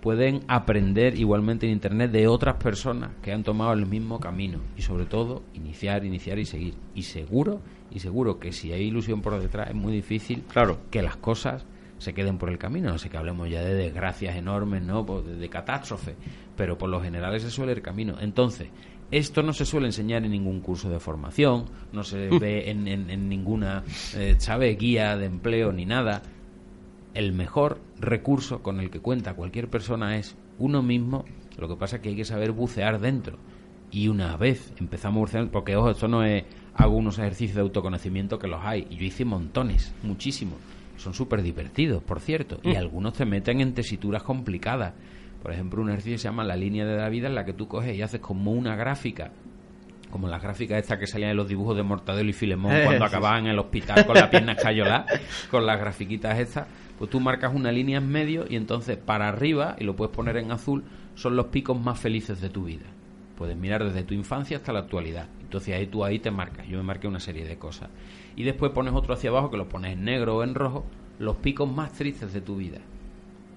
pueden 0.05 0.43
aprender 0.49 1.19
igualmente 1.19 1.65
en 1.65 1.73
Internet 1.73 2.11
de 2.11 2.29
otras 2.29 2.57
personas 2.63 3.13
que 3.23 3.33
han 3.33 3.43
tomado 3.43 3.73
el 3.73 3.87
mismo 3.87 4.21
camino 4.21 4.61
y 4.77 4.83
sobre 4.83 5.07
todo 5.07 5.43
iniciar, 5.55 6.05
iniciar 6.05 6.39
y 6.39 6.45
seguir. 6.45 6.75
Y 6.95 7.05
seguro, 7.05 7.63
y 7.91 8.01
seguro 8.01 8.39
que 8.39 8.53
si 8.53 8.71
hay 8.71 8.83
ilusión 8.83 9.23
por 9.23 9.41
detrás 9.41 9.71
es 9.71 9.75
muy 9.75 9.95
difícil 9.95 10.43
claro. 10.43 10.79
que 10.91 11.01
las 11.01 11.17
cosas 11.17 11.65
se 11.97 12.13
queden 12.13 12.37
por 12.37 12.51
el 12.51 12.59
camino. 12.59 12.91
No 12.91 12.99
sé 12.99 13.09
que 13.09 13.17
hablemos 13.17 13.49
ya 13.49 13.63
de 13.63 13.73
desgracias 13.73 14.37
enormes, 14.37 14.83
¿no? 14.83 15.07
Pues 15.07 15.25
de, 15.25 15.37
de 15.37 15.49
catástrofe, 15.49 16.17
pero 16.55 16.77
por 16.77 16.91
lo 16.91 17.01
general 17.01 17.35
ese 17.35 17.49
suele 17.49 17.73
el 17.73 17.81
camino. 17.81 18.17
Entonces, 18.21 18.69
esto 19.11 19.43
no 19.43 19.53
se 19.53 19.65
suele 19.65 19.87
enseñar 19.87 20.25
en 20.25 20.33
ningún 20.33 20.61
curso 20.61 20.89
de 20.89 21.01
formación, 21.01 21.67
no 21.93 22.05
se 22.05 22.29
ve 22.39 22.71
en, 22.71 22.89
en, 22.89 23.11
en 23.11 23.29
ninguna, 23.29 23.85
eh, 24.17 24.37
¿sabe?, 24.39 24.75
guía 24.75 25.17
de 25.17 25.27
empleo 25.27 25.73
ni 25.73 25.87
nada 25.87 26.23
el 27.15 27.33
mejor 27.33 27.81
recurso 27.99 28.63
con 28.63 28.81
el 28.81 28.91
que 28.91 29.01
cuenta 29.01 29.35
cualquier 29.35 29.71
persona 29.71 30.19
es 30.19 30.37
uno 30.59 30.83
mismo. 30.83 31.25
Lo 31.57 31.69
que 31.69 31.77
pasa 31.77 31.97
es 31.97 32.03
que 32.03 32.11
hay 32.11 32.17
que 32.17 32.25
saber 32.25 32.53
bucear 32.53 33.01
dentro. 33.01 33.39
Y 33.91 34.09
una 34.09 34.37
vez 34.37 34.73
empezamos 34.77 35.17
a 35.17 35.21
bucear, 35.21 35.51
porque 35.51 35.77
ojo, 35.77 35.91
esto 35.91 36.09
no 36.09 36.25
es 36.25 36.45
hago 36.75 36.97
unos 36.97 37.19
ejercicios 37.21 37.55
de 37.55 37.63
autoconocimiento 37.63 38.41
que 38.41 38.49
los 38.49 38.61
hay. 38.63 38.89
Y 38.91 38.97
yo 38.97 39.05
hice 39.05 39.25
montones, 39.25 39.95
muchísimos. 40.03 40.59
Son 40.97 41.15
súper 41.15 41.43
divertidos, 41.43 42.03
por 42.03 42.21
cierto. 42.21 42.59
Y 42.63 42.75
algunos 42.75 43.15
te 43.15 43.25
meten 43.25 43.61
en 43.61 43.75
tesituras 43.75 44.25
complicadas. 44.25 44.95
Por 45.45 45.53
ejemplo, 45.53 45.83
un 45.83 45.91
ejercicio 45.91 46.17
se 46.17 46.25
llama 46.25 46.43
la 46.43 46.57
línea 46.57 46.87
de 46.87 46.97
la 46.97 47.11
vida 47.11 47.29
en 47.29 47.35
la 47.35 47.45
que 47.45 47.53
tú 47.53 47.69
coges 47.69 47.95
y 47.95 48.01
haces 48.01 48.21
como 48.21 48.51
una 48.51 48.77
gráfica 48.77 49.31
como 50.11 50.29
las 50.29 50.41
gráficas 50.41 50.79
estas 50.79 50.99
que 50.99 51.09
salían 51.09 51.33
en 51.33 51.37
los 51.37 51.49
dibujos 51.49 51.77
de 51.77 51.83
Mortadelo 51.83 52.31
y 52.31 52.33
Filemón 52.33 52.73
cuando 52.85 53.05
acababan 53.05 53.47
en 53.47 53.51
el 53.51 53.59
hospital 53.59 54.07
con 54.07 54.15
la 54.15 54.31
pierna 54.31 54.53
escayolada, 54.53 55.07
con 55.51 55.67
las 55.67 55.81
grafiquitas 55.81 56.39
estas, 56.39 56.69
pues 56.97 57.11
tú 57.11 57.19
marcas 57.19 57.53
una 57.53 57.73
línea 57.73 57.99
en 57.99 58.09
medio 58.09 58.45
y 58.49 58.55
entonces 58.55 58.97
para 58.97 59.29
arriba, 59.29 59.75
y 59.77 59.83
lo 59.83 59.97
puedes 59.97 60.15
poner 60.15 60.37
en 60.37 60.53
azul, 60.53 60.85
son 61.17 61.35
los 61.35 61.47
picos 61.47 61.77
más 61.79 61.99
felices 61.99 62.41
de 62.41 62.49
tu 62.49 62.63
vida. 62.67 62.87
Puedes 63.37 63.57
mirar 63.57 63.83
desde 63.83 64.05
tu 64.05 64.15
infancia 64.15 64.59
hasta 64.59 64.73
la 64.73 64.79
actualidad. 64.79 65.27
Entonces 65.43 65.75
ahí 65.75 65.89
tú 65.89 66.05
ahí 66.05 66.21
te 66.21 66.31
marcas. 66.31 66.69
Yo 66.69 66.79
me 66.79 66.85
marqué 66.85 67.09
una 67.09 67.19
serie 67.19 67.45
de 67.45 67.59
cosas. 67.59 67.91
Y 68.37 68.45
después 68.45 68.71
pones 68.71 68.95
otro 68.95 69.15
hacia 69.15 69.31
abajo 69.31 69.51
que 69.51 69.57
lo 69.57 69.69
pones 69.69 69.95
en 69.95 70.05
negro 70.05 70.37
o 70.37 70.45
en 70.45 70.55
rojo, 70.55 70.87
los 71.19 71.37
picos 71.39 71.69
más 71.69 71.93
tristes 71.93 72.33
de 72.33 72.41
tu 72.41 72.55
vida. 72.55 72.79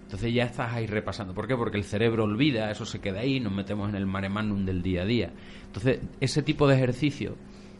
Entonces 0.07 0.33
ya 0.33 0.45
estás 0.45 0.71
ahí 0.71 0.87
repasando. 0.87 1.33
¿Por 1.33 1.49
qué? 1.49 1.57
Porque 1.57 1.75
el 1.75 1.83
cerebro 1.83 2.23
olvida, 2.23 2.71
eso 2.71 2.85
se 2.85 3.01
queda 3.01 3.19
ahí, 3.19 3.41
nos 3.41 3.51
metemos 3.51 3.89
en 3.89 3.95
el 3.95 4.05
mare 4.05 4.29
magnum 4.29 4.63
del 4.63 4.81
día 4.81 5.01
a 5.01 5.05
día. 5.05 5.33
Entonces, 5.65 5.99
ese 6.21 6.41
tipo 6.43 6.65
de 6.65 6.75
ejercicio 6.75 7.35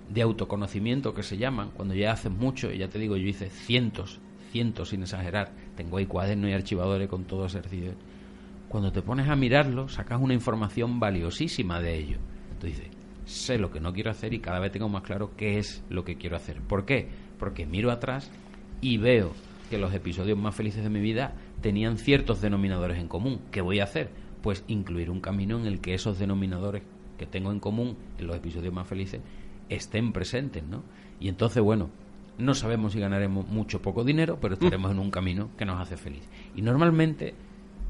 de 0.10 0.24
autoconocimiento 0.24 1.14
que 1.14 1.24
se 1.24 1.38
llaman, 1.38 1.72
cuando 1.74 1.94
ya 1.94 2.12
haces 2.12 2.30
mucho, 2.30 2.70
y 2.70 2.80
ya 2.80 2.90
te 2.90 3.00
digo, 3.00 3.16
yo 3.16 3.30
hice 3.30 3.50
cientos, 3.50 4.20
cientos 4.52 4.90
sin 4.90 5.04
exagerar, 5.04 5.54
tengo 5.78 5.96
ahí 6.00 6.06
cuadernos 6.06 6.50
y 6.50 6.54
archivadores 6.54 7.08
con 7.08 7.24
todo 7.24 7.46
ese 7.46 7.60
ejercicio. 7.60 7.94
Cuando 8.68 8.92
te 8.92 9.02
pones 9.02 9.30
a 9.30 9.38
mirarlo, 9.38 9.88
sacas 9.88 10.20
una 10.20 10.34
información 10.34 11.00
valiosísima 11.00 11.80
de 11.80 11.98
ello. 11.98 12.18
Tú 12.60 12.68
dices, 12.68 12.90
sé 13.24 13.58
lo 13.58 13.72
que 13.72 13.80
no 13.80 13.94
quiero 13.94 14.12
hacer 14.12 14.34
y 14.34 14.40
cada 14.40 14.60
vez 14.60 14.74
tengo 14.74 14.90
más 14.90 15.04
claro 15.04 15.32
qué 15.38 15.60
es 15.60 15.82
lo 15.88 16.04
que 16.04 16.18
quiero 16.18 16.36
hacer. 16.36 16.60
¿Por 16.60 16.86
qué? 16.86 17.08
Porque 17.40 17.66
miro 17.66 17.90
atrás 17.90 18.30
y 18.82 18.98
veo 18.98 19.32
que 19.70 19.78
los 19.78 19.94
episodios 19.94 20.38
más 20.38 20.56
felices 20.56 20.84
de 20.84 20.90
mi 20.90 21.00
vida 21.00 21.34
tenían 21.62 21.98
ciertos 21.98 22.42
denominadores 22.42 22.98
en 22.98 23.08
común. 23.08 23.42
¿Qué 23.52 23.62
voy 23.62 23.80
a 23.80 23.84
hacer? 23.86 24.10
Pues 24.42 24.64
incluir 24.68 25.10
un 25.10 25.22
camino 25.22 25.60
en 25.60 25.66
el 25.66 25.80
que 25.82 25.94
esos 25.94 26.20
denominadores 26.20 26.84
que 27.18 27.26
tengo 27.26 27.52
en 27.52 27.60
común 27.60 27.98
en 28.18 28.28
los 28.28 28.38
episodios 28.38 28.74
más 28.74 28.88
felices 28.88 29.22
estén 29.70 30.14
presentes, 30.14 30.64
¿no? 30.64 30.84
Y 31.20 31.30
entonces, 31.30 31.62
bueno, 31.62 31.90
no 32.38 32.54
sabemos 32.54 32.94
si 32.94 33.00
ganaremos 33.00 33.48
mucho 33.48 33.78
o 33.78 33.82
poco 33.82 34.04
dinero, 34.04 34.38
pero 34.40 34.54
estaremos 34.54 34.92
en 34.92 35.00
un 35.00 35.12
camino 35.12 35.50
que 35.58 35.66
nos 35.66 35.82
hace 35.82 35.98
feliz. 35.98 36.24
Y 36.56 36.62
normalmente, 36.62 37.34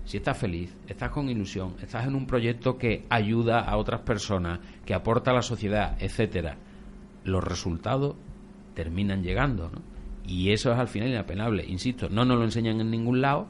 si 0.05 0.17
estás 0.17 0.37
feliz, 0.37 0.75
estás 0.87 1.11
con 1.11 1.29
ilusión, 1.29 1.75
estás 1.81 2.07
en 2.07 2.15
un 2.15 2.25
proyecto 2.25 2.77
que 2.77 3.05
ayuda 3.09 3.59
a 3.59 3.75
otras 3.77 4.01
personas, 4.01 4.59
que 4.85 4.93
aporta 4.93 5.31
a 5.31 5.35
la 5.35 5.41
sociedad, 5.41 5.97
etcétera, 5.99 6.57
los 7.25 7.43
resultados 7.43 8.15
terminan 8.73 9.21
llegando, 9.21 9.69
¿no? 9.69 9.96
Y 10.27 10.51
eso 10.51 10.71
es 10.71 10.77
al 10.77 10.89
final 10.89 11.09
inapenable. 11.09 11.65
Insisto, 11.65 12.09
no 12.09 12.25
nos 12.25 12.37
lo 12.37 12.43
enseñan 12.43 12.81
en 12.81 12.91
ningún 12.91 13.21
lado, 13.21 13.47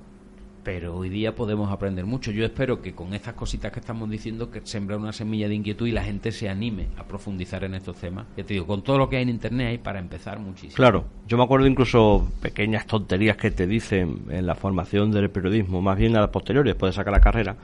pero 0.64 0.96
hoy 0.96 1.10
día 1.10 1.34
podemos 1.34 1.72
aprender 1.72 2.06
mucho. 2.06 2.30
Yo 2.30 2.46
espero 2.46 2.82
que 2.82 2.94
con 2.94 3.14
estas 3.14 3.34
cositas 3.34 3.72
que 3.72 3.80
estamos 3.80 4.10
diciendo, 4.10 4.52
que 4.52 4.62
sembrar 4.64 5.00
una 5.00 5.14
semilla 5.14 5.48
de 5.48 5.56
inquietud 5.56 5.88
y 5.88 5.92
la 5.92 6.04
gente 6.04 6.32
se 6.32 6.50
anime 6.50 6.88
a 6.98 7.06
profundizar 7.06 7.64
en 7.64 7.74
estos 7.74 7.96
temas. 7.96 8.28
Ya 8.36 8.44
te 8.44 8.54
digo, 8.54 8.68
con 8.68 8.84
todo 8.84 8.98
lo 8.98 9.10
que 9.10 9.16
hay 9.16 9.24
en 9.24 9.30
Internet 9.30 9.68
hay 9.68 9.78
para 9.78 10.00
empezar 10.00 10.40
muchísimo. 10.40 10.76
Claro, 10.76 11.06
yo 11.26 11.38
me 11.38 11.44
acuerdo 11.44 11.66
incluso 11.68 12.30
pequeñas 12.42 12.86
tonterías 12.86 13.38
que 13.38 13.50
te 13.50 13.66
dicen 13.66 14.24
en 14.30 14.46
la 14.46 14.56
formación 14.56 15.10
del 15.12 15.30
periodismo, 15.30 15.82
más 15.82 15.98
bien 15.98 16.16
a 16.16 16.20
las 16.20 16.30
posteriores, 16.30 16.74
después 16.74 16.94
de 16.94 16.96
sacar 16.98 17.14
la 17.14 17.22
carrera, 17.22 17.56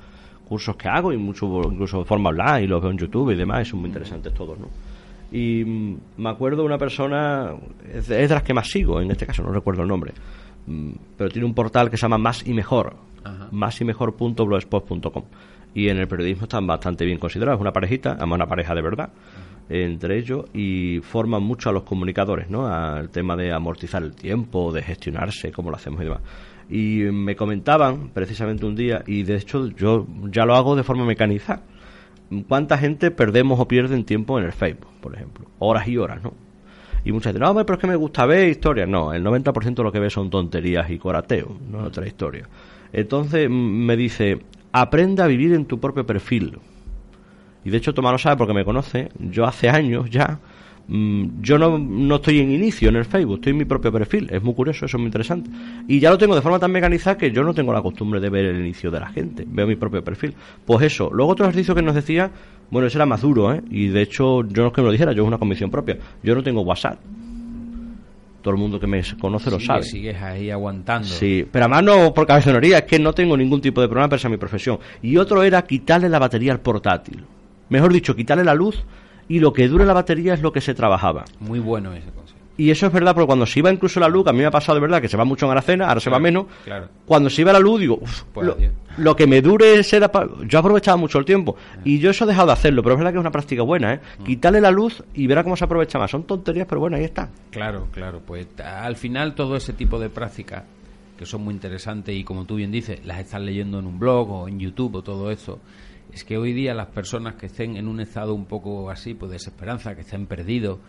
cursos 0.47 0.75
que 0.75 0.87
hago 0.87 1.13
y 1.13 1.17
mucho, 1.17 1.61
incluso 1.65 1.99
de 1.99 2.05
forma 2.05 2.29
online, 2.29 2.63
y 2.63 2.67
los 2.67 2.81
veo 2.81 2.91
en 2.91 2.97
YouTube 2.97 3.31
y 3.31 3.35
demás, 3.35 3.67
y 3.67 3.69
son 3.69 3.81
muy 3.81 3.89
interesantes 3.89 4.33
todos, 4.33 4.57
¿no? 4.57 4.69
Y 5.33 5.65
mm, 5.65 5.97
me 6.17 6.29
acuerdo 6.29 6.61
de 6.61 6.67
una 6.67 6.77
persona, 6.77 7.55
es 7.91 8.07
de, 8.07 8.27
las 8.27 8.43
que 8.43 8.53
más 8.53 8.69
sigo, 8.69 9.01
en 9.01 9.09
este 9.09 9.25
caso 9.25 9.41
no 9.41 9.51
recuerdo 9.51 9.81
el 9.81 9.87
nombre, 9.87 10.13
mm, 10.67 10.91
pero 11.17 11.31
tiene 11.31 11.47
un 11.47 11.55
portal 11.55 11.89
que 11.89 11.97
se 11.97 12.03
llama 12.03 12.19
Más 12.19 12.47
y 12.47 12.53
Mejor, 12.53 12.95
más 13.51 13.81
y 13.81 13.83
mejor.blogspot.com. 13.83 15.23
Y 15.73 15.89
en 15.89 15.97
el 15.97 16.07
periodismo 16.07 16.43
están 16.43 16.67
bastante 16.67 17.03
bien 17.03 17.17
considerados. 17.17 17.57
Es 17.57 17.61
una 17.61 17.73
parejita, 17.73 18.11
además 18.11 18.35
una 18.35 18.45
pareja 18.45 18.75
de 18.75 18.81
verdad, 18.83 19.09
entre 19.69 20.19
ellos, 20.19 20.45
y 20.53 20.99
forman 20.99 21.41
mucho 21.41 21.69
a 21.69 21.73
los 21.73 21.81
comunicadores, 21.81 22.47
¿no? 22.51 22.67
Al 22.67 23.09
tema 23.09 23.35
de 23.35 23.51
amortizar 23.51 24.03
el 24.03 24.13
tiempo, 24.13 24.71
de 24.71 24.83
gestionarse, 24.83 25.51
cómo 25.51 25.71
lo 25.71 25.77
hacemos 25.77 26.01
y 26.01 26.03
demás. 26.03 26.21
Y 26.69 26.97
me 27.11 27.35
comentaban 27.35 28.09
precisamente 28.09 28.67
un 28.67 28.75
día, 28.75 29.03
y 29.07 29.23
de 29.23 29.37
hecho 29.37 29.67
yo 29.69 30.05
ya 30.29 30.45
lo 30.45 30.53
hago 30.53 30.75
de 30.75 30.83
forma 30.83 31.05
mecanizada 31.05 31.63
cuánta 32.47 32.77
gente 32.77 33.11
perdemos 33.11 33.59
o 33.59 33.67
pierden 33.67 34.03
tiempo 34.03 34.39
en 34.39 34.45
el 34.45 34.53
Facebook, 34.53 34.89
por 35.01 35.15
ejemplo. 35.15 35.45
Horas 35.59 35.87
y 35.87 35.97
horas, 35.97 36.23
¿no? 36.23 36.33
Y 37.05 37.11
mucha 37.11 37.29
gente, 37.29 37.39
no, 37.39 37.49
hombre, 37.49 37.65
pero 37.65 37.75
es 37.75 37.81
que 37.81 37.87
me 37.87 37.95
gusta 37.95 38.25
ver 38.25 38.49
historias. 38.49 38.87
No, 38.87 39.13
el 39.13 39.23
90% 39.23 39.75
de 39.75 39.83
lo 39.83 39.91
que 39.91 39.99
ve 39.99 40.09
son 40.09 40.29
tonterías 40.29 40.89
y 40.89 40.97
corateo, 40.97 41.57
no 41.69 41.81
es 41.81 41.87
otra 41.87 42.07
historia. 42.07 42.47
Entonces 42.93 43.49
mm, 43.49 43.53
me 43.53 43.97
dice, 43.97 44.39
aprende 44.71 45.21
a 45.21 45.27
vivir 45.27 45.53
en 45.53 45.65
tu 45.65 45.79
propio 45.79 46.05
perfil. 46.05 46.59
Y 47.65 47.69
de 47.69 47.77
hecho 47.77 47.93
Tomás 47.93 48.13
lo 48.13 48.17
sabe 48.17 48.37
porque 48.37 48.53
me 48.53 48.65
conoce. 48.65 49.09
Yo 49.19 49.45
hace 49.45 49.69
años 49.69 50.09
ya, 50.09 50.39
yo 50.87 51.57
no, 51.57 51.77
no 51.77 52.15
estoy 52.15 52.39
en 52.39 52.51
inicio 52.51 52.89
en 52.89 52.97
el 52.97 53.05
Facebook, 53.05 53.35
estoy 53.35 53.51
en 53.51 53.57
mi 53.57 53.65
propio 53.65 53.91
perfil. 53.91 54.27
Es 54.29 54.43
muy 54.43 54.53
curioso, 54.53 54.85
eso 54.85 54.97
es 54.97 54.99
muy 54.99 55.07
interesante. 55.07 55.49
Y 55.87 55.99
ya 55.99 56.09
lo 56.09 56.17
tengo 56.17 56.35
de 56.35 56.41
forma 56.41 56.59
tan 56.59 56.71
mecanizada 56.71 57.17
que 57.17 57.31
yo 57.31 57.43
no 57.43 57.53
tengo 57.53 57.71
la 57.71 57.81
costumbre 57.81 58.19
de 58.19 58.29
ver 58.29 58.45
el 58.45 58.59
inicio 58.59 58.91
de 58.91 58.99
la 58.99 59.07
gente. 59.07 59.45
Veo 59.47 59.65
mi 59.65 59.75
propio 59.75 60.03
perfil. 60.03 60.33
Pues 60.65 60.85
eso. 60.85 61.09
Luego 61.11 61.31
otro 61.31 61.45
ejercicio 61.45 61.73
que 61.73 61.81
nos 61.81 61.95
decía, 61.95 62.29
bueno, 62.69 62.87
ese 62.87 62.97
era 62.97 63.05
más 63.05 63.21
duro, 63.21 63.53
¿eh? 63.53 63.61
Y 63.69 63.87
de 63.87 64.01
hecho, 64.01 64.43
yo 64.43 64.63
no 64.63 64.67
es 64.67 64.73
que 64.73 64.81
me 64.81 64.87
lo 64.87 64.91
dijera, 64.91 65.13
yo 65.13 65.23
es 65.23 65.27
una 65.27 65.37
convicción 65.37 65.71
propia. 65.71 65.97
Yo 66.21 66.35
no 66.35 66.43
tengo 66.43 66.61
WhatsApp. 66.61 66.99
Todo 68.41 68.53
el 68.53 68.59
mundo 68.59 68.77
que 68.77 68.87
me 68.87 69.01
conoce 69.21 69.49
lo 69.49 69.59
sabe. 69.61 69.83
sigues 69.83 70.21
ahí 70.21 70.51
aguantando. 70.51 71.07
Sí, 71.07 71.45
pero 71.49 71.63
además 71.65 71.83
no 71.85 72.13
por 72.13 72.27
cabezonería, 72.27 72.79
es 72.79 72.83
que 72.83 72.99
no 72.99 73.13
tengo 73.13 73.37
ningún 73.37 73.61
tipo 73.61 73.79
de 73.79 73.87
problema 73.87 74.13
a 74.21 74.29
mi 74.29 74.35
profesión. 74.35 74.79
Y 75.01 75.15
otro 75.15 75.43
era 75.43 75.61
quitarle 75.61 76.09
la 76.09 76.19
batería 76.19 76.51
al 76.51 76.59
portátil. 76.59 77.23
Mejor 77.69 77.93
dicho, 77.93 78.13
quitarle 78.13 78.43
la 78.43 78.53
luz 78.53 78.83
y 79.27 79.39
lo 79.39 79.53
que 79.53 79.67
dure 79.67 79.85
la 79.85 79.93
batería 79.93 80.33
es 80.33 80.41
lo 80.41 80.51
que 80.51 80.61
se 80.61 80.73
trabajaba. 80.73 81.25
Muy 81.39 81.59
bueno 81.59 81.93
ese 81.93 82.09
consejo. 82.11 82.39
Y 82.55 82.69
eso 82.69 82.85
es 82.85 82.93
verdad, 82.93 83.15
porque 83.15 83.25
cuando 83.25 83.47
se 83.47 83.57
iba 83.59 83.71
incluso 83.71 83.99
la 83.99 84.07
luz, 84.07 84.23
que 84.25 84.29
a 84.29 84.33
mí 84.33 84.37
me 84.39 84.45
ha 84.45 84.51
pasado 84.51 84.75
de 84.75 84.81
verdad 84.81 85.01
que 85.01 85.07
se 85.07 85.17
va 85.17 85.25
mucho 85.25 85.47
en 85.47 85.53
Aracena, 85.53 85.87
ahora 85.87 85.99
se 85.99 86.11
va 86.11 86.19
menos. 86.19 86.45
claro. 86.63 86.87
Cuando 87.03 87.27
se 87.31 87.41
iba 87.41 87.51
la 87.51 87.57
luz, 87.59 87.79
digo, 87.79 87.97
"Uf, 87.99 88.23
Pues 88.31 88.45
lo, 88.45 88.53
adiós". 88.53 88.71
lo 88.97 89.15
que 89.15 89.25
me 89.25 89.41
dure 89.41 89.81
será 89.81 90.11
pa-". 90.11 90.27
Yo 90.47 90.59
aprovechaba 90.59 90.95
mucho 90.95 91.17
el 91.17 91.25
tiempo. 91.25 91.55
Y 91.83 91.97
yo 91.97 92.11
eso 92.11 92.25
he 92.25 92.27
dejado 92.27 92.45
de 92.47 92.53
hacerlo, 92.53 92.83
pero 92.83 92.93
es 92.93 92.99
verdad 92.99 93.11
que 93.11 93.17
es 93.17 93.21
una 93.21 93.31
práctica 93.31 93.63
buena, 93.63 93.95
¿eh? 93.95 93.99
Mm. 94.19 94.23
Quitarle 94.23 94.61
la 94.61 94.69
luz 94.69 95.03
y 95.15 95.25
verá 95.25 95.43
cómo 95.43 95.55
se 95.57 95.65
aprovecha 95.65 95.97
más. 95.97 96.11
Son 96.11 96.25
tonterías, 96.25 96.67
pero 96.69 96.79
bueno, 96.79 96.95
ahí 96.95 97.05
está. 97.05 97.27
Claro, 97.49 97.87
claro, 97.91 98.21
pues 98.23 98.45
al 98.63 98.97
final 98.97 99.33
todo 99.33 99.55
ese 99.55 99.73
tipo 99.73 99.97
de 99.99 100.09
prácticas 100.11 100.61
que 101.17 101.25
son 101.25 101.43
muy 101.43 101.55
interesantes 101.55 102.15
y 102.15 102.23
como 102.23 102.45
tú 102.45 102.55
bien 102.57 102.71
dices, 102.71 103.03
las 103.03 103.17
estás 103.19 103.41
leyendo 103.41 103.79
en 103.79 103.87
un 103.87 103.97
blog 103.97 104.29
o 104.29 104.47
en 104.47 104.59
YouTube 104.59 104.93
o 104.97 105.01
todo 105.01 105.31
eso, 105.31 105.57
es 106.13 106.23
que 106.23 106.37
hoy 106.37 106.53
día 106.53 106.73
las 106.73 106.87
personas 106.87 107.35
que 107.35 107.47
estén 107.47 107.75
en 107.77 107.87
un 107.87 107.99
estado 107.99 108.33
un 108.33 108.45
poco 108.45 108.89
así, 108.89 109.13
pues 109.13 109.29
de 109.31 109.35
desesperanza, 109.35 109.95
que 109.95 110.01
estén 110.01 110.25
perdidos, 110.27 110.79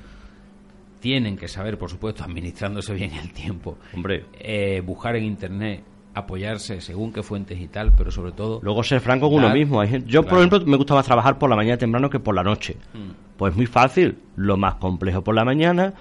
tienen 1.00 1.36
que 1.36 1.48
saber, 1.48 1.76
por 1.78 1.90
supuesto, 1.90 2.24
administrándose 2.24 2.94
bien 2.94 3.12
el 3.12 3.32
tiempo, 3.32 3.76
Hombre. 3.94 4.24
eh, 4.38 4.80
buscar 4.84 5.16
en 5.16 5.24
internet, 5.24 5.82
apoyarse 6.14 6.80
según 6.80 7.12
qué 7.12 7.22
fuentes 7.22 7.60
y 7.60 7.66
tal, 7.68 7.92
pero 7.94 8.10
sobre 8.10 8.32
todo 8.32 8.60
Luego 8.62 8.82
ser 8.82 9.00
franco 9.00 9.28
con 9.28 9.38
uno 9.44 9.52
mismo. 9.52 9.80
Hay 9.80 9.88
gente- 9.88 10.08
yo, 10.08 10.22
por 10.22 10.38
ejemplo, 10.38 10.60
me 10.64 10.76
gusta 10.76 10.94
más 10.94 11.04
trabajar 11.04 11.38
por 11.38 11.50
la 11.50 11.56
mañana 11.56 11.76
temprano 11.76 12.08
que 12.08 12.20
por 12.20 12.34
la 12.34 12.42
noche. 12.42 12.76
Mm. 12.94 13.10
Pues 13.36 13.54
muy 13.56 13.66
fácil. 13.66 14.16
Lo 14.36 14.56
más 14.56 14.76
complejo 14.76 15.22
por 15.22 15.34
la 15.34 15.44
mañana, 15.44 15.92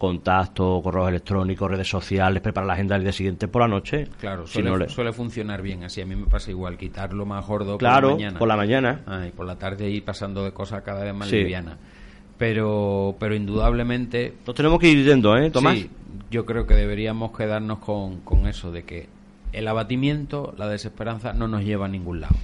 contacto, 0.00 0.80
correos 0.82 1.10
electrónicos, 1.10 1.70
redes 1.70 1.88
sociales, 1.88 2.42
preparar 2.42 2.66
la 2.66 2.72
agenda 2.72 2.94
del 2.96 3.04
día 3.04 3.12
siguiente 3.12 3.46
por 3.48 3.60
la 3.62 3.68
noche. 3.68 4.08
Claro, 4.18 4.46
Si 4.46 4.54
suele, 4.54 4.70
no 4.70 4.76
le- 4.78 4.88
suele 4.88 5.12
funcionar 5.12 5.60
bien 5.62 5.84
así. 5.84 6.00
A 6.00 6.06
mí 6.06 6.16
me 6.16 6.26
pasa 6.26 6.50
igual, 6.50 6.78
quitar 6.78 7.12
lo 7.12 7.26
más 7.26 7.46
gordo 7.46 7.76
Claro, 7.78 8.08
por 8.08 8.10
la 8.10 8.16
mañana. 8.16 8.38
por 8.38 8.48
la 8.48 8.56
mañana. 8.56 9.00
Ah, 9.06 9.26
y 9.28 9.30
por 9.30 9.46
la 9.46 9.56
tarde 9.56 9.90
ir 9.90 10.02
pasando 10.04 10.42
de 10.42 10.52
cosas 10.52 10.82
cada 10.82 11.04
vez 11.04 11.14
más 11.14 11.28
Sí. 11.28 11.36
livianas. 11.36 11.76
Pero, 12.38 13.14
pero 13.20 13.34
indudablemente, 13.34 14.34
Nos 14.46 14.56
tenemos 14.56 14.78
que 14.80 14.88
ir 14.88 15.04
yendo, 15.04 15.36
¿eh, 15.36 15.50
Tomás? 15.50 15.76
sí, 15.76 15.90
yo 16.30 16.46
creo 16.46 16.66
que 16.66 16.74
deberíamos 16.74 17.36
quedarnos 17.36 17.80
con, 17.80 18.20
con 18.22 18.46
eso 18.46 18.72
de 18.72 18.84
que 18.84 19.08
el 19.52 19.68
abatimiento, 19.68 20.54
la 20.56 20.66
desesperanza, 20.66 21.34
no 21.34 21.46
nos 21.48 21.62
lleva 21.62 21.84
a 21.84 21.88
ningún 21.90 22.20
lado. 22.22 22.36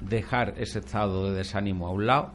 Dejar 0.00 0.54
ese 0.58 0.78
estado 0.78 1.30
de 1.30 1.36
desánimo 1.38 1.88
a 1.88 1.90
un 1.90 2.06
lado, 2.06 2.30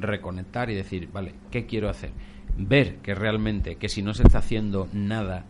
reconectar 0.00 0.70
y 0.70 0.74
decir, 0.74 1.08
vale, 1.12 1.34
¿qué 1.52 1.66
quiero 1.66 1.88
hacer? 1.88 2.10
Ver 2.58 2.96
que 2.96 3.14
realmente, 3.14 3.76
que 3.76 3.88
si 3.88 4.02
no 4.02 4.14
se 4.14 4.24
está 4.24 4.38
haciendo 4.38 4.88
nada 4.92 5.44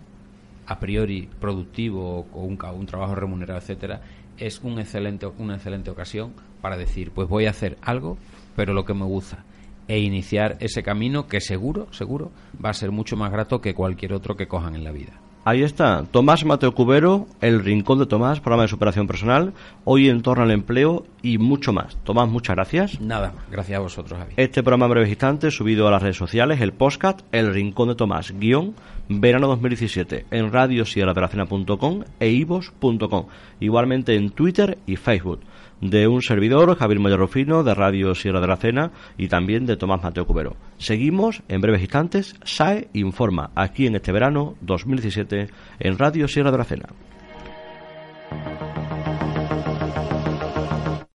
a 0.66 0.78
priori 0.78 1.28
productivo 1.40 2.26
o 2.32 2.42
un, 2.42 2.58
un 2.62 2.86
trabajo 2.86 3.14
remunerado, 3.14 3.58
etcétera, 3.58 4.02
es 4.36 4.60
un 4.62 4.78
excelente, 4.78 5.26
una 5.38 5.56
excelente 5.56 5.90
ocasión 5.90 6.34
para 6.60 6.76
decir, 6.76 7.10
pues 7.10 7.28
voy 7.28 7.46
a 7.46 7.50
hacer 7.50 7.78
algo, 7.80 8.18
pero 8.54 8.74
lo 8.74 8.84
que 8.84 8.94
me 8.94 9.06
gusta, 9.06 9.44
e 9.88 10.00
iniciar 10.00 10.58
ese 10.60 10.82
camino 10.82 11.26
que 11.26 11.40
seguro, 11.40 11.90
seguro, 11.92 12.30
va 12.62 12.70
a 12.70 12.74
ser 12.74 12.90
mucho 12.92 13.16
más 13.16 13.32
grato 13.32 13.60
que 13.60 13.74
cualquier 13.74 14.12
otro 14.12 14.36
que 14.36 14.46
cojan 14.46 14.74
en 14.74 14.84
la 14.84 14.92
vida. 14.92 15.14
Ahí 15.44 15.62
está, 15.62 16.04
Tomás 16.10 16.44
Mateo 16.44 16.74
Cubero, 16.74 17.26
El 17.40 17.64
Rincón 17.64 17.98
de 17.98 18.06
Tomás, 18.06 18.40
programa 18.40 18.64
de 18.64 18.68
superación 18.68 19.06
personal, 19.06 19.54
hoy 19.84 20.08
en 20.08 20.20
torno 20.20 20.42
al 20.42 20.50
empleo 20.50 21.06
y 21.22 21.38
mucho 21.38 21.72
más. 21.72 21.96
Tomás, 22.04 22.28
muchas 22.28 22.56
gracias. 22.56 23.00
Nada 23.00 23.32
más, 23.34 23.50
gracias 23.50 23.78
a 23.78 23.80
vosotros, 23.80 24.18
Javi. 24.18 24.34
Este 24.36 24.62
programa 24.62 24.86
en 24.86 24.90
breves 24.90 25.08
instantes 25.08 25.54
subido 25.54 25.88
a 25.88 25.90
las 25.90 26.02
redes 26.02 26.16
sociales, 26.16 26.60
el 26.60 26.72
podcast 26.72 27.20
El 27.32 27.54
Rincón 27.54 27.88
de 27.88 27.94
Tomás, 27.94 28.32
guion 28.38 28.74
verano 29.08 29.48
2017, 29.48 30.26
en 30.30 30.52
radiosierradelacena.com 30.52 32.04
e 32.20 32.28
ivos.com, 32.28 33.26
igualmente 33.60 34.14
en 34.16 34.30
Twitter 34.30 34.78
y 34.86 34.96
Facebook, 34.96 35.40
de 35.80 36.08
un 36.08 36.22
servidor, 36.22 36.76
Javier 36.76 37.00
Mayorofino, 37.00 37.62
de 37.62 37.74
Radio 37.74 38.14
Sierra 38.14 38.40
de 38.40 38.46
la 38.46 38.56
Cena 38.56 38.90
y 39.16 39.28
también 39.28 39.66
de 39.66 39.76
Tomás 39.76 40.02
Mateo 40.02 40.26
Cubero. 40.26 40.56
Seguimos 40.78 41.42
en 41.48 41.60
breves 41.60 41.82
instantes, 41.82 42.34
SAE 42.44 42.88
Informa, 42.92 43.50
aquí 43.54 43.86
en 43.86 43.96
este 43.96 44.12
verano 44.12 44.54
2017 44.60 45.48
en 45.80 45.98
Radio 45.98 46.28
Sierra 46.28 46.50
de 46.50 46.58
la 46.58 46.64
Cena. 46.64 46.88